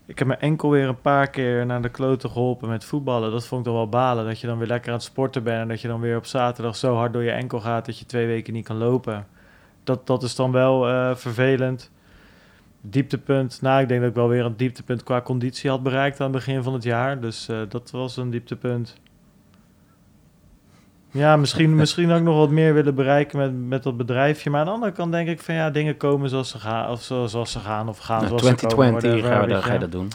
[0.08, 3.32] Ik heb me enkel weer een paar keer naar de kloten geholpen met voetballen.
[3.32, 4.26] Dat vond ik dan wel balen.
[4.26, 5.62] Dat je dan weer lekker aan het sporten bent.
[5.62, 8.06] En dat je dan weer op zaterdag zo hard door je enkel gaat dat je
[8.06, 9.28] twee weken niet kan lopen.
[9.84, 11.91] Dat, dat is dan wel eh, vervelend.
[12.82, 13.62] Dieptepunt.
[13.62, 16.36] Nou, ik denk dat ik wel weer een dieptepunt qua conditie had bereikt aan het
[16.36, 17.22] begin van het jaar.
[17.22, 18.95] Dus eh, dat was een dieptepunt.
[21.16, 24.49] Ja, misschien, misschien ik nog wat meer willen bereiken met, met dat bedrijfje.
[24.49, 26.89] Maar aan de andere kant denk ik van ja, dingen komen zoals ze gaan.
[26.89, 27.89] Of zo- zoals ze gaan.
[27.89, 28.68] Of gaan Nou, zoals ze komen.
[28.68, 29.80] 2020 whatever, gaan we, weet dan ga je.
[29.80, 30.11] dat doen.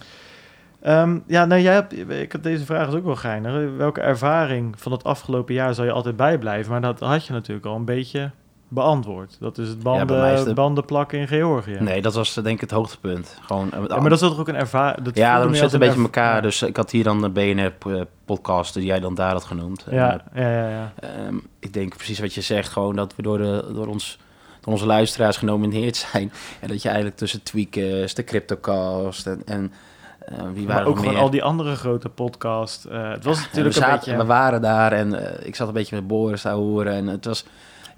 [0.82, 3.52] Ehm, ja, nou, jij hebt, ik heb deze vraag is ook wel geinig.
[3.76, 6.70] Welke ervaring van het afgelopen jaar zal je altijd bijblijven?
[6.72, 8.30] Maar dat had je natuurlijk al een beetje
[8.70, 9.36] beantwoord.
[9.40, 11.76] Dat is het banden, is de- banden plakken in Georgië.
[11.80, 13.38] Nee, dat was eh, denk ik het hoogtepunt.
[13.46, 15.10] Gewoon, eh, Ja, maar dat is toch ook een ervaring?
[15.14, 16.42] ja, dan zit een beetje in in elkaar.
[16.42, 19.84] Dus ik had hier dan de BNR-podcast die jij dan daar had genoemd.
[19.84, 20.92] En, Ja, ja, ja, ja.
[21.00, 24.18] Ehm, ik denk precies wat je zegt, gewoon dat we door, de, door, ons,
[24.60, 26.32] door onze luisteraars genomineerd zijn.
[26.60, 29.72] En dat je eigenlijk tussen Tweakers, de Cryptocast en, en
[30.20, 32.86] eh, wie Maar waren ook er gewoon al die andere grote podcasts.
[32.90, 34.16] Het was we, natuurlijk een beetje...
[34.16, 37.44] we waren daar en ik zat een beetje met Boris te horen en het was...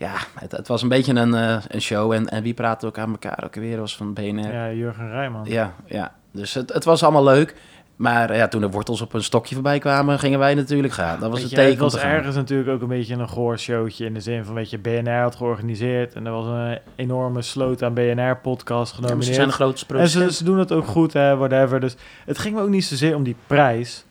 [0.02, 2.12] Ja, het, het was een beetje een, eh, een show.
[2.12, 3.42] En, en wie praatte ook aan elkaar?
[3.44, 4.52] Ook weer was van BNR.
[4.52, 5.44] Ja, Jurgen Rijman.
[5.44, 6.14] Ja, ja.
[6.32, 7.54] Dus het, het was allemaal leuk.
[7.96, 11.20] Maar ja, toen de wortels op een stokje voorbij kwamen, gingen wij natuurlijk gaan.
[11.20, 14.04] Dat was Weet het teken het was ergens natuurlijk ook een beetje een goor showtje.
[14.04, 16.14] In de zin van, weet je, BNR had georganiseerd.
[16.14, 19.26] En er was een enorme sloot aan BNR-podcast Ja, genomineerd.
[19.26, 21.80] ze zijn de grootste En ze, ze doen het ook goed, hè, whatever.
[21.80, 21.96] Dus
[22.26, 24.04] het ging me ook niet zozeer om die prijs.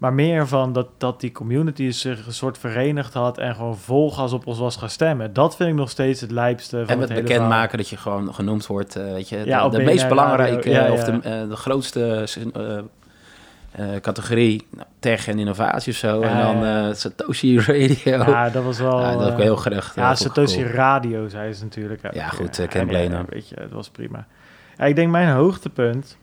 [0.00, 3.38] Maar meer van dat, dat die community zich een soort verenigd had...
[3.38, 5.32] en gewoon vol gas op ons was gaan stemmen.
[5.32, 8.34] Dat vind ik nog steeds het lijpste van En het hele bekendmaken dat je gewoon
[8.34, 10.92] genoemd wordt, eh, weet je, de, de BNR meest Radio, belangrijke ja, ja.
[10.92, 12.78] of de, eh, de grootste eh,
[13.70, 16.20] eh, categorie nou, tech en innovatie of zo.
[16.20, 17.96] En dan eh, Satoshi Radio.
[18.04, 19.18] Ja, dat was wel...
[19.18, 19.94] dat eh, heel gerecht.
[19.94, 20.74] Ja, eh, Satoshi cool.
[20.74, 22.14] Radio, zei ze natuurlijk.
[22.14, 24.26] Ja, goed, eh, Ken eh, Weet je, het was prima.
[24.78, 26.18] Ik denk mijn hoogtepunt...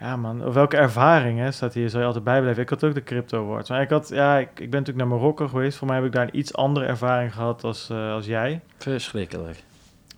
[0.00, 2.62] Ja man, welke ervaring hè, staat hier, zou je altijd bijblijven.
[2.62, 3.70] Ik had ook de crypto awards.
[3.70, 5.78] Maar ik, had, ja, ik, ik ben natuurlijk naar Marokko geweest.
[5.78, 8.60] Voor mij heb ik daar een iets andere ervaring gehad als, eh, als jij.
[8.76, 9.62] Verschrikkelijk.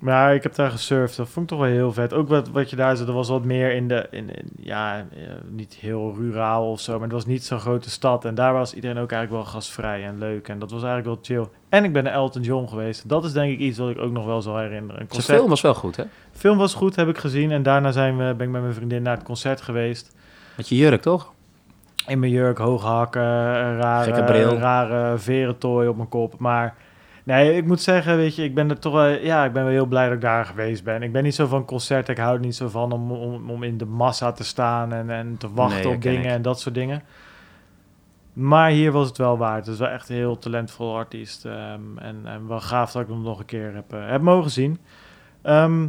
[0.01, 1.16] Maar ik heb daar gesurfd.
[1.16, 2.12] Dat vond ik toch wel heel vet.
[2.12, 4.07] Ook wat, wat je daar zat, er was wat meer in de...
[4.11, 6.92] In, in- ja, eh, niet heel ruraal of zo.
[6.92, 8.24] Maar het was niet zo'n grote stad.
[8.24, 10.48] En daar was iedereen ook eigenlijk wel gastvrij en leuk.
[10.48, 11.51] En dat was eigenlijk wel chill.
[11.68, 13.09] En ik ben naar Elton John geweest.
[13.09, 15.01] Dat is denk ik iets wat ik ook nog wel zal herinneren.
[15.01, 16.05] Een Zijn film was wel goed, hè?
[16.32, 17.51] film was goed, heb ik gezien.
[17.51, 20.14] En daarna zijn we, ben ik met mijn vriendin naar het concert geweest.
[20.57, 21.32] Met je jurk, toch?
[22.07, 26.38] In mijn jurk, hoge hakken, een rare, rare verentooi op mijn kop.
[26.38, 26.74] Maar
[27.30, 29.72] nee, ik moet zeggen, weet je, ik ben er toch wel, ja, ik ben wel
[29.72, 31.02] heel blij dat ik daar geweest ben.
[31.02, 33.62] Ik ben niet zo van concerten, ik hou er niet zo van om, om, om
[33.62, 36.30] in de massa te staan en, en te wachten Nee, op dingen ik.
[36.30, 37.02] en dat soort dingen.
[38.32, 39.64] Maar hier was het wel waard.
[39.64, 41.44] Het is wel echt een heel talentvol artiest.
[41.44, 44.50] ehm, en, en wel gaaf dat ik hem nog een keer heb, eh, heb mogen
[44.50, 44.78] zien.
[45.42, 45.86] Ehm,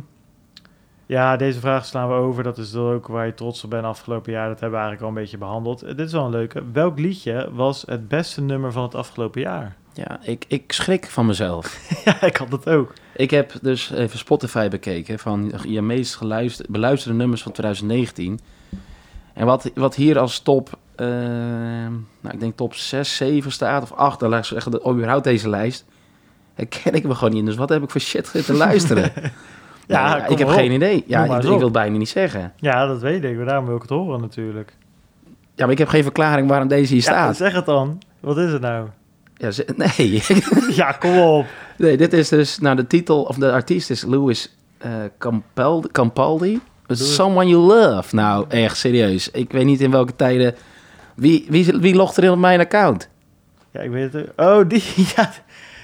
[1.05, 2.43] ja, deze vraag slaan we over.
[2.43, 4.47] Dat is ook waar je trots op bent afgelopen jaar.
[4.47, 5.81] Dat hebben we eigenlijk al een beetje behandeld.
[5.81, 6.63] Eh, dit is wel een leuke.
[6.71, 9.75] Welk liedje was het beste nummer van het afgelopen jaar?
[9.93, 11.79] Ja, ik, ik schrik van mezelf.
[12.05, 12.93] ja, ik had dat ook.
[13.15, 16.19] Ik heb dus even Spotify bekeken van je meest
[16.69, 18.39] beluisterde nummers van 2019.
[19.33, 23.91] En wat, wat hier als top, eh, nou ik denk top 6, 7 staat of
[23.91, 25.85] 8, dan laat ik zeggen, dat überhaupt deze lijst,
[26.53, 27.45] herken ik me gewoon niet.
[27.45, 29.11] Dus wat heb ik voor shit te luisteren?
[29.87, 30.53] Ja, Nou ik heb op.
[30.53, 31.03] geen idee.
[31.07, 32.53] Ja, ik, ik wil het bijna niet zeggen.
[32.55, 33.35] Ja, dat weet ik.
[33.35, 34.73] Maar daarom wil ik het horen natuurlijk.
[35.55, 37.35] Ja, maar ik heb geen verklaring waarom deze hier Ja, staat.
[37.37, 38.01] zeg het dan.
[38.19, 38.87] Wat is het nou?
[39.41, 39.65] Ja, ze-
[39.97, 40.23] nee.
[40.81, 41.45] ja, kom op.
[41.77, 45.87] nee, dit is dus, nou de titel of de artiest is Louis eh Campaldi.
[45.91, 46.59] Campaldi.
[46.87, 48.15] Someone You Love.
[48.15, 49.31] Nou, echt serieus.
[49.31, 50.55] Ik weet niet in welke tijden...
[51.15, 53.09] Wie, wie, wie logt er in op mijn account?
[53.71, 54.41] Ja, ik weet het ook.
[54.47, 54.83] Oh, die.
[55.15, 55.29] Ja,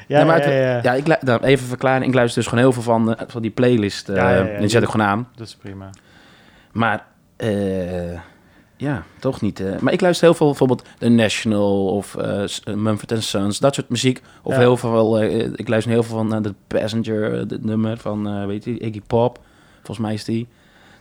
[0.07, 0.79] ja, Ja, maar ja, ja, ja.
[0.83, 2.07] Ja, ik, nou, even verklaren.
[2.07, 4.07] Ik luister dus gewoon heel veel van, eh, van die playlist.
[4.07, 4.43] ja.
[4.59, 5.27] die zet ik gewoon aan.
[5.35, 5.89] Dat is prima.
[6.71, 7.05] Maar,
[7.35, 7.49] eh,
[8.77, 9.81] ja, toch niet.
[9.81, 14.21] maar ik luister heel veel bijvoorbeeld The National of eh, Mumford Sons, dat soort muziek.
[14.41, 14.59] Of Ja.
[14.59, 18.63] heel veel, eh, ik luister heel veel van eh, The Passenger, het nummer van, weet
[18.63, 19.39] je, Iggy Pop.
[19.75, 20.47] Volgens mij is die.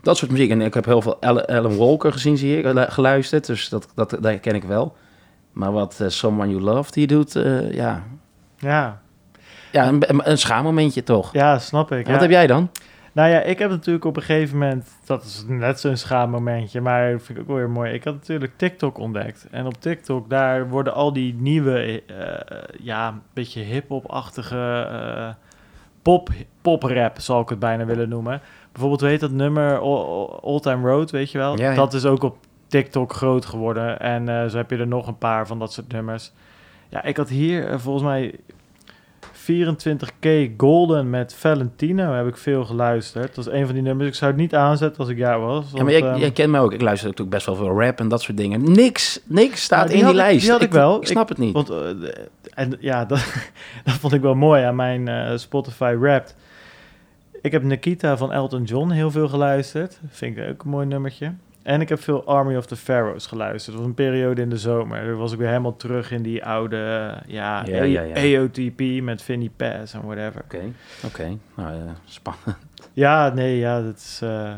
[0.02, 0.50] Dat soort muziek.
[0.50, 3.46] En ik heb heel veel Alan, Walker gezien, zie ik, geluisterd.
[3.46, 4.96] Dus dat, dat, dat ken ik wel.
[5.52, 7.32] Maar wat Someone You Love die doet,
[7.70, 8.04] ja.
[8.58, 9.00] Ja,
[9.72, 11.32] Ja, een, een, schaammomentje toch.
[11.32, 11.98] ja snap ik.
[11.98, 12.10] En ja.
[12.12, 12.70] Wat heb jij dan?
[13.16, 17.12] Nou ja, ik heb natuurlijk op een gegeven moment, dat is net zo'n schaammomentje, maar
[17.12, 17.92] dat vind ik ook wel weer mooi.
[17.92, 19.46] Ik had natuurlijk TikTok ontdekt.
[19.50, 25.28] En op TikTok, daar worden al die nieuwe, eh, ja, een beetje hip-hop-achtige eh,
[26.02, 26.30] pop,
[26.62, 28.40] pop-rap, zal ik het bijna willen noemen.
[28.72, 29.78] Bijvoorbeeld, weet dat nummer
[30.42, 31.58] All, Time Road, weet je wel?
[31.58, 31.76] Ja, ja.
[31.76, 32.36] Dat is ook op
[32.66, 34.00] TikTok groot geworden.
[34.00, 36.32] En eh, zo heb je er nog een paar van dat soort nummers.
[36.88, 38.34] Ja, ik had hier volgens mij
[39.52, 43.34] 24K Golden met Valentino heb ik veel geluisterd.
[43.34, 44.08] Dat is een van die nummers.
[44.08, 45.64] Ik zou het niet aanzetten als ik jou was.
[45.74, 46.72] Ja, maar jij, jij kent mij ook.
[46.72, 48.72] Ik luister natuurlijk best wel veel rap en dat soort dingen.
[48.72, 50.40] Niks, niks staat Nou, die in die ik- lijst.
[50.42, 51.00] die had ik wel.
[51.00, 51.52] Ik snap het niet.
[51.52, 51.76] Want, eh,
[52.54, 53.18] en ja, dat,
[53.84, 56.36] dat vond ik wel mooi aan mijn eh, Spotify Wrapped.
[57.42, 60.00] Ik heb Nikita van Elton John heel veel geluisterd.
[60.08, 61.32] Vind ik ook een mooi nummertje.
[61.66, 63.66] En ik heb veel Army of the Pharaohs geluisterd.
[63.76, 65.04] Dat was een periode in de zomer.
[65.04, 69.50] Daar was ik weer helemaal terug in die oude eh, ja, Ja, ja, met Vinnie
[69.56, 70.42] Pass en whatever.
[70.44, 70.62] Oké,
[71.04, 71.36] oké.
[71.56, 72.56] Nou, eh, spannend.
[72.92, 74.20] Ja, nee, ja, dat is...
[74.22, 74.52] eh,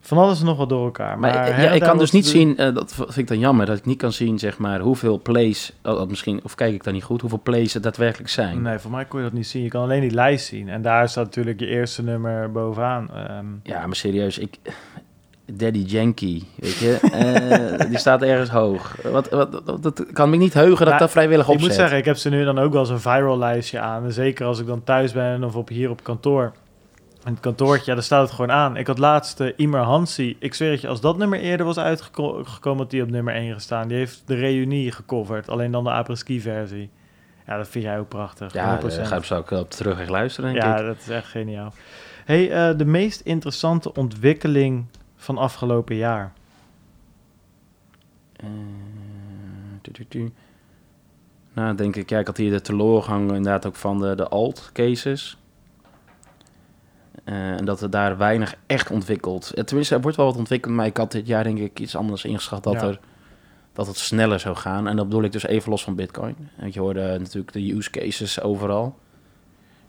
[0.00, 1.18] van alles nog wat door elkaar.
[1.18, 3.84] Maar, ja, ik kan dus niet de- zien, dat vind ik dan jammer, dat ik
[3.84, 7.20] niet kan zien, zeg maar, hoeveel plays, oh, misschien, of kijk ik dan niet goed,
[7.20, 8.62] hoeveel plays er daadwerkelijk zijn.
[8.62, 9.62] Nee, voor mij kon je dat niet zien.
[9.62, 10.68] Je kan alleen die lijst zien.
[10.68, 13.10] En daar staat natuurlijk je eerste nummer bovenaan.
[13.14, 14.58] Ehm, Ja, maar serieus, ik...
[15.52, 18.96] Daddy Yankee, weet je, eh, die staat ergens hoog.
[19.02, 21.66] Wat, wat, wat- dat kan me niet heugen dat ik Nou, dat vrijwillig ik opzet.
[21.68, 24.04] moet zeggen, ik heb ze nu dan ook wel eens een viral lijstje aan.
[24.04, 26.52] En zeker als ik dan thuis ben of op, hier op kantoor.
[27.24, 28.76] In het kantoortje, ja, daar staat het gewoon aan.
[28.76, 30.36] Ik had laatst uh, Imer Hansi.
[30.38, 32.44] Ik zweer het je, als dat nummer eerder was uitgekomen,
[32.76, 33.88] had die op nummer 1 gestaan.
[33.88, 35.48] Die heeft de reunie gecoverd.
[35.48, 36.90] Alleen dan de apres-ski versie.
[37.46, 38.52] Ja, dat vind jij ook prachtig.
[38.52, 38.96] ja, 100%.
[38.96, 40.86] daar ga ik zo ook op terug luisteren, denk Ja, ik.
[40.86, 41.72] dat is echt geniaal.
[42.24, 44.84] Hey, eh, de meest interessante ontwikkeling
[45.24, 46.32] van afgelopen jaar.
[49.82, 50.32] Tu, tu, tu.
[51.52, 55.36] Nou, denk ik, ja, ik had hier de teleurgang inderdaad ook van de, de alt-cases.
[57.24, 59.52] Eh, en dat er daar weinig echt ontwikkeld.
[59.64, 62.24] Tenminste, er wordt wel wat ontwikkeld, maar ik had dit jaar denk ik iets anders
[62.24, 62.82] ingeschat dat, Ja.
[62.82, 63.00] er,
[63.72, 64.88] dat het sneller zou gaan.
[64.88, 66.36] En dat bedoel ik dus even los van Bitcoin.
[66.56, 68.98] Want je hoorde natuurlijk de use cases overal.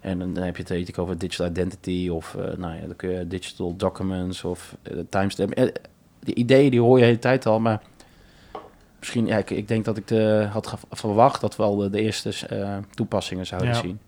[0.06, 2.96] En dan heb je het weet ik, over digital identity of uh, nou ja, dan
[2.96, 5.52] kun je digital documents of uh, timestamp.
[5.52, 5.68] Eh,
[6.20, 7.82] die ideeën die hoor je de hele tijd al, maar
[9.00, 12.02] misschien, ja, ik, ik denk dat ik de, had verwacht dat we al de, de
[12.02, 13.76] eerste uh, toepassingen zouden Ja.
[13.76, 14.00] zien.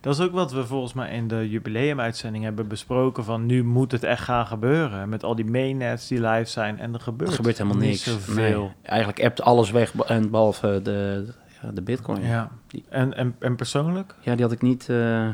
[0.00, 3.24] Dat is ook wat we volgens mij in de jubileumuitzending hebben besproken.
[3.24, 5.08] Van nu moet het echt gaan gebeuren.
[5.08, 6.78] Met al die mainnets die live zijn.
[6.78, 8.02] En er gebeurt, Er gebeurt helemaal niks.
[8.02, 8.60] zoveel.
[8.62, 11.26] Nee, eigenlijk appt alles weg, en behalve de,
[11.74, 12.22] de bitcoin.
[12.22, 12.28] Ja.
[12.28, 12.50] Ja.
[12.66, 14.14] Die- En, en, en persoonlijk?
[14.24, 14.88] die had ik niet...
[14.88, 15.26] eh,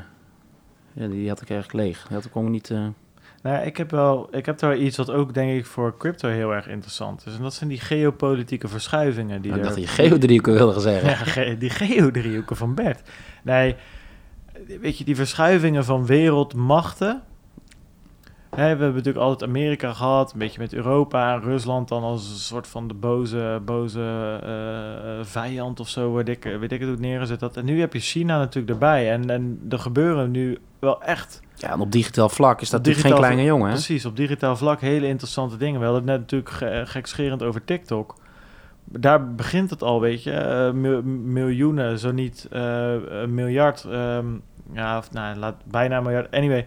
[0.92, 2.04] ja, die had ik eigenlijk leeg.
[2.06, 2.70] Die had ik ook niet...
[2.70, 2.78] eh,
[3.42, 6.28] Nou, ja, ik heb wel, ik heb daar iets wat ook denk ik voor crypto
[6.28, 7.36] heel erg interessant is.
[7.36, 11.08] En dat zijn die geopolitieke verschuivingen die er- dacht dat je geodriehoeken wilde zeggen.
[11.10, 13.10] Ja, ge- die geodriehoeken van Bert.
[13.42, 13.76] Nee,
[14.80, 17.22] weet je, die verschuivingen van wereldmachten.
[18.50, 22.30] Hè, we hebben natuurlijk altijd Amerika gehad, een beetje met Europa en Rusland dan als
[22.30, 26.80] een soort van de boze, boze eh, eh, vijand of zo, weet ik, weet ik
[26.80, 27.56] het het neergezet had.
[27.56, 29.12] En nu heb je China natuurlijk erbij.
[29.12, 33.06] En, en er gebeuren nu wel echt, Ja, en op digitaal vlak is dat natuurlijk
[33.08, 33.66] geen kleine jongen.
[33.66, 33.72] hè?
[33.72, 35.80] precies, op digitaal vlak hele interessante dingen.
[35.80, 38.14] We hadden het net natuurlijk ge- gekscherend over TikTok.
[38.84, 40.30] Daar begint het al, weet je.
[40.32, 43.84] eh, mil- miljoenen, zo niet een miljard.
[43.90, 44.26] ehm,
[44.72, 46.30] ja, of nou, laat, bijna een miljard.
[46.34, 46.66] Anyway,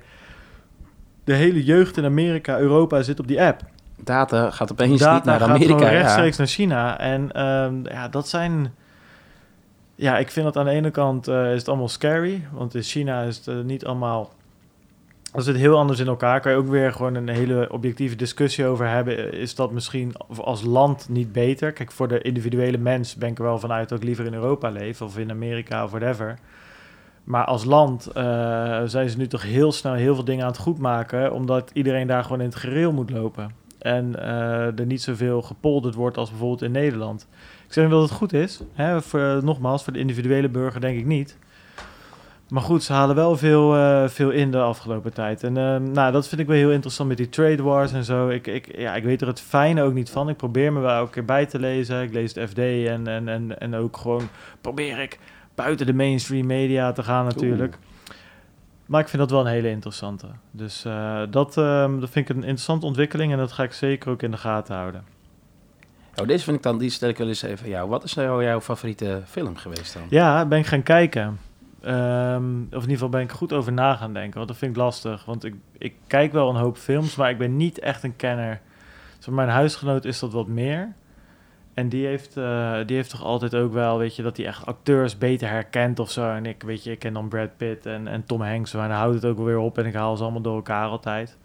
[1.32, 3.62] de hele jeugd in Amerika, Europa zit op die app.
[4.04, 5.86] Data gaat opeens niet naar gaat Amerika.
[5.86, 5.90] ja.
[5.90, 7.00] rechtstreeks naar China.
[7.00, 8.74] En ehm, ja, dat zijn...
[9.96, 12.48] Ja, ik vind dat aan de ene kant eh, is het allemaal scary.
[12.52, 14.34] Want in China is het eh, niet allemaal...
[15.32, 18.66] Als het heel anders in elkaar, kan je ook weer gewoon een hele objectieve discussie
[18.66, 19.34] over hebben.
[19.34, 21.72] Is dat misschien als land niet beter?
[21.72, 24.70] Kijk, voor de individuele mens ben ik er wel vanuit dat ik liever in Europa
[24.70, 26.38] leef of in Amerika of whatever.
[27.24, 30.60] Maar als land eh, zijn ze nu toch heel snel heel veel dingen aan het
[30.60, 33.52] goedmaken, omdat iedereen daar gewoon in het gereel moet lopen.
[33.80, 37.28] En eh, er niet zoveel gepolderd wordt als bijvoorbeeld in Nederland.
[37.68, 38.60] Ik zeg niet dat het goed is.
[38.74, 39.02] Hè?
[39.02, 41.38] Voor, nogmaals, voor de individuele burger denk ik niet.
[42.50, 45.44] Maar goed, ze halen wel veel, eh, veel in de afgelopen tijd.
[45.44, 45.54] En
[45.92, 48.30] nou, dat vind ik wel heel interessant met die trade wars en zo.
[48.30, 50.30] Ik, ik, ja, ik weet er het fijne ook niet van.
[50.30, 52.02] Ik probeer me wel elke keer bij te lezen.
[52.02, 54.30] Ik lees het FD en, en, en, en ook gewoon
[54.62, 55.20] probeer ik
[55.64, 57.78] buiten de mainstream media te gaan natuurlijk.
[58.86, 60.28] Maar ik vind dat wel een hele interessante.
[60.52, 64.12] Dus eh, dat, ehm, dat vind ik een interessante ontwikkeling en dat ga ik zeker
[64.12, 65.04] ook in de gaten houden.
[66.16, 67.90] Oh, deze vind ik dan, die stel ik wel eens even jou.
[67.90, 70.04] Wat is nou jouw favoriete film geweest dan?
[70.10, 71.40] Ja, ben ik gaan kijken.
[71.82, 74.36] Ehm, of in ieder geval ben ik goed over na gaan denken.
[74.36, 75.26] Want dat vind ik lastig.
[75.26, 78.62] Want ik, ik kijk wel een hoop films, maar ik ben niet echt een kenner.
[79.20, 80.94] Zo, mijn huisgenoot is dat wat meer.
[81.74, 84.66] En die heeft, eh, die heeft toch altijd ook wel, weet je, dat hij echt
[84.66, 86.30] acteurs beter herkent of zo.
[86.32, 88.74] En ik, weet je, ik ken dan Brad Pitt en, en Tom Hanks.
[88.74, 91.38] Maar dan houdt het ook weer op en ik haal ze allemaal door elkaar altijd.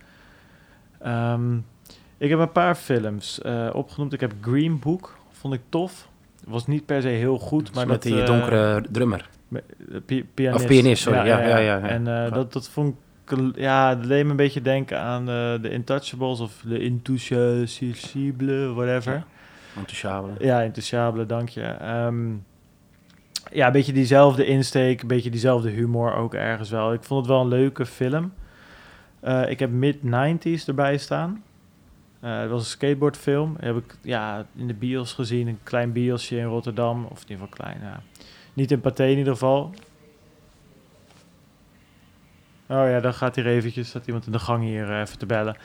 [1.00, 1.56] Ehm,
[2.18, 4.12] ik heb een paar films eh, opgenoemd.
[4.12, 6.08] Ik heb Green Book, vond ik tof.
[6.44, 8.12] Was niet per se heel goed, maar met dat...
[8.12, 9.28] die eh, donkere drummer.
[10.06, 10.62] pi- pianist.
[10.62, 11.18] Of pianist, sorry.
[11.26, 11.80] Ja, ja, ja, ja.
[11.80, 12.94] En dat, dat vond ik...
[13.56, 15.26] Ja, dat deed me een beetje denken aan
[15.62, 19.24] de Intouchables of de Intouchable, whatever.
[19.76, 20.34] Enthousiabele.
[20.38, 21.62] Ja, Intouchable, dank je.
[21.62, 22.30] Ehm,
[23.50, 26.92] ja, een beetje diezelfde insteek, een beetje diezelfde humor ook ergens wel.
[26.92, 28.32] Ik vond het wel een leuke film.
[29.20, 31.42] Eh, ik heb mid-90s erbij staan.
[32.20, 33.56] Eh, het was een skateboardfilm.
[33.60, 35.46] Heb ik ja, in de bios gezien.
[35.46, 37.04] Een klein biosje in Rotterdam.
[37.04, 38.02] Of in ieder geval klein.
[38.52, 39.74] Niet in Pathé in ieder geval.
[42.68, 45.26] Oh ja, dan gaat hier eventjes, staat iemand in de gang hier eh, even te
[45.26, 45.56] bellen.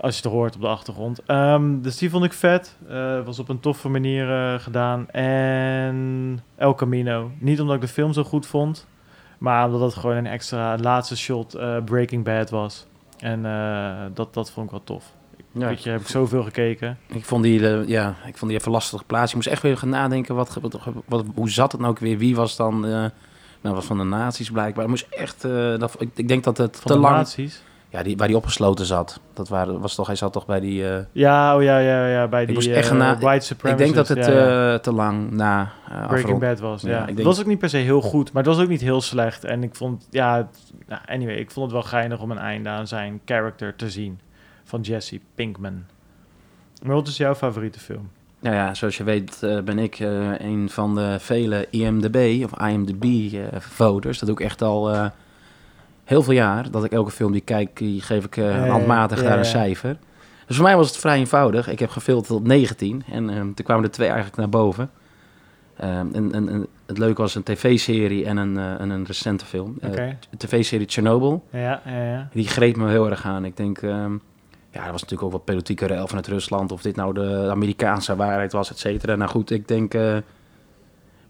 [0.00, 1.22] Als je het hoort op de achtergrond.
[1.26, 2.76] Ehm, dus die vond ik vet.
[2.88, 5.10] Eh, was op een toffe manier eh, gedaan.
[5.10, 7.30] En El Camino.
[7.38, 8.86] Niet omdat ik de film zo goed vond.
[9.38, 12.86] Maar omdat het gewoon een extra laatste shot eh, Breaking Bad was.
[13.18, 13.42] En
[14.14, 15.04] dat, dat vond ik wel tof.
[15.52, 16.98] Ja, Weet je, heb ik zoveel gekeken.
[17.06, 19.30] Ik vond die, ja, ik vond die even lastig geplaatst.
[19.30, 22.18] Je moest echt weer gaan nadenken, wat, wat, wat, hoe zat het nou ook weer?
[22.18, 22.80] Wie was dan...
[23.60, 24.82] nou, was van de nazi's blijkbaar.
[24.82, 25.42] Het moest echt...
[25.80, 27.16] dat, ik, ik denk dat het Van te de lang...
[27.16, 27.62] nazi's.
[27.92, 29.20] Ja, die, waar die opgesloten zat.
[29.32, 30.88] Dat waren, was toch, hij zat toch bij die...
[30.88, 32.28] eh, Ja, oh ja, ja, ja.
[32.28, 33.92] Bij die moest echt eh, na- white ik supremacists.
[33.92, 34.72] denk dat het ja, ja.
[34.72, 37.46] eh, te lang na eh Breaking afrond- Bad was, Ja, ik Het denk- was ook
[37.46, 39.44] niet per se heel goed, maar het was ook niet heel slecht.
[39.44, 40.48] En ik vond, ja,
[40.86, 44.20] nou, anyway, ik vond het wel geinig om een einde aan zijn character te zien.
[44.64, 45.84] Van Jesse Pinkman.
[46.82, 48.10] Maar wat is jouw favoriete film?
[48.40, 52.68] Nou ja, zoals je weet eh, ben ik eh, een van de vele IMDb of
[52.68, 54.18] IMDb-voters.
[54.18, 55.06] dat doe ik echt al eh,
[56.10, 56.70] heel veel jaar.
[56.70, 59.98] Dat ik elke film die ik kijk, die geef ik ja, handmatig daar een cijfer.
[60.46, 61.68] Dus voor mij was het vrij eenvoudig.
[61.68, 64.90] Ik heb gefilmd tot 19 en eh, toen kwamen er twee eigenlijk naar boven.
[65.80, 69.44] Eh, en, en, en het leuke was een tv-serie en een, eh, en een recente
[69.44, 69.76] film.
[69.80, 69.90] Eh,
[70.30, 71.44] de tv-serie Chernobyl.
[71.50, 72.28] Ja, ja, ja.
[72.32, 73.44] Die greep me heel erg aan.
[73.44, 74.12] Ik denk, ehm,
[74.70, 76.72] ja, er was natuurlijk ook wat politieke rel vanuit Rusland.
[76.72, 79.14] Of dit nou de Amerikaanse waarheid was, et cetera.
[79.16, 79.92] Nou goed, ik denk,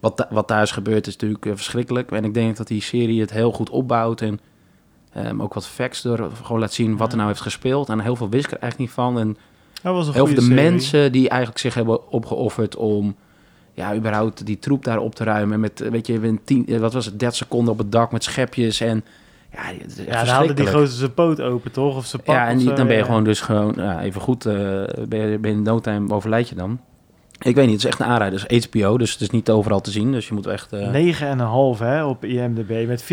[0.01, 2.11] wat, wat thuis gebeurt is natuurlijk verschrikkelijk.
[2.11, 4.20] En ik denk dat die serie het heel goed opbouwt.
[4.20, 4.41] En
[5.12, 7.88] ehm, ook wat facts door gewoon laat zien wat er nou heeft gespeeld.
[7.88, 9.18] En heel veel wist ik er eigenlijk niet van.
[9.18, 9.36] En
[9.82, 10.62] Dat was een heel veel de serie.
[10.62, 13.16] mensen die eigenlijk zich hebben opgeofferd om
[13.72, 15.61] ja, überhaupt die troep daar op te ruimen.
[15.61, 18.24] Met, weet je, een tien, eh, wat was het, 30 seconden op het dak met
[18.24, 19.04] schepjes en...
[19.52, 19.62] Ja,
[20.06, 21.96] Ja, dan haalde die gozer zijn poot open, toch?
[21.96, 23.04] Of zijn pak Ja, en die, dan ben je ja.
[23.04, 24.54] gewoon dus gewoon ja, even goed, eh
[25.08, 26.80] ben je, ben je in no time overlijd je dan.
[27.43, 28.43] Ik weet niet, het is echt een aanrijder.
[28.43, 30.12] Het is HBO, dus het is niet overal te zien.
[30.12, 30.72] Dus je moet echt...
[30.72, 33.09] eh, 9,5 hè, op IMDb met 400.000.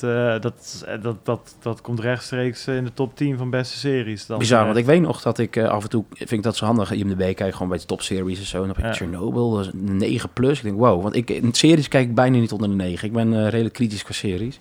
[0.00, 4.26] eh, dat, eh, dat, dat, dat komt rechtstreeks in de top 10 van beste series.
[4.26, 6.64] Dan Bizar, want ik weet nog dat ik af en toe vind ik dat zo
[6.64, 6.90] handig.
[6.92, 8.56] IMDb kijk gewoon bij de topseries en zo.
[8.56, 8.92] En dan heb ik Ja.
[8.96, 10.58] Chernobyl, dat is een 9 plus.
[10.58, 13.06] Ik denk, wow, want ik in series kijk ik bijna niet onder de 9.
[13.06, 14.54] Ik ben redelijk kritisch qua series.
[14.54, 14.60] Ik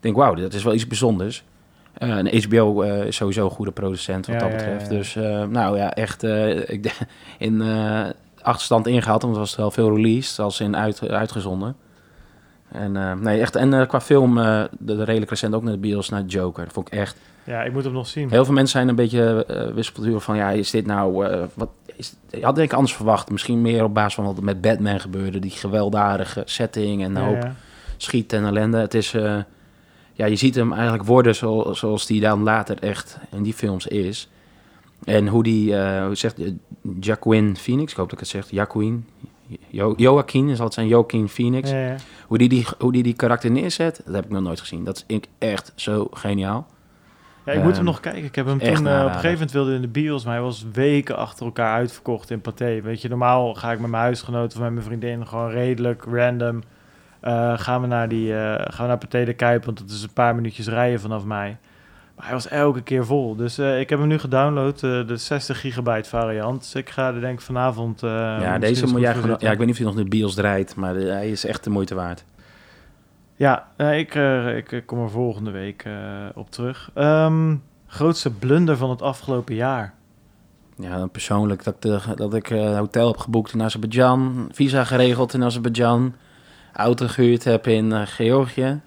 [0.00, 1.44] denk, wauw, dat is wel iets bijzonders.
[1.92, 4.88] Eh, en HBO eh, is sowieso een goede producent wat dat betreft.
[4.88, 6.22] Dus eh, nou ja, echt
[6.66, 7.06] ik,
[7.38, 7.62] in
[8.42, 9.22] achterstand ingehaald.
[9.22, 11.76] Want er was wel veel released als in uit, uitgezonden.
[12.72, 13.56] En nee, echt.
[13.56, 16.64] En qua film, de, de redelijk recent ook naar de bios naar Joker.
[16.64, 18.30] Dat vond ik echt Ja, ik moet hem nog zien.
[18.30, 19.46] Heel veel mensen zijn een beetje
[20.00, 23.30] uh, van, ja, is dit nou, wat, is, had ik anders verwacht.
[23.30, 27.20] Misschien meer op basis van wat er met Batman gebeurde, die gewelddadige setting en Ja,
[27.20, 27.54] hoop ja.
[27.96, 28.78] schieten en ellende.
[28.78, 29.14] Het is,
[30.12, 33.86] ja, je ziet hem eigenlijk worden zo, zoals die dan later echt in die films
[33.86, 34.28] is.
[35.04, 36.52] En hoe die, eh, hoe zegt eh,
[37.00, 38.98] Jacqueline Phoenix, ik hoop dat ik het zeg, Jacqueline,
[39.68, 41.70] jo Joaquin, zal het zijn, Joaquin Phoenix.
[41.70, 41.96] Ja, ja.
[42.26, 44.84] Hoe die, die, hoe die die karakter neerzet, dat heb ik nog nooit gezien.
[44.84, 46.66] Dat is echt zo geniaal.
[47.44, 48.24] Ja, ik moet hem Ehm, nog kijken.
[48.24, 50.42] Ik heb hem toen, eh, op een gegeven moment wilde in de bios, maar hij
[50.42, 52.80] was weken achter elkaar uitverkocht in Pathé.
[52.80, 56.62] Weet je, normaal ga ik met mijn huisgenoten of met mijn vriendin gewoon redelijk random.
[57.22, 60.02] Eh, gaan we naar die, eh, gaan we naar Pathé de Kuip, want dat is
[60.02, 61.56] een paar minuutjes rijden vanaf mij.
[62.16, 63.36] Maar hij was elke keer vol.
[63.36, 66.60] Dus eh, ik heb hem nu gedownload, de 60 gigabyte variant.
[66.60, 68.00] Dus ik ga er denk ik vanavond...
[68.00, 70.34] ja, deze moet jij gewoon, ja, ik weet niet of hij nog in de bios
[70.34, 72.24] draait, maar hij is echt de moeite waard.
[73.36, 74.14] Ja, ik,
[74.54, 75.86] ik kom er volgende week
[76.34, 76.90] op terug.
[76.94, 77.56] Ehm,
[77.86, 79.94] grootste blunder van het afgelopen jaar?
[80.76, 81.82] Ja, dan persoonlijk dat,
[82.16, 86.14] dat ik hotel heb geboekt in Azerbeidzjan, visa geregeld in Azerbeidzjan,
[86.72, 88.80] auto gehuurd heb in eh, Georgië.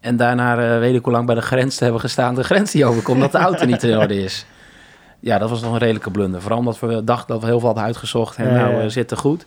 [0.00, 2.70] En daarna eh, weet ik hoe lang bij de grens te hebben gestaan, de grens
[2.70, 4.46] die overkomt, dat de auto niet in orde is.
[5.20, 6.40] Ja, dat was nog een redelijke blunder.
[6.40, 9.46] Vooral omdat we dachten dat we heel veel hadden uitgezocht en nou, we zitten goed.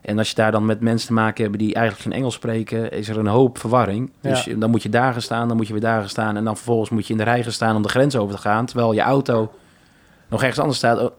[0.00, 2.90] En als je daar dan met mensen te maken hebt die eigenlijk geen Engels spreken,
[2.90, 4.10] is er een hoop verwarring.
[4.20, 4.54] Dus Ja.
[4.54, 6.36] dan moet je daar gaan staan, dan moet je weer daar gaan staan.
[6.36, 8.40] En dan vervolgens moet je in de rij gaan staan om de grens over te
[8.40, 8.66] gaan.
[8.66, 9.52] Terwijl je auto
[10.28, 11.10] nog ergens anders staat.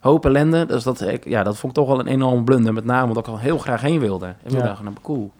[0.00, 0.66] Hoop ellende.
[0.66, 2.72] Dus dat, ik- ja, dat vond ik toch wel een enorme blunder.
[2.72, 4.26] Met name omdat ik al heel graag heen wilde.
[4.26, 4.62] En we Ja.
[4.62, 5.30] dachten, nou, cool.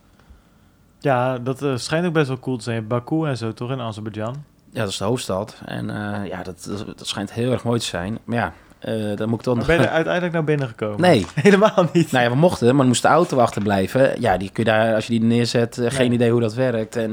[0.99, 2.87] Ja, dat eh, schijnt ook best wel cool te zijn.
[2.87, 4.35] Baku en zo, toch in Azerbeidzjan?
[4.73, 5.57] Ja, dat is de hoofdstad.
[5.65, 8.19] En eh, ja, dat, dat, dat schijnt heel erg mooi te zijn.
[8.25, 9.67] Maar ja, eh dan moet ik toch Maar nog...
[9.67, 11.01] ben je er uiteindelijk naar binnen gekomen?
[11.01, 11.27] Nee.
[11.35, 12.13] Helemaal niet.
[12.13, 14.21] Nou ja, we mochten, maar dan moest de auto achterblijven.
[14.21, 16.97] Ja, die kun je daar, als je die neerzet, geen idee hoe dat werkt.
[16.97, 17.13] En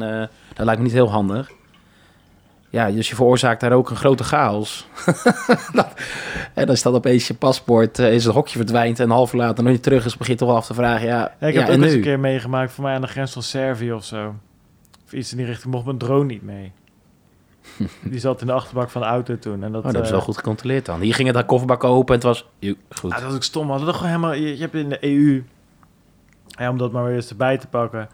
[0.54, 1.52] dat lijkt me niet heel handig.
[2.70, 4.88] Ja, dus je veroorzaakt daar ook een grote chaos.
[6.54, 9.34] En dan is dat opeens je paspoort, eh, is het hokje verdwijnt en een half
[9.34, 11.08] uur later nog niet terug is, begint toch wel af te vragen.
[11.08, 13.08] Ja, Ja, ik ja, heb het ook eens een keer meegemaakt voor mij aan de
[13.08, 14.36] grens van Servië of zo.
[15.06, 15.74] Of iets in die richting.
[15.74, 16.72] Mocht mijn drone niet mee.
[18.12, 19.64] die zat in de achterbak van de auto toen.
[19.64, 21.00] En dat, Oh, dat is eh, wel goed gecontroleerd dan.
[21.00, 22.46] Hier ging het dat kofferbak open en het was
[22.90, 23.12] goed.
[23.12, 23.66] Ah, dat was ook stom.
[23.66, 24.34] We hadden toch gewoon helemaal...
[24.34, 25.44] Je, je hebt in de EU...
[26.48, 28.10] Ja, om dat maar weer eens erbij te pakken.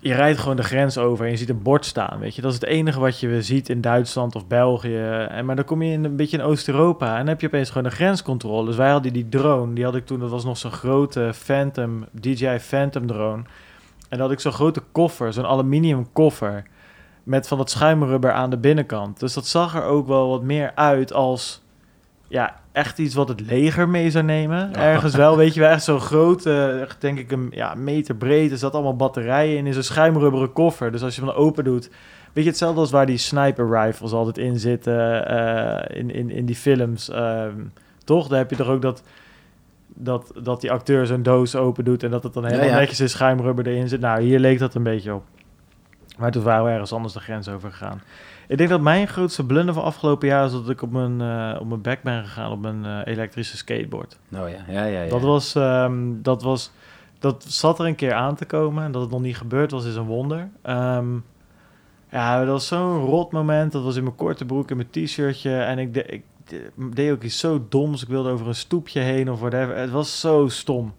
[0.00, 2.42] Je rijdt gewoon de grens over en je ziet een bord staan, weet je.
[2.42, 5.26] Dat is het enige wat je ziet in Duitsland of België.
[5.28, 7.68] En, maar dan kom je in een beetje in Oost-Europa en dan heb je opeens
[7.70, 8.66] gewoon een grenscontrole.
[8.66, 12.04] Dus wij hadden die drone, die had ik toen, dat was nog zo'n grote Phantom,
[12.20, 13.42] DJI Phantom drone.
[14.08, 16.64] En dan had ik zo'n grote koffer, zo'n aluminium koffer,
[17.22, 19.20] met van dat schuimrubber aan de binnenkant.
[19.20, 21.62] Dus dat zag er ook wel wat meer uit als,
[22.28, 24.74] ja, echt iets wat het leger mee zou nemen.
[24.74, 28.50] Ergens wel, weet je wel, echt zo'n groot, echt denk ik een ja, meter breed.
[28.50, 30.92] Er zat allemaal batterijen in, in zo'n schuimrubberen koffer.
[30.92, 31.90] Dus als je hem open doet,
[32.32, 36.46] weet je, hetzelfde als waar die sniper rifles altijd in zitten eh, in, in, in
[36.46, 37.10] die films.
[37.10, 37.54] ehm,
[38.04, 38.28] toch?
[38.28, 39.02] Daar heb je toch ook dat,
[39.88, 42.78] dat, dat die acteur zo'n doos open doet en dat het dan helemaal ja.
[42.78, 44.00] netjes in schuimrubber erin zit.
[44.00, 45.24] Nou, hier leek dat een beetje op.
[46.18, 48.00] Maar toen waren we ergens anders de grens over gegaan.
[48.48, 51.60] Ik denk dat mijn grootste blunder van afgelopen jaar is dat ik op mijn, eh,
[51.60, 54.18] op mijn bek ben gegaan op een eh, elektrische skateboard.
[54.28, 55.02] Nou ja, ja, ja.
[55.02, 55.10] ja.
[55.10, 55.92] Dat was, ehm,
[56.22, 56.70] dat was,
[57.18, 58.84] dat zat er een keer aan te komen.
[58.84, 60.48] En dat het nog niet gebeurd was, is een wonder.
[60.62, 61.06] Ehm,
[62.10, 63.72] ja, dat was zo'n rot moment.
[63.72, 65.58] Dat was in mijn korte broek en mijn t-shirtje.
[65.58, 68.02] En ik, de- ik de- deed ook iets zo doms.
[68.02, 69.76] Ik wilde over een stoepje heen of whatever.
[69.76, 70.94] Het was zo stom.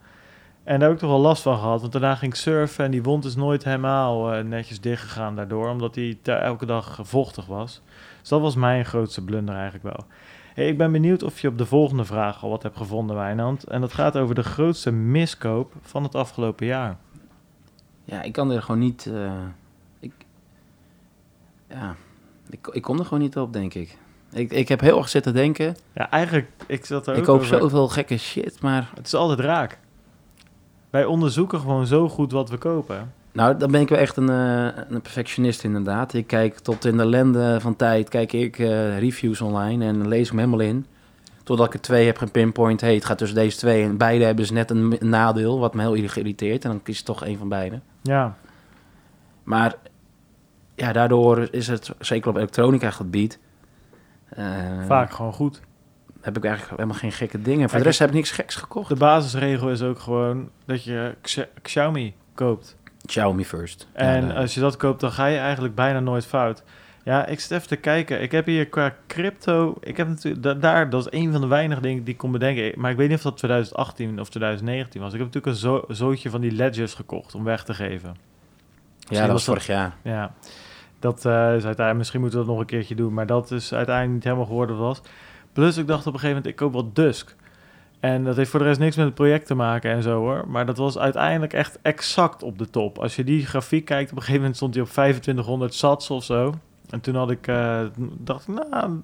[0.64, 1.82] En daar heb ik toch wel last van gehad.
[1.82, 5.70] Want daarna ging ik surfen en die wond is nooit helemaal eh, netjes dichtgegaan daardoor.
[5.70, 7.82] Omdat die elke dag vochtig was.
[8.20, 10.06] Dus dat was mijn grootste blunder eigenlijk wel.
[10.54, 13.64] Hey, ik ben benieuwd of je op de volgende vraag al wat hebt gevonden, Wijnand.
[13.64, 16.98] En dat gaat over de grootste miskoop van het afgelopen jaar.
[18.04, 19.06] Ja, ik kan er gewoon niet...
[19.14, 19.32] eh,
[20.00, 20.12] ik,
[21.70, 21.96] ja,
[22.50, 23.98] ik, ik kom er gewoon niet op, denk ik.
[24.32, 25.76] Ik, ik heb heel erg zitten denken.
[25.94, 27.60] Ja, eigenlijk, ik zat er Ik koop over.
[27.60, 28.90] zoveel gekke shit, maar...
[28.96, 29.80] Het is altijd raak.
[30.90, 33.14] Wij onderzoeken gewoon zo goed wat we kopen.
[33.32, 36.14] Nou, dan ben ik wel echt een, eh, een perfectionist inderdaad.
[36.14, 40.22] Ik kijk tot in de lende van tijd, kijk ik eh, reviews online en lees
[40.22, 40.86] ik hem helemaal in.
[41.44, 43.84] Totdat ik er twee heb gepinpoint, hey, het gaat tussen deze twee.
[43.84, 46.64] En beide hebben dus net een, nadeel, wat me heel irriteert.
[46.64, 47.80] En dan kies ik toch één van beide.
[48.02, 48.36] Ja,
[49.44, 49.76] Maar
[50.76, 53.40] ja, daardoor is het, zeker op elektronica gebied...
[54.30, 54.46] eh,
[54.88, 55.62] vaak gewoon goed.
[56.22, 57.70] Heb ik eigenlijk helemaal geen gekke dingen.
[57.70, 58.90] Voor de rest heb ik niks geks gekocht.
[58.90, 62.78] De basisregel is ook gewoon dat je Xia- Xiaomi koopt.
[63.06, 63.88] Xiaomi first.
[63.94, 66.64] En Ja, als je dat koopt, dan ga je eigenlijk bijna nooit fout.
[67.04, 68.22] Ja, ik zit even te kijken.
[68.22, 69.78] Ik heb hier qua crypto...
[69.82, 70.44] Ik heb natuurlijk...
[70.44, 72.80] da- daar, dat is een van de weinige dingen die ik kon bedenken.
[72.80, 75.14] Maar ik weet niet of dat 2018 of 2019 was.
[75.14, 78.16] Ik heb natuurlijk een zo, zootje van die ledgers gekocht om weg te geven.
[79.00, 79.96] ja, dat was vorig jaar.
[80.02, 80.34] Ja,
[81.00, 81.98] dat eh, is uiteindelijk...
[81.98, 83.14] Misschien moeten we dat nog een keertje doen.
[83.14, 85.02] Maar dat is uiteindelijk niet helemaal geworden wat was.
[85.54, 87.36] Plus ik dacht op een gegeven moment, ik koop wat Dusk.
[88.00, 90.48] En dat heeft voor de rest niks met het project te maken en zo hoor.
[90.48, 92.98] Maar dat was uiteindelijk echt exact op de top.
[92.98, 96.24] Als je die grafiek kijkt, op een gegeven moment stond hij op 2500 sats of
[96.24, 96.54] zo.
[96.90, 97.82] En toen had ik, eh,
[98.18, 99.02] dacht nou,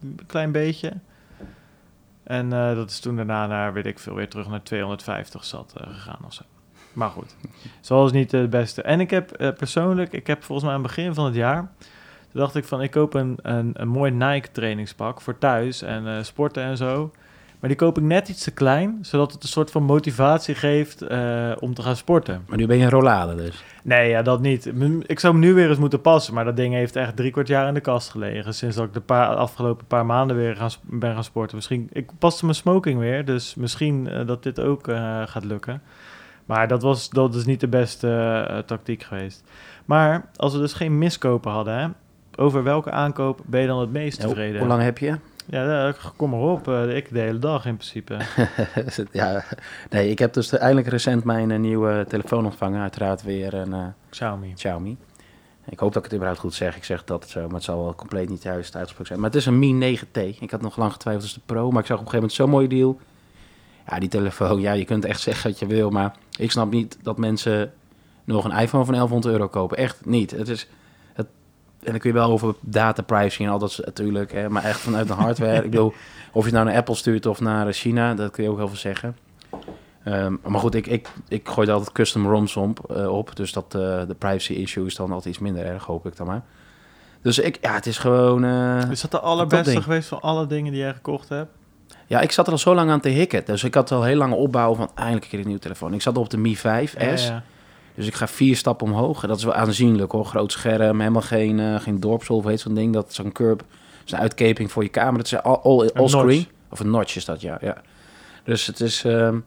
[0.00, 0.92] een klein beetje.
[2.22, 5.74] En eh, dat is toen daarna naar, weet ik veel, weer terug naar 250 zat
[5.76, 6.42] eh, gegaan of zo.
[6.92, 7.36] Maar goed,
[7.80, 8.82] zoals niet het beste.
[8.82, 11.70] En ik heb persoonlijk, ik heb volgens mij aan het begin van het jaar...
[12.32, 16.06] Toen dacht ik van, ik koop een, een, een mooi Nike trainingspak voor thuis en
[16.06, 17.10] eh, sporten en zo.
[17.60, 21.02] Maar die koop ik net iets te klein, zodat het een soort van motivatie geeft
[21.02, 22.44] eh, om te gaan sporten.
[22.48, 23.64] Maar nu ben je een rollade dus.
[23.82, 24.72] Nee, ja, dat niet.
[25.06, 27.48] Ik zou hem nu weer eens moeten passen, maar dat ding heeft echt drie kwart
[27.48, 28.54] jaar in de kast gelegen.
[28.54, 31.56] Sinds dat ik de paar, afgelopen paar maanden weer gaan, ben gaan sporten.
[31.56, 34.84] Misschien, ik paste mijn smoking weer, dus misschien eh, dat dit ook
[35.24, 35.82] gaat lukken.
[36.46, 39.44] Maar dat, was, dat is niet de beste tactiek geweest.
[39.84, 41.88] Maar als we dus geen miskopen hadden, hè,
[42.38, 44.58] over welke aankoop ben je dan het meest hoe- tevreden?
[44.58, 45.18] Hoe lang heb je?
[45.46, 46.68] Ja, eh, kom maar op.
[46.68, 48.16] eh, ik de hele dag in principe.
[49.12, 49.44] ja,
[49.90, 52.80] nee, ik heb dus eindelijk recent mijn eh, nieuwe telefoon ontvangen.
[52.80, 54.52] Uiteraard weer een Xiaomi.
[54.54, 54.96] Xiaomi.
[55.68, 56.76] Ik hoop dat ik het überhaupt goed zeg.
[56.76, 59.20] Ik zeg dat het zo, maar het zal wel compleet niet juist uitgesproken zijn.
[59.20, 60.40] Maar het is een Mi 9T.
[60.40, 61.70] Ik had nog lang getwijfeld, is de Pro.
[61.70, 62.98] Maar ik zag op een gegeven moment zo'n mooie deal.
[63.88, 65.90] Ja, die telefoon, ja, je kunt echt zeggen wat je wil.
[65.90, 67.72] Maar ik snap niet dat mensen
[68.24, 69.76] nog een iPhone van 1100 euro kopen.
[69.76, 70.30] Echt niet.
[70.30, 70.68] Het is...
[71.82, 74.32] En dan kun je wel over data privacy en al dat natuurlijk.
[74.32, 75.64] Hè, maar echt vanuit de hardware.
[75.64, 75.92] ik bedoel,
[76.32, 78.68] of je het nou naar Apple stuurt of naar China, dat kun je ook heel
[78.68, 79.16] veel zeggen.
[80.04, 83.64] Ehm, maar goed, ik, ik, ik gooi altijd custom ROMs op, eh, op dus dat
[83.64, 86.42] eh, de privacy issue is dan altijd iets minder erg, hoop ik dan maar.
[87.22, 88.44] Dus ik, ja, het is gewoon...
[88.44, 91.50] eh, Is dat de allerbeste geweest van alle dingen die jij gekocht hebt?
[92.06, 93.42] ja, ik zat er al zo lang aan te hikken.
[93.44, 95.94] Dus ik had al heel lang opbouwen van eindelijk een keer een nieuwe telefoon.
[95.94, 96.60] Ik zat op de Mi 5S.
[96.62, 97.42] Ja, ja.
[97.98, 99.22] Dus ik ga vier stappen omhoog.
[99.22, 100.24] En dat is wel aanzienlijk hoor.
[100.24, 102.92] Groot scherm, helemaal geen, eh geen dorpsel of heet zo'n ding.
[102.92, 103.58] Dat is zo'n curb.
[103.58, 103.68] Dat
[104.04, 105.16] is een uitkeping voor je camera.
[105.16, 106.46] Dat is all, all, all screen.
[106.70, 107.58] Of een notch is dat, ja.
[107.60, 107.76] ja.
[108.44, 109.04] Dus het is...
[109.04, 109.38] ehm,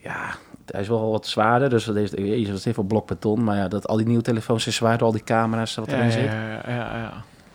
[0.00, 0.34] ja,
[0.66, 1.68] hij is wel wat zwaarder.
[1.68, 3.44] Dus dat is, jezus, dat is heel veel blok beton.
[3.44, 5.06] Maar ja, dat, al die nieuwe telefoons zijn zwaarder.
[5.06, 6.24] Al die camera's wat erin ja, zit.
[6.24, 7.12] ja, ja, ja, ja.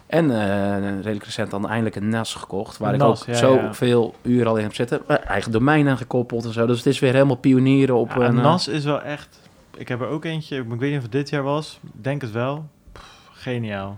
[0.07, 2.78] En eh, redelijk recent dan eindelijk een NAS gekocht.
[2.78, 5.01] Waar Een ik ook zoveel uren al in heb zitten.
[5.07, 6.66] Eh, Eigen domein aangekoppeld en zo.
[6.66, 8.22] Dus het is weer helemaal pionieren op Ja, een...
[8.22, 9.39] een eh, NAS is wel echt...
[9.78, 11.80] Ik heb er ook eentje, ik weet niet of het dit jaar was.
[11.93, 12.65] Denk het wel.
[12.91, 13.97] Pff, geniaal.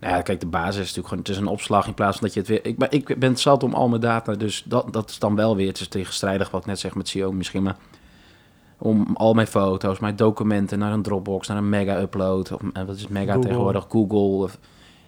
[0.00, 1.22] Nou ja, kijk, de basis is natuurlijk gewoon...
[1.22, 2.64] Het is een opslag in plaats van dat je het weer...
[2.66, 5.56] Ik, ben- ik ben zat om al mijn data, dus dat, dat is dan wel
[5.56, 5.68] weer...
[5.68, 7.76] Het is tegenstrijdig wat ik net zeg met Xiaomi misschien, maar...
[8.78, 12.52] Om al mijn foto's, mijn documenten naar een Dropbox, naar een mega-upload.
[12.52, 13.48] Of eh, wat is mega Google.
[13.48, 13.86] tegenwoordig?
[13.88, 14.44] Google.
[14.44, 14.58] Of,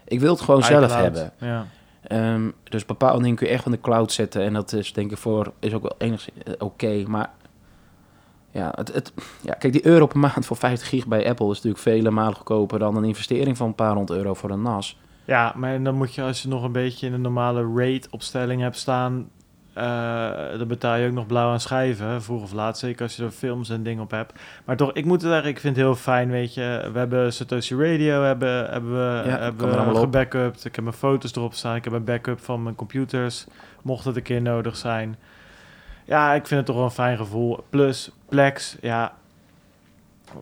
[0.04, 1.32] ik wil het gewoon zelf hebben.
[1.40, 1.66] Ja.
[2.02, 4.42] Ehm, dus bepaalde dingen kun je echt van de cloud zetten.
[4.42, 5.52] En dat is denk ik voor...
[5.58, 7.30] Is ook wel enigszins eh, oké, maar...
[8.54, 11.54] Ja, het, het, ja, kijk, die euro per maand voor 50 gig bij Apple is
[11.54, 14.98] natuurlijk vele malen goedkoper dan een investering van een paar honderd euro voor een NAS.
[15.24, 18.60] ja, maar dan moet je als je nog een beetje in een normale rate opstelling
[18.60, 19.28] hebt staan...
[19.72, 22.78] eh, dan betaal je ook nog blauw aan schijven, vroeg of laat.
[22.78, 24.32] Zeker als je er films en dingen op hebt.
[24.64, 26.90] Maar toch, ik moet het zeggen, ik vind het heel fijn, weet je.
[26.92, 30.64] We hebben Satoshi Radio, hebben, hebben we er hebben gebackupt.
[30.64, 31.76] Ik heb mijn foto's erop staan.
[31.76, 33.46] Ik heb een backup van mijn computers,
[33.82, 35.16] mocht het een keer nodig zijn.
[36.06, 37.64] Ja, ik vind het toch wel een fijn gevoel.
[37.70, 39.14] Plus, Plex, ja,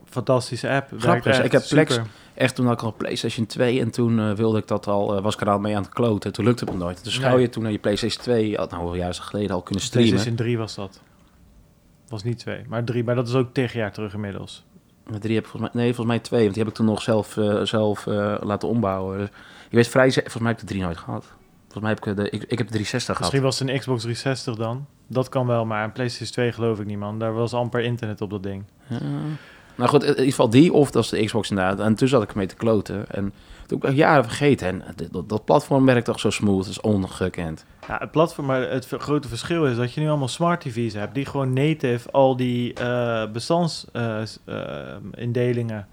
[0.05, 0.91] fantastische app.
[0.97, 2.09] Grappig ik heb Plex super.
[2.33, 5.23] Echt toen had ik al PlayStation 2 en toen eh, wilde ik dat al, eh,
[5.23, 6.33] was ik er al mee aan het kloten.
[6.33, 7.03] Toen lukte het me nooit.
[7.03, 10.09] Dus zou je toen naar je PlayStation 2, had nou juist geleden al kunnen streamen.
[10.09, 11.01] PlayStation 3 was dat.
[12.07, 13.03] Was niet 2, maar 3.
[13.03, 14.63] Maar dat is ook tegen jaar terug inmiddels.
[15.07, 16.85] Met drie heb ik volgens mij, nee, volgens mij twee, want die heb ik toen
[16.85, 18.05] nog zelf, eh, zelf
[18.41, 19.17] laten ombouwen.
[19.17, 19.29] Dus,
[19.69, 21.25] je weet vrij, volgens mij heb ik de drie nooit gehad.
[21.61, 23.19] Volgens mij heb ik de, ik, ik heb de 360 gehad.
[23.19, 24.85] Misschien was het een Xbox 360 dan.
[25.13, 27.19] Dat kan wel, maar een PlayStation 2 geloof ik niet, man.
[27.19, 28.63] Daar was amper internet op dat ding.
[28.87, 28.99] Ja.
[29.75, 31.79] Nou goed, in ieder geval die of dat is de Xbox inderdaad.
[31.79, 33.05] En toen zat ik ermee te kloten.
[33.09, 33.33] En
[33.65, 34.67] toen ik jaren vergeten.
[34.67, 37.65] En dat, dat platform werkt toch zo smooth, dat is ongekend.
[37.87, 41.15] Ja, het platform, maar het grote verschil is dat je nu allemaal smart TV's hebt
[41.15, 45.87] die gewoon native al die eh bestandsindelingen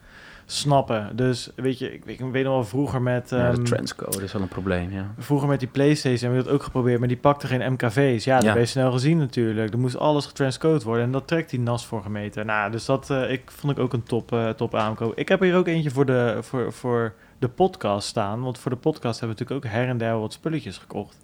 [0.53, 1.17] snappen.
[1.17, 3.31] Dus weet je, ik, ik weet nog wel vroeger met...
[3.31, 5.15] ja, de ehm, transcode is wel een probleem, ja.
[5.19, 8.25] Vroeger met die PlayStation hebben we dat ook geprobeerd, maar die pakte geen MKV's.
[8.25, 8.53] Ja, dat Ja.
[8.53, 9.73] ben je snel gezien natuurlijk.
[9.73, 12.47] Er moest alles getranscode worden en dat trekt die NAS voor gemeten.
[12.47, 15.19] Nou, dus dat eh, ik, vond ik ook een top, eh, top aankoop.
[15.19, 18.77] Ik heb hier ook eentje voor de, voor, voor de podcast staan, want voor de
[18.77, 21.19] podcast hebben we natuurlijk ook her en der wat spulletjes gekocht.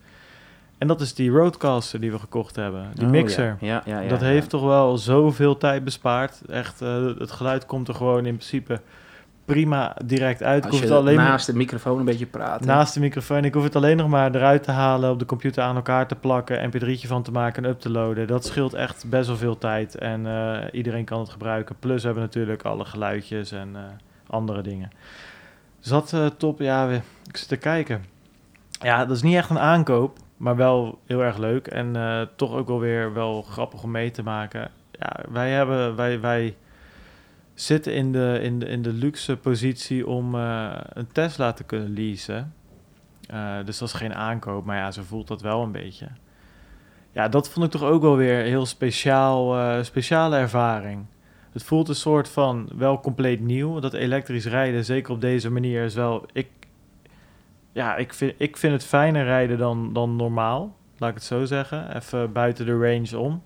[0.78, 3.56] En dat is die Roadcaster die we gekocht hebben, die Oh, mixer.
[3.60, 6.40] Ja, ja, ja, dat heeft toch wel zoveel tijd bespaard.
[6.48, 8.80] Echt, eh, het geluid komt er gewoon in principe
[9.46, 10.64] prima direct uit.
[10.64, 12.60] Ik hoef je het alleen naast de microfoon een beetje praat.
[12.60, 12.66] hè.
[12.66, 13.44] Naast de microfoon.
[13.44, 16.14] Ik hoef het alleen nog maar eruit te halen, op de computer aan elkaar te
[16.14, 18.26] plakken, mp3'tje van te maken en up te loaden.
[18.26, 21.76] Dat scheelt echt best wel veel tijd en eh, iedereen kan het gebruiken.
[21.78, 23.82] Plus we hebben natuurlijk alle geluidjes en eh,
[24.26, 24.90] andere dingen.
[25.80, 26.88] Dus dat eh, top, ja,
[27.28, 28.04] ik zit te kijken.
[28.70, 31.96] Ja, dat is niet echt een aankoop, maar wel heel erg leuk en
[32.36, 34.70] toch ook wel weer wel grappig om mee te maken.
[34.90, 36.56] Ja, wij hebben, wij, wij
[37.56, 41.92] zitten in de, in de, in de luxe positie om eh, een Tesla te kunnen
[41.92, 42.54] leasen.
[43.26, 46.08] Eh, dus dat is geen aankoop, maar ja, zo voelt dat wel een beetje.
[47.12, 51.04] Ja, dat vond ik toch ook wel weer een heel speciaal, eh, speciale ervaring.
[51.52, 53.80] Het voelt een soort van wel compleet nieuw.
[53.80, 56.26] Dat elektrisch rijden, zeker op deze manier, is wel.
[56.32, 56.48] Ik,
[57.72, 60.76] ja, ik vind, ik vind het fijner rijden dan, dan normaal.
[60.98, 61.96] Laat ik het zo zeggen.
[61.96, 63.42] Even buiten de range om.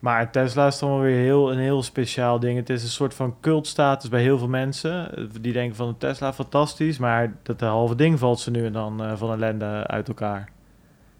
[0.00, 2.56] Maar Tesla is dan wel weer heel, een heel speciaal ding.
[2.56, 5.28] Het is een soort van cultstatus bij heel veel mensen.
[5.40, 6.98] Die denken van Tesla fantastisch.
[6.98, 10.48] Maar dat halve ding valt ze nu en dan eh, van ellende uit elkaar.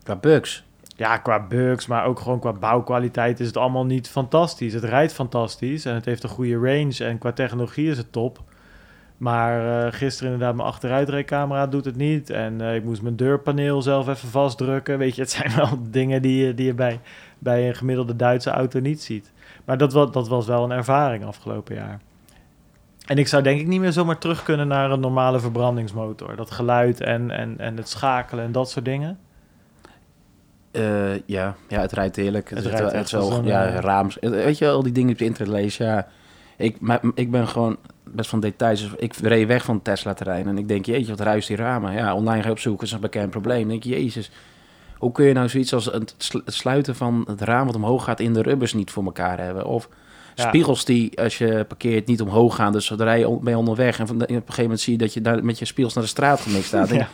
[0.02, 0.64] Qua bugs.
[0.96, 4.72] Ja, qua bugs, maar ook gewoon qua bouwkwaliteit is het allemaal niet fantastisch.
[4.72, 8.42] Het rijdt fantastisch en het heeft een goede range en qua technologie is het top.
[9.16, 12.30] Maar eh, gisteren inderdaad, mijn achteruitrijcamera doet het niet.
[12.30, 14.98] En eh, ik moest mijn deurpaneel zelf even vastdrukken.
[14.98, 17.00] Weet je, het zijn wel dingen die, die je bij,
[17.38, 19.32] bij een gemiddelde Duitse auto niet ziet.
[19.64, 22.00] Maar dat was, dat was wel een ervaring afgelopen jaar.
[23.06, 26.36] En ik zou denk ik niet meer zomaar terug kunnen naar een normale verbrandingsmotor.
[26.36, 29.18] Dat geluid en, en, en het schakelen en dat soort dingen.
[30.70, 32.50] Eh, ja, ja, het rijdt heerlijk.
[32.50, 34.18] Het Het, rijdt echt zo, ja, eh, raams.
[34.18, 35.86] eh, Weet je, al die dingen op het internet lezen.
[35.86, 36.06] Ja,
[36.56, 38.80] ik, maar, ik ben gewoon best van details.
[38.80, 41.92] Dus ik reed weg van Tesla-terrein en ik denk, jeetje, wat ruist die ramen.
[41.92, 43.60] Ja, online ga je opzoeken, is een bekend probleem.
[43.60, 44.30] Dan denk je, jezus,
[44.98, 48.04] hoe kun je nou zoiets als het sl- het sluiten van het raam wat omhoog
[48.04, 49.66] gaat in de rubbers niet voor elkaar hebben?
[49.66, 49.88] Of
[50.34, 50.48] Ja.
[50.48, 52.72] spiegels die, als je parkeert, niet omhoog gaan.
[52.72, 55.20] Dus zodra je je onderweg en van op een gegeven moment zie je dat je
[55.20, 56.88] daar met je spiegels naar de straat gemixt staat.
[56.88, 57.08] Ja.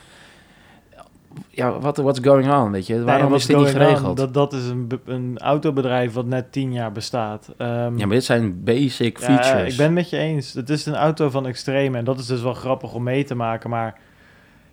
[1.49, 3.03] Ja, wat what's going on, weet je?
[3.05, 3.73] Waarom is dit niet on?
[3.73, 4.17] geregeld?
[4.17, 7.49] Dat, dat is een, een autobedrijf wat net tien jaar bestaat.
[7.57, 9.71] Ehm, Ja, maar dit zijn basic ja, features.
[9.71, 10.53] ik ben het met je eens.
[10.53, 13.35] Het is een auto van extreme en dat is dus wel grappig om mee te
[13.35, 13.71] maken.
[13.71, 13.99] Maar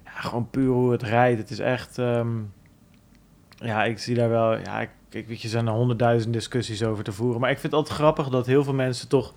[0.05, 1.39] ja, gewoon puur hoe het rijdt.
[1.39, 1.97] Het is echt...
[1.97, 2.27] ehm,
[3.59, 4.57] ja, ik zie daar wel...
[4.57, 7.41] Ja, ik, ik weet je, er zijn er honderdduizend discussies over te voeren.
[7.41, 9.33] Maar ik vind het altijd grappig dat heel veel mensen toch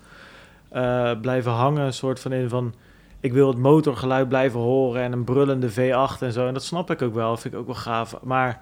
[0.69, 1.85] eh, blijven hangen.
[1.85, 2.73] Een soort van in van...
[3.19, 6.47] Ik wil het motorgeluid blijven horen en een brullende V8 en zo.
[6.47, 7.37] En dat snap ik ook wel.
[7.37, 8.15] Vind ik ook wel gaaf.
[8.23, 8.59] Maar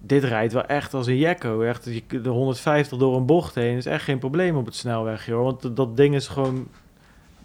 [0.00, 1.60] dit rijdt wel echt als een jekko.
[1.62, 1.90] Echt,
[2.22, 5.42] de 150 door een bocht heen is echt geen probleem op het snelweg, joh.
[5.44, 6.68] Want dat- ding is gewoon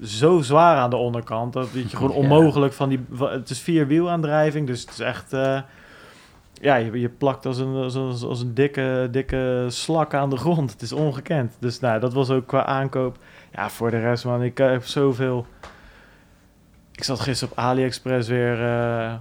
[0.01, 1.53] zo zwaar aan de onderkant.
[1.53, 3.05] Dat je gewoon onmogelijk van die...
[3.19, 5.33] Het is vierwielaandrijving, dus het is echt...
[5.33, 5.59] eh,
[6.61, 10.71] ja, je, je plakt als een, dikke, dikke slak aan de grond.
[10.71, 11.55] Het is ongekend.
[11.59, 13.17] Dus nou, dat was ook qua aankoop.
[13.51, 15.45] Ja, voor de rest, man, ik eh, heb zoveel...
[16.91, 18.63] Ik zat gisteren op AliExpress weer...
[18.63, 19.13] eh,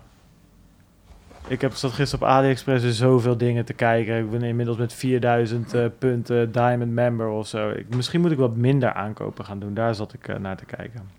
[1.47, 4.19] ik heb zat gisteren op AliExpress weer zoveel dingen te kijken.
[4.19, 7.71] Ik ben inmiddels met 4000 eh, punten Diamond Member of zo.
[7.71, 9.75] Ik, misschien moet ik wat minder aankopen gaan doen.
[9.75, 11.11] Daar zat ik naar te kijken.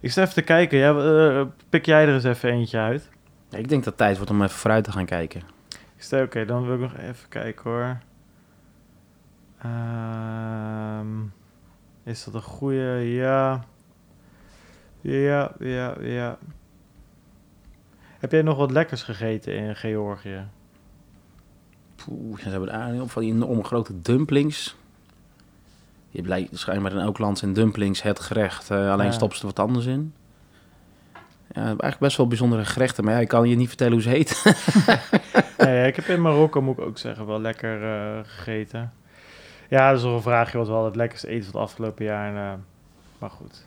[0.00, 0.78] Ik sta even te kijken.
[0.78, 3.10] Ja, pik jij er eens even eentje uit?
[3.50, 5.42] Ik denk dat het tijd wordt om even vooruit te gaan kijken.
[6.12, 7.98] Oké, dan wil ik nog even kijken hoor.
[9.58, 11.06] Ehm,
[12.02, 12.98] is dat een goede?
[13.14, 13.64] Ja.
[15.00, 16.38] Ja, ja, ja.
[18.18, 20.46] Heb jij nog wat lekkers gegeten in Georgië?
[22.04, 24.76] Poeh, ze hebben daar heel van die enorme grote dumplings.
[26.08, 28.70] Je blijkt schijnbaar in elk land zijn dumplings het gerecht.
[28.70, 29.12] eh, alleen Ja.
[29.12, 30.14] stoppen ze er wat anders in.
[31.52, 33.04] Ja, eigenlijk best wel bijzondere gerechten.
[33.04, 34.44] Maar ja, ik kan je niet vertellen hoe ze heet.
[35.58, 38.92] nee, ik heb in Marokko, moet ik ook zeggen, wel lekker eh, gegeten.
[39.68, 42.52] Ja, dat is nog een vraagje wat wel het lekkerste eten van het afgelopen jaar.
[42.52, 42.58] eh,
[43.18, 43.66] maar goed.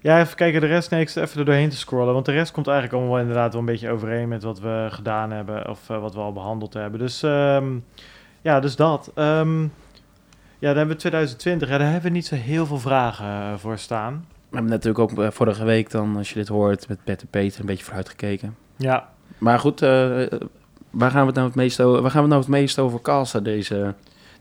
[0.00, 2.14] Ja, even kijken, de rest, nee, ik zit even er doorheen te scrollen.
[2.14, 4.86] Want de rest komt eigenlijk allemaal wel inderdaad wel een beetje overeen met wat we
[4.90, 5.68] gedaan hebben.
[5.68, 7.00] Of eh, wat we al behandeld hebben.
[7.00, 7.66] Dus ehm,
[8.40, 9.10] ja, dus dat.
[9.14, 9.62] Ehm,
[10.58, 11.68] ja, dan hebben we 2020.
[11.68, 14.26] Ja, daar hebben we niet zo heel veel vragen voor staan.
[14.54, 17.28] We hebben natuurlijk ook eh, vorige week dan, als je dit hoort, met Bert en
[17.30, 18.56] Peter een beetje vooruit gekeken.
[18.76, 19.88] Ja, Maar goed, eh,
[20.90, 22.78] waar gaan we het nou het meest over, waar gaan we het nou het meest
[22.78, 23.94] over casten deze...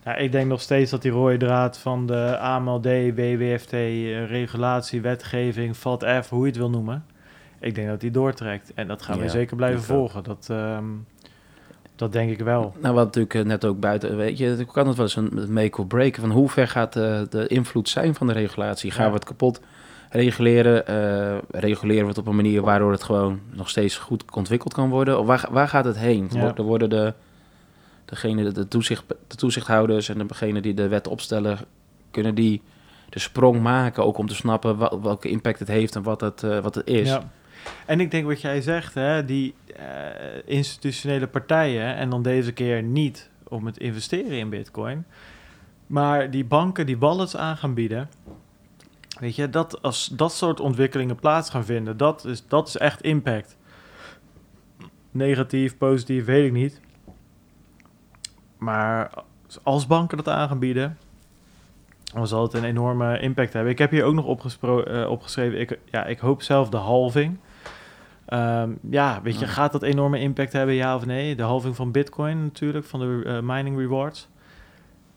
[0.03, 2.85] Nou, ik denk nog steeds dat die rode draad van de AMLD,
[3.15, 7.05] WWFT, eh, regulatie, wetgeving, VAT-F, hoe je het wil noemen.
[7.59, 8.71] Ik denk dat die doortrekt.
[8.73, 10.23] En dat gaan we zeker blijven volgen.
[10.23, 10.85] Dat, ehm,
[11.95, 12.73] dat denk ik wel.
[12.81, 15.77] Nou, wat natuurlijk net ook buiten, weet je, ik kan het wel eens een make
[15.81, 18.91] or break van hoe ver gaat de, de invloed zijn van de regulatie?
[18.91, 19.09] Gaan Ja.
[19.09, 19.61] we het kapot
[20.13, 20.87] reguleren?
[20.87, 24.89] eh, reguleren we het op een manier waardoor het gewoon nog steeds goed ontwikkeld kan
[24.89, 25.19] worden?
[25.19, 26.29] Of waar, waar gaat het heen?
[26.31, 26.39] Ja.
[26.39, 27.13] Worden- Worden de,
[28.05, 31.57] degene, de, toezicht, de toezichthouders en degene die de wet opstellen,
[32.11, 32.61] kunnen die
[33.09, 36.59] de sprong maken ook om te snappen welke impact het heeft en wat het, eh,
[36.59, 37.07] wat het is?
[37.09, 37.31] Ja.
[37.85, 39.83] En ik denk wat jij zegt, hè, die eh,
[40.45, 45.05] institutionele partijen, en dan deze keer niet om het investeren in bitcoin,
[45.87, 48.09] maar die banken die wallets aan gaan bieden,
[49.19, 53.01] weet je, dat als dat soort ontwikkelingen plaats gaan vinden, dat is, dat is echt
[53.01, 53.57] impact.
[55.11, 56.81] Negatief, positief, weet ik niet.
[58.57, 59.11] Maar
[59.63, 60.97] als banken dat aan gaan bieden,
[62.13, 63.71] dan zal het een enorme impact hebben.
[63.71, 64.25] Ik heb hier ook nog
[64.61, 67.37] eh, opgeschreven, ik, ja, ik hoop zelf de halving.
[68.25, 71.35] Ehm, ja, weet je, gaat dat enorme impact hebben, ja of nee?
[71.35, 74.29] De halving van bitcoin natuurlijk, van de eh, mining rewards.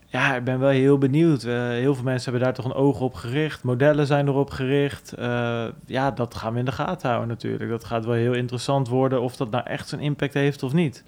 [0.09, 1.43] Ja, ik ben wel heel benieuwd.
[1.43, 3.63] Eh, heel veel mensen hebben daar toch een oog op gericht.
[3.63, 5.13] Modellen zijn erop gericht.
[5.13, 7.69] Eh, ja, dat gaan we in de gaten houden natuurlijk.
[7.69, 11.03] Dat gaat wel heel interessant worden of dat nou echt zijn impact heeft of niet.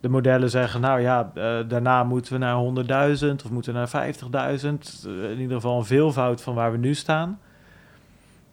[0.00, 3.88] De modellen zeggen, nou ja, eh, daarna moeten we naar 100.000 of moeten we naar
[3.88, 5.04] 50.000.
[5.06, 7.40] Eh, in ieder geval een veelvoud van waar we nu staan.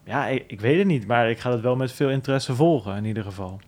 [0.04, 2.96] Ja, ik, ik weet het niet, maar ik ga het wel met veel interesse volgen
[2.96, 3.60] in ieder geval.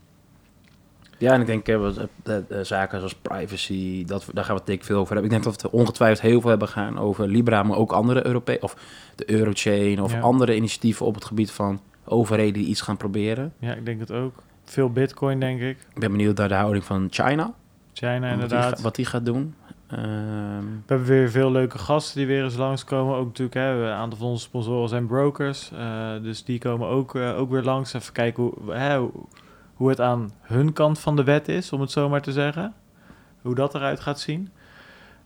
[1.18, 4.66] Ja, en ik denk eh, eh, eh, zaken zoals privacy, dat, daar gaan we het
[4.66, 5.32] denk ik veel over hebben.
[5.32, 8.60] Ik denk dat we ongetwijfeld heel veel hebben gaan over Libra, maar ook andere Europese,
[8.60, 8.76] of
[9.14, 10.20] de Eurochain, of Ja.
[10.20, 13.52] andere initiatieven op het gebied van overheden die iets gaan proberen.
[13.58, 14.34] Ja, ik denk het ook.
[14.64, 15.78] Veel bitcoin, denk ik.
[15.94, 17.54] Ik ben benieuwd naar de houding van China,
[17.92, 18.80] China die, inderdaad.
[18.80, 19.54] wat die gaat doen.
[19.86, 23.16] Ehm, We hebben weer veel leuke gasten die weer eens langskomen.
[23.16, 25.70] Ook natuurlijk, hè, een aantal van onze sponsoren zijn brokers.
[26.22, 27.92] dus die komen ook, ook weer langs.
[27.92, 29.06] Even kijken hoe, hè,
[29.76, 32.74] hoe- het aan hun kant van de wet is, om het zo maar te zeggen.
[33.42, 34.48] Hoe dat eruit gaat zien.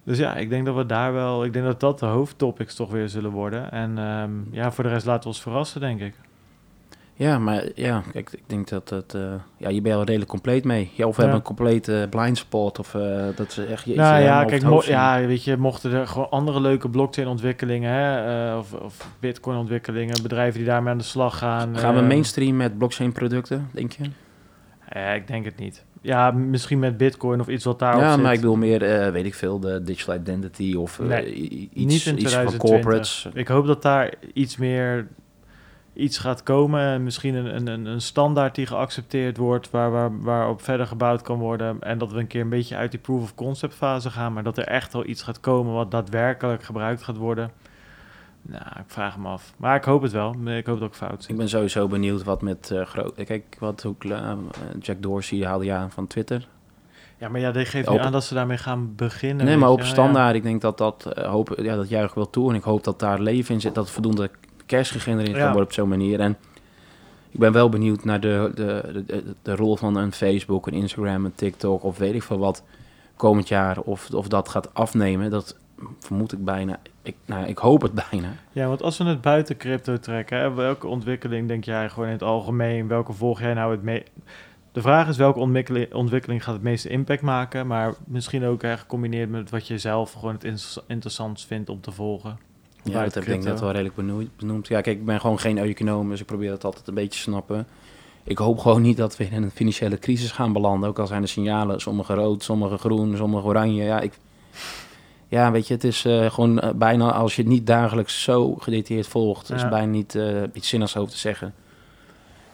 [0.05, 1.45] Dus ja, ik denk dat we daar wel...
[1.45, 3.71] Ik denk dat dat de hoofdtopics toch weer zullen worden.
[3.73, 6.15] En ehm, ja, voor de rest laten we ons verrassen, denk ik.
[7.15, 9.23] ja, maar ja, kijk, ik denk dat het, eh,
[9.57, 10.91] ja, je bent al redelijk compleet mee.
[10.95, 11.29] Ja, of we Ja.
[11.29, 14.83] hebben een complete blind spot, of eh, dat ze echt je nou iets ja, kijk,
[14.85, 20.59] ja, weet je, mochten er gewoon andere leuke blockchain-ontwikkelingen, hè, eh, of, of bitcoin-ontwikkelingen, bedrijven
[20.59, 21.79] die daarmee aan de slag gaan.
[21.79, 24.05] Gaan we mainstream met blockchain producten, denk je?
[24.91, 25.85] Ja, ik denk het niet.
[26.01, 28.23] Ja, misschien met bitcoin of iets wat daarop ja, zit.
[28.23, 31.25] maar ik bedoel meer, eh, weet ik veel, de digital identity of eh, Nee,
[31.73, 32.59] niet iets, iets van 2020.
[32.59, 33.29] corporates.
[33.35, 35.07] Ik hoop dat daar iets meer
[35.95, 36.81] iets gaat komen.
[36.81, 41.39] En Misschien een, een, een standaard die geaccepteerd wordt, waar, waar, waarop verder gebouwd kan
[41.39, 41.77] worden.
[41.81, 44.33] En dat we een keer een beetje uit die proof of concept fase gaan.
[44.33, 47.51] Maar dat er echt wel iets gaat komen wat daadwerkelijk gebruikt gaat worden.
[48.43, 49.53] Nou, ik vraag me af.
[49.57, 50.35] Maar ik hoop het wel.
[50.47, 51.37] Ik hoop dat ik fout Ik zit.
[51.37, 53.15] ben sowieso benieuwd wat met uh, groot.
[53.25, 54.33] Kijk, wat ook uh,
[54.81, 56.49] Jack Dorsey haalde ja aan van Twitter.
[57.19, 59.47] Ja, maar ja, die geeft nu Op- aan dat ze daarmee gaan beginnen.
[59.47, 62.15] Nee, maar op Ja, standaard, ik denk dat dat, uh, hoop, ja, dat juich ik
[62.15, 62.51] wel toe.
[62.51, 64.31] En ik hoop dat daar leven in zit, dat voldoende
[64.67, 65.47] cash gegenereerd kan Ja.
[65.47, 66.21] worden op zo'n manier.
[66.21, 66.37] En
[67.31, 70.73] ik ben wel benieuwd naar de, de, de, de, de rol van een Facebook, een
[70.73, 72.63] Instagram, een TikTok of weet ik veel wat
[73.17, 73.81] komend jaar.
[73.81, 75.31] Of, of dat gaat afnemen.
[75.31, 75.57] Dat
[75.99, 76.81] vermoed ik bijna.
[77.03, 78.33] Ik, nou, ik hoop het bijna.
[78.53, 82.15] Ja, want als we het buiten crypto trekken, hè, welke ontwikkeling denk jij gewoon in
[82.15, 82.89] het algemeen?
[82.89, 84.03] Welke volg jij nou het mee?
[84.73, 88.77] De vraag is welke ontwikkeling, ontwikkeling gaat het meeste impact maken, maar misschien ook hè,
[88.77, 92.39] gecombineerd met wat je zelf gewoon het inter- interessant vindt om te volgen.
[92.83, 94.69] Ja, dat heb ik denk net wel redelijk benoemd, benoemd.
[94.69, 97.17] Ja, kijk, ik ben gewoon geen econoom, dus ik probeer dat altijd een beetje te
[97.17, 97.67] snappen.
[98.25, 100.89] Ik hoop gewoon niet dat we in een financiële crisis gaan belanden.
[100.89, 103.83] Ook al zijn de signalen, sommige rood, sommige groen, sommige oranje.
[103.83, 104.19] Ja, ik,
[105.31, 108.55] ja weet je, het is eh, gewoon eh, bijna als je het niet dagelijks zo
[108.55, 109.69] gedetailleerd volgt, is Ja.
[109.69, 111.55] bijna niet eh, iets zinnigs over te zeggen.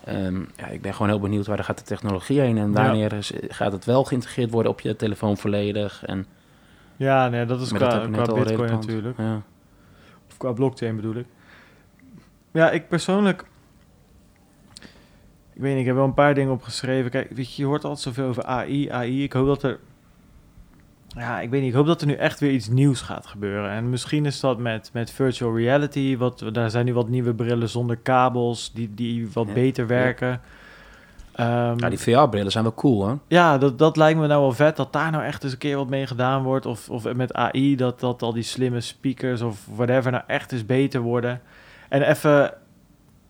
[0.05, 2.82] Ehm, ja, ik ben gewoon heel benieuwd waar gaat de technologie heen en Ja.
[2.82, 6.05] wanneer is- gaat het wel geïntegreerd worden op je telefoon volledig.
[6.05, 6.27] En,
[6.97, 9.19] Ja, nee, dat is qua, dat qua bitcoin natuurlijk.
[9.19, 9.43] Ja.
[10.28, 11.27] Of qua blockchain bedoel ik.
[12.53, 13.44] Ja, ik persoonlijk...
[15.53, 17.11] Ik weet niet, ik heb wel een paar dingen opgeschreven.
[17.11, 19.23] Kijk, weet je, je hoort altijd zoveel over AI, AI.
[19.23, 19.78] Ik hoop dat er...
[21.17, 21.71] Ja, ik weet niet.
[21.71, 23.71] Ik hoop dat er nu echt weer iets nieuws gaat gebeuren.
[23.71, 26.17] En misschien is dat met, met virtual reality.
[26.17, 29.89] Wat, daar zijn nu wat nieuwe brillen zonder kabels, die, die wat Ja, beter ja.
[29.89, 30.41] werken.
[31.33, 33.19] Ehm, ja, die VR-brillen zijn wel cool hoor.
[33.29, 35.77] ja, dat, dat lijkt me nou wel vet, dat daar nou echt eens een keer
[35.77, 36.67] wat mee gedaan wordt.
[36.67, 40.67] Of, of met AI, dat, dat al die slimme speakers of whatever nou echt eens
[40.67, 41.41] beter worden.
[41.89, 42.53] En even,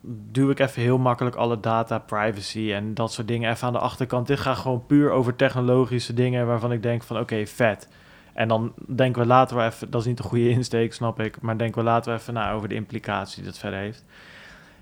[0.07, 3.79] duw ik even heel makkelijk alle data privacy en dat soort dingen even aan de
[3.79, 4.27] achterkant.
[4.27, 7.89] Dit gaat gewoon puur over technologische dingen waarvan ik denk van oké, vet.
[8.33, 11.41] En dan denken we later wel even, dat is niet de goede insteek, snap ik,
[11.41, 14.05] maar denken we later even na over de implicatie die dat verder heeft.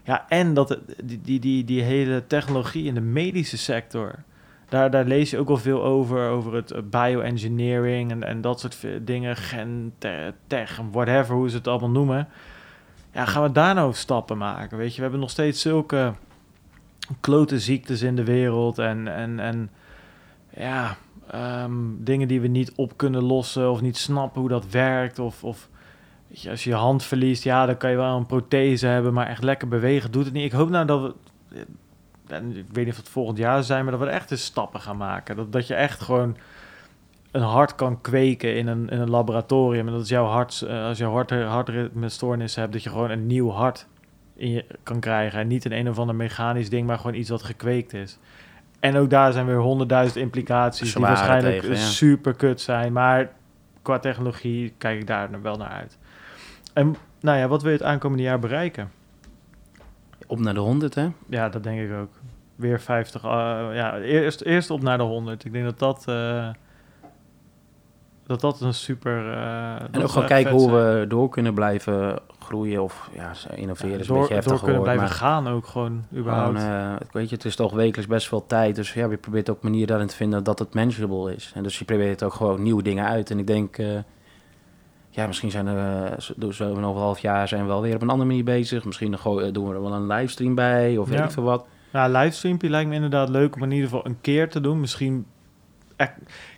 [0.04, 4.14] Ja, en dat die, die, die, die hele technologie in de medische sector,
[4.68, 8.60] daar, daar lees je ook wel veel over, over het eh, bioengineering en, en dat
[8.60, 12.28] soort dingen, gen, te- tech, whatever, hoe ze het allemaal noemen.
[13.14, 14.78] Ja, gaan we daar nou stappen maken?
[14.78, 16.12] Weet je, we hebben nog steeds zulke
[17.20, 19.70] klote ziektes in de wereld en, en, en
[20.56, 20.96] ja,
[21.30, 25.18] ehm, dingen die we niet op kunnen lossen of niet snappen hoe dat werkt.
[25.18, 25.68] Of, of
[26.28, 29.12] weet je, als je je hand verliest, ja, dan kan je wel een prothese hebben,
[29.12, 30.44] maar echt lekker bewegen doet het niet.
[30.44, 31.14] Ik hoop nou dat we,
[32.36, 34.96] ik weet niet of het volgend jaar zijn, maar dat we echt eens stappen gaan
[34.96, 35.36] maken.
[35.36, 36.36] Dat, dat je echt gewoon
[37.34, 39.86] een hart kan kweken in een, in een laboratorium.
[39.86, 43.26] En dat is jouw hart, eh, als je hart, hartritmestoornissen hebt, dat je gewoon een
[43.26, 43.86] nieuw hart
[44.34, 45.38] in je kan krijgen.
[45.40, 48.18] En niet een een of ander mechanisch ding, maar gewoon iets wat gekweekt is.
[48.80, 51.82] En ook daar zijn weer honderdduizend implicaties die waarschijnlijk tegen, ja.
[51.82, 52.92] super kut zijn.
[52.92, 53.30] Maar
[53.82, 55.98] qua technologie kijk ik daar wel naar uit.
[56.72, 58.90] En nou ja, wat wil je het aankomende jaar bereiken?
[60.26, 61.08] Op naar de 100, hè?
[61.28, 62.10] Ja, dat denk ik ook.
[62.56, 63.24] Weer 50.
[63.24, 63.30] eh,
[63.72, 65.44] ja, eerst, eerst op naar de 100.
[65.44, 66.04] Ik denk dat dat.
[66.08, 66.48] eh,
[68.26, 69.32] dat dat een super.
[69.32, 70.98] eh, En ook gewoon echt kijken hoe zijn.
[71.00, 74.62] we door kunnen blijven groeien of ja, innoveren Ja, is een door, beetje heftig door
[74.62, 76.58] kunnen blijven maar gaan ook gewoon überhaupt.
[76.58, 79.50] gewoon, eh, weet je, het is toch wekelijks best veel tijd, dus ja, je probeert
[79.50, 81.52] ook manieren daarin te vinden dat het manageable is.
[81.54, 83.30] En dus je probeert ook gewoon nieuwe dingen uit.
[83.30, 83.86] En ik denk, eh,
[85.10, 86.12] ja, misschien zijn eh,
[86.50, 88.84] zo over een half jaar zijn we wel weer op een andere manier bezig.
[88.84, 91.24] Misschien eh, doen we er wel een livestream bij of weet Ja.
[91.24, 91.66] ik veel wat.
[91.92, 94.80] Nou, livestreampje lijkt me inderdaad leuk om in ieder geval een keer te doen.
[94.80, 95.26] Misschien.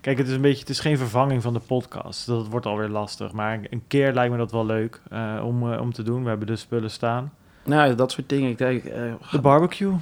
[0.00, 0.60] Kijk, het is een beetje.
[0.60, 2.26] Het is geen vervanging van de podcast.
[2.26, 3.32] Dat wordt alweer lastig.
[3.32, 6.22] Maar een keer lijkt me dat wel leuk eh, om, eh, om te doen.
[6.22, 7.32] We hebben de spullen staan.
[7.64, 8.50] Nou, dat soort dingen.
[8.50, 9.92] Ik denk, eh, De barbecue.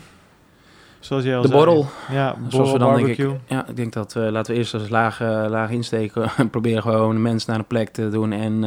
[1.01, 1.59] Zoals jij al de zei.
[1.65, 1.87] borrel.
[2.11, 3.33] Ja, Zoals borrel we dan denk barbecue.
[3.35, 6.83] ik, ja, ik denk dat we laten we eerst eens laag, laag insteken en proberen
[6.83, 8.61] gewoon de mensen naar een plek te doen en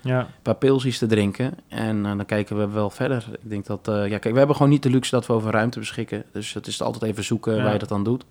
[0.00, 0.18] Ja.
[0.20, 1.54] een paar pilsjes te drinken.
[1.68, 3.26] En dan kijken we wel verder.
[3.42, 5.78] Ik denk dat, ja, kijk, we hebben gewoon niet de luxe dat we over ruimte
[5.78, 6.24] beschikken.
[6.32, 7.62] Dus het is altijd even zoeken Ja.
[7.62, 8.24] waar je dat dan doet.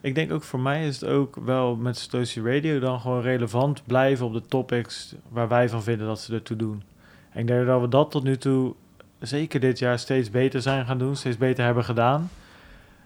[0.00, 3.82] Ik denk ook voor mij is het ook wel met Stocie Radio dan gewoon relevant
[3.86, 6.82] blijven op de topics waar wij van vinden dat ze ertoe doen.
[7.32, 8.74] En ik denk dat we dat tot nu toe,
[9.18, 12.30] zeker dit jaar, steeds beter zijn gaan doen, steeds beter hebben gedaan.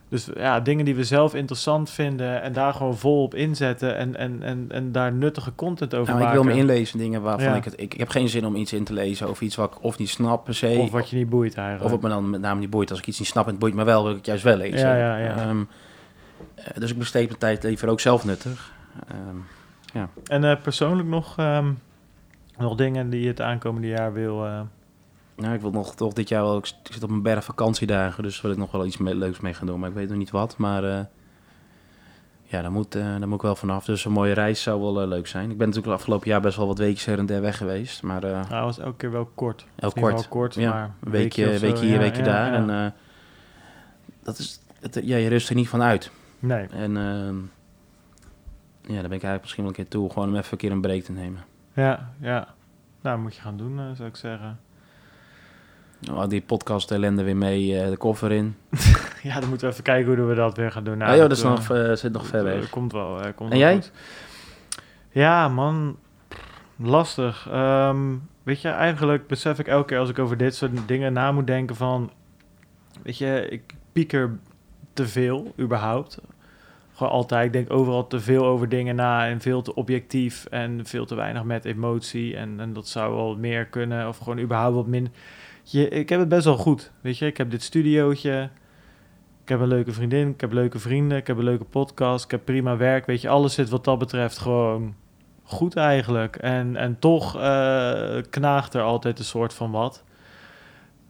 [0.08, 4.16] Dus ja, dingen die we zelf interessant vinden en daar gewoon vol op inzetten en,
[4.16, 6.42] en, en, en daar nuttige content over Nou, ik maken.
[6.44, 7.54] wil me inlezen in dingen waarvan Ja.
[7.56, 7.72] ik het...
[7.80, 9.98] Ik, ik heb geen zin om iets in te lezen over iets wat ik of
[9.98, 10.76] niet snap per se.
[10.78, 11.84] Of wat je niet boeit eigenlijk.
[11.84, 12.90] Of het me dan met name niet boeit.
[12.90, 14.56] Als ik iets niet snap en het boeit me wel, wil ik het juist wel
[14.56, 14.78] lezen.
[14.88, 15.36] Ja, ja, ja.
[15.36, 15.64] Ehm, eh,
[16.78, 18.72] dus ik besteed mijn tijd liever ook zelf nuttig.
[19.08, 21.72] Ehm, En eh, persoonlijk nog, ehm,
[22.58, 24.44] nog dingen die je het aankomende jaar wil...
[24.46, 24.60] eh,
[25.36, 26.56] nou, ik wil nog toch dit jaar wel...
[26.56, 29.54] Ik zit op een berg vakantiedagen, dus wil ik nog wel iets mee- leuks mee
[29.54, 29.80] gaan doen.
[29.80, 30.56] Maar ik weet nog niet wat.
[30.56, 31.04] Maar eh,
[32.42, 33.84] ja, daar moet, eh, daar moet ik wel vanaf.
[33.84, 35.50] Dus een mooie reis zou wel eh, leuk zijn.
[35.50, 38.02] Ik ben natuurlijk het afgelopen jaar best wel wat weekjes her en der weg geweest.
[38.02, 39.66] Maar eh nou, was elke keer wel kort.
[39.76, 40.12] heel kort.
[40.14, 42.52] geval kort, Ja, maar een weekje, zo, weekje hier, ja, weekje ja, daar.
[42.52, 42.54] ja.
[42.58, 42.90] En eh,
[44.22, 44.60] dat is...
[44.80, 46.10] Het, ja, je rust er niet van uit.
[46.46, 46.66] Nee.
[46.66, 47.36] En ehm,
[48.80, 50.10] ja, daar ben ik eigenlijk misschien wel een keer toe.
[50.10, 51.44] Gewoon om even een keer een break te nemen.
[51.72, 52.54] Ja, ja.
[53.00, 54.60] Nou, moet je gaan doen, eh, zou ik zeggen.
[55.98, 58.56] Nou, die podcast ellende weer mee, eh, de koffer in.
[59.22, 60.98] Ja, dan moeten we even kijken hoe we dat weer gaan doen.
[60.98, 62.70] Nou, ah, joh, dat is nog, eh, zit nog ver dat, weg.
[62.70, 63.32] Komt wel.
[63.34, 63.74] komt En jij?
[63.74, 63.92] goed.
[65.10, 65.96] Ja, man.
[66.76, 67.48] Lastig.
[67.50, 71.32] Ehm, weet je, eigenlijk besef ik elke keer als ik over dit soort dingen na
[71.32, 72.10] moet denken van...
[73.02, 74.38] Weet je, ik pieker
[74.92, 76.18] te veel, überhaupt.
[76.94, 77.46] Gewoon altijd.
[77.46, 81.14] Ik denk overal te veel over dingen na en veel te objectief en veel te
[81.14, 82.36] weinig met emotie.
[82.36, 85.12] En, en dat zou wel meer kunnen of gewoon überhaupt wat min...
[85.62, 87.26] Je, ik heb het best wel goed, weet je.
[87.26, 88.50] Ik heb dit studiootje,
[89.42, 92.30] ik heb een leuke vriendin, ik heb leuke vrienden, ik heb een leuke podcast, ik
[92.30, 93.06] heb prima werk.
[93.06, 94.94] Weet je, alles zit wat dat betreft gewoon
[95.42, 96.36] goed eigenlijk.
[96.36, 100.04] En, en toch eh, knaagt er altijd een soort van wat.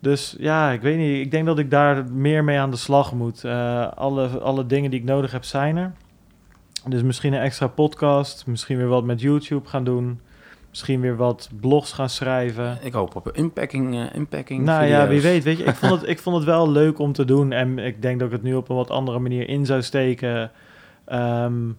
[0.05, 1.25] Dus ja, ik weet niet.
[1.25, 3.45] Ik denk dat ik daar meer mee aan de slag moet.
[3.45, 5.93] Eh, alle, alle dingen die ik nodig heb zijn er.
[6.89, 10.21] Dus misschien een extra podcast, misschien weer wat met YouTube gaan doen.
[10.71, 12.79] Misschien weer wat blogs gaan schrijven.
[12.83, 15.45] Ik hoop op een unpacking, eh unpacking Nou ja, wie weet.
[15.45, 17.53] Weet je, ik, vond het, ik vond het wel leuk om te doen.
[17.53, 20.51] En ik denk dat ik het nu op een wat andere manier in zou steken.
[21.05, 21.71] Ehm,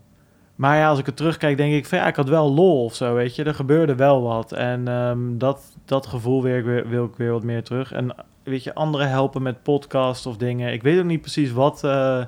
[0.56, 2.95] maar ja, als ik het terugkijk, denk ik van ja, ik had wel lol of
[2.95, 3.44] zo, weet je.
[3.44, 4.52] Er gebeurde wel wat.
[4.52, 7.91] En ehm, dat, dat gevoel wil ik, weer, wil ik weer wat meer terug.
[7.91, 10.73] En weet je, anderen helpen met podcasts of dingen.
[10.73, 12.26] Ik weet ook niet precies wat eh,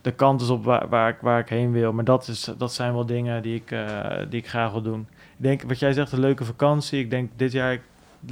[0.00, 1.92] de kant is op waar, waar, ik, waar ik heen wil.
[1.92, 5.08] Maar dat, is, dat zijn wel dingen die ik, eh, die ik graag wil doen.
[5.10, 7.00] Ik denk, wat jij zegt, een leuke vakantie.
[7.00, 7.80] Ik denk dit jaar, de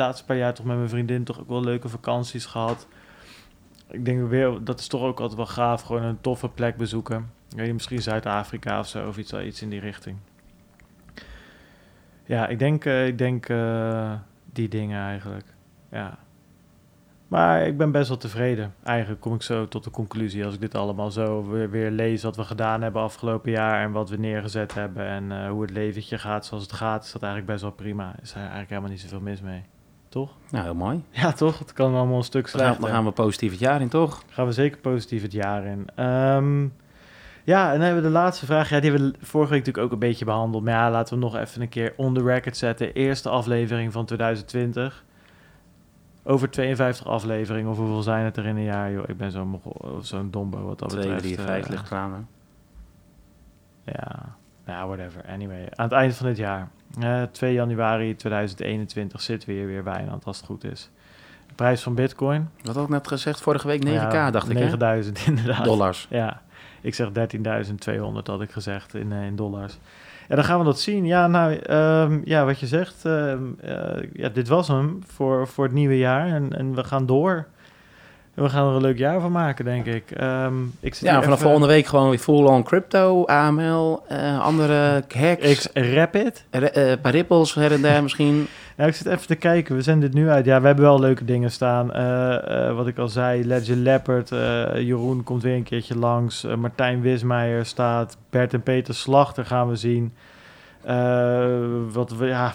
[0.02, 2.86] laatste paar jaar toch met mijn vriendin toch ook wel leuke vakanties gehad.
[3.90, 5.82] ik denk weer, dat is toch ook altijd wel gaaf.
[5.82, 7.30] Gewoon een toffe plek bezoeken.
[7.54, 10.16] Weet je, misschien Zuid-Afrika of zo, of iets, iets in die richting.
[12.24, 14.12] Ja, ik denk, eh, ik denk eh,
[14.52, 15.46] die dingen eigenlijk.
[15.90, 16.18] Ja.
[17.28, 18.74] Maar ik ben best wel tevreden.
[18.82, 22.22] Eigenlijk kom ik zo tot de conclusie als ik dit allemaal zo weer, weer lees
[22.22, 25.70] wat we gedaan hebben afgelopen jaar en wat we neergezet hebben en eh, hoe het
[25.70, 28.14] leventje gaat zoals het gaat, is dat eigenlijk best wel prima.
[28.22, 29.62] Is er eigenlijk helemaal niet zoveel mis mee.
[30.08, 30.36] Toch?
[30.50, 31.02] Nou, heel mooi.
[31.10, 31.58] Ja, toch?
[31.58, 32.80] Het kan allemaal een stuk slechter.
[32.80, 34.22] dan gaan we positief het jaar in, toch?
[34.28, 35.86] Gaan we zeker positief het jaar in.
[35.94, 36.66] Ehm,
[37.44, 38.68] ja, en dan hebben we de laatste vraag.
[38.68, 40.64] Ja, die hebben we vorige week natuurlijk ook een beetje behandeld.
[40.64, 42.92] Maar ja, laten we hem nog even een keer on the record zetten.
[42.94, 45.04] Eerste aflevering van 2020.
[46.22, 47.70] Over 52 afleveringen.
[47.70, 49.08] Of hoeveel zijn het er in een jaar, joh?
[49.08, 49.60] Ik ben zo'n
[50.00, 51.22] zo'n dombo wat dat 2, betreft.
[51.22, 51.90] 3, 5 eh, ligt?
[53.84, 55.24] Ja, ja, whatever.
[55.28, 56.68] Anyway, aan het eind van dit jaar.
[57.00, 60.90] eh 2 januari 2021 zitten we hier weer Wijnand, als het goed is.
[61.46, 62.48] De prijs van bitcoin.
[62.62, 63.40] Wat had ik net gezegd?
[63.40, 64.62] Vorige week 9k, Ja, dacht ik, hè?
[64.62, 65.64] 9000 inderdaad.
[65.64, 66.06] Dollars.
[66.10, 66.42] Ja,
[66.84, 69.78] ik zeg 13.200 had ik gezegd in, eh, in dollars.
[70.28, 71.06] En dan gaan we dat zien.
[71.06, 75.64] Ja, nou, ehm, ja, wat je zegt, ehm, eh, ja, dit was hem voor, voor
[75.64, 76.26] het nieuwe jaar.
[76.26, 77.46] En, en we gaan door.
[78.34, 80.10] We gaan er een leuk jaar van maken, denk ik.
[80.10, 85.04] Ehm, ik zit Ja, vanaf even- volgende week gewoon weer full-on crypto, AML, eh, andere
[85.14, 86.44] hacks, Rapid.
[86.50, 88.46] eh, paar ripples her en daar misschien.
[88.76, 89.74] Ja, ik zit even te kijken.
[89.76, 90.44] We zijn dit nu uit.
[90.44, 91.92] Ja, we hebben wel leuke dingen staan.
[91.92, 94.28] Eh, wat ik al zei, Legend Leopard.
[94.74, 96.46] Jeroen komt weer een keertje langs.
[96.58, 98.16] Martijn Wismeijer staat.
[98.30, 100.12] Bert en Peter Slachter gaan we zien.
[100.84, 101.46] Eh,
[101.92, 102.52] wat we, ja,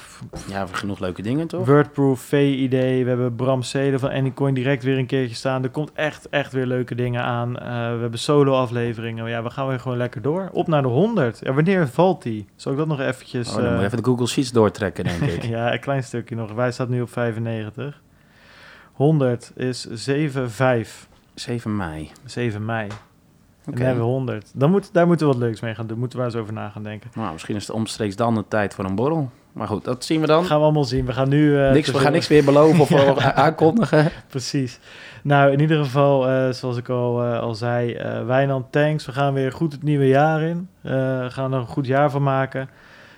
[0.47, 1.65] Ja, genoeg leuke dingen, toch?
[1.65, 2.72] Wordproof, VID.
[2.72, 5.64] We hebben Bram Seden van Anycoin direct weer een keertje staan.
[5.64, 7.57] Er komt echt, echt weer leuke dingen aan.
[7.57, 9.30] Eh, we hebben solo-afleveringen.
[9.30, 10.49] Ja, we gaan weer gewoon lekker door.
[10.51, 11.39] Op naar de 100.
[11.43, 12.47] Ja, wanneer valt die?
[12.56, 13.49] Zal ik dat nog eventjes...
[13.49, 15.43] Oh, dan moet eh, je even de Google Sheets doortrekken, denk ik.
[15.56, 16.51] ja, een klein stukje nog.
[16.51, 18.01] Wij staan nu op 95.
[18.93, 20.49] 100 is 7,
[21.34, 22.11] 7 mei.
[22.26, 22.88] 7 mei.
[23.71, 24.51] En dan hebben we 100.
[24.53, 25.99] Dan moet, daar moeten we wat leuks mee gaan doen.
[25.99, 27.09] Moeten we eens over na gaan denken.
[27.15, 29.29] Nou, misschien is het omstreeks dan de tijd voor een borrel.
[29.53, 30.45] Maar goed, dat zien we dan.
[30.45, 31.05] Gaan we allemaal zien.
[31.05, 31.59] We gaan nu...
[31.63, 32.89] eh, niks, we gaan niks meer beloven of
[33.19, 33.33] Ja.
[33.33, 34.09] aankondigen.
[34.27, 34.79] Precies.
[35.23, 39.05] Nou, in ieder geval, eh, zoals ik al, eh, al zei, Wijnand, thanks.
[39.05, 40.69] We gaan weer goed het nieuwe jaar in.
[40.81, 42.69] We gaan er een goed jaar van maken.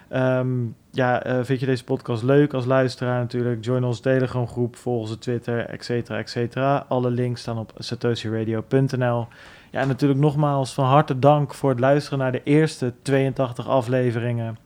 [0.10, 0.48] Ehm,
[0.92, 3.66] ja, vind je deze podcast leuk als luisteraar natuurlijk?
[3.66, 6.86] Join onze Telegram groep, volg onze Twitter, et cetera, et cetera.
[6.88, 9.28] Alle links staan op satoshiradio.nl.
[9.72, 14.58] Ja, natuurlijk nogmaals van harte dank voor het luisteren naar de eerste 82 afleveringen.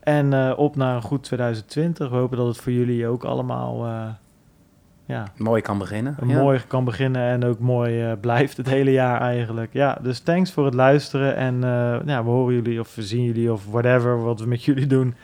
[0.00, 2.08] En eh, op naar een goed 2020.
[2.08, 3.86] We hopen dat het voor jullie ook allemaal...
[3.86, 4.08] eh,
[5.04, 6.16] ja, Mooi kan beginnen.
[6.20, 6.42] een ja.
[6.42, 9.72] mooi kan beginnen en ook mooi eh, blijft het hele jaar eigenlijk.
[9.72, 11.60] Ja, dus thanks voor het luisteren en
[12.06, 15.14] ja, we horen jullie of we zien jullie of whatever wat we met jullie doen.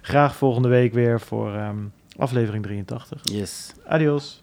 [0.00, 1.78] Graag volgende week weer voor ehm,
[2.16, 3.20] aflevering 83.
[3.22, 3.74] Yes.
[3.86, 4.42] Adios.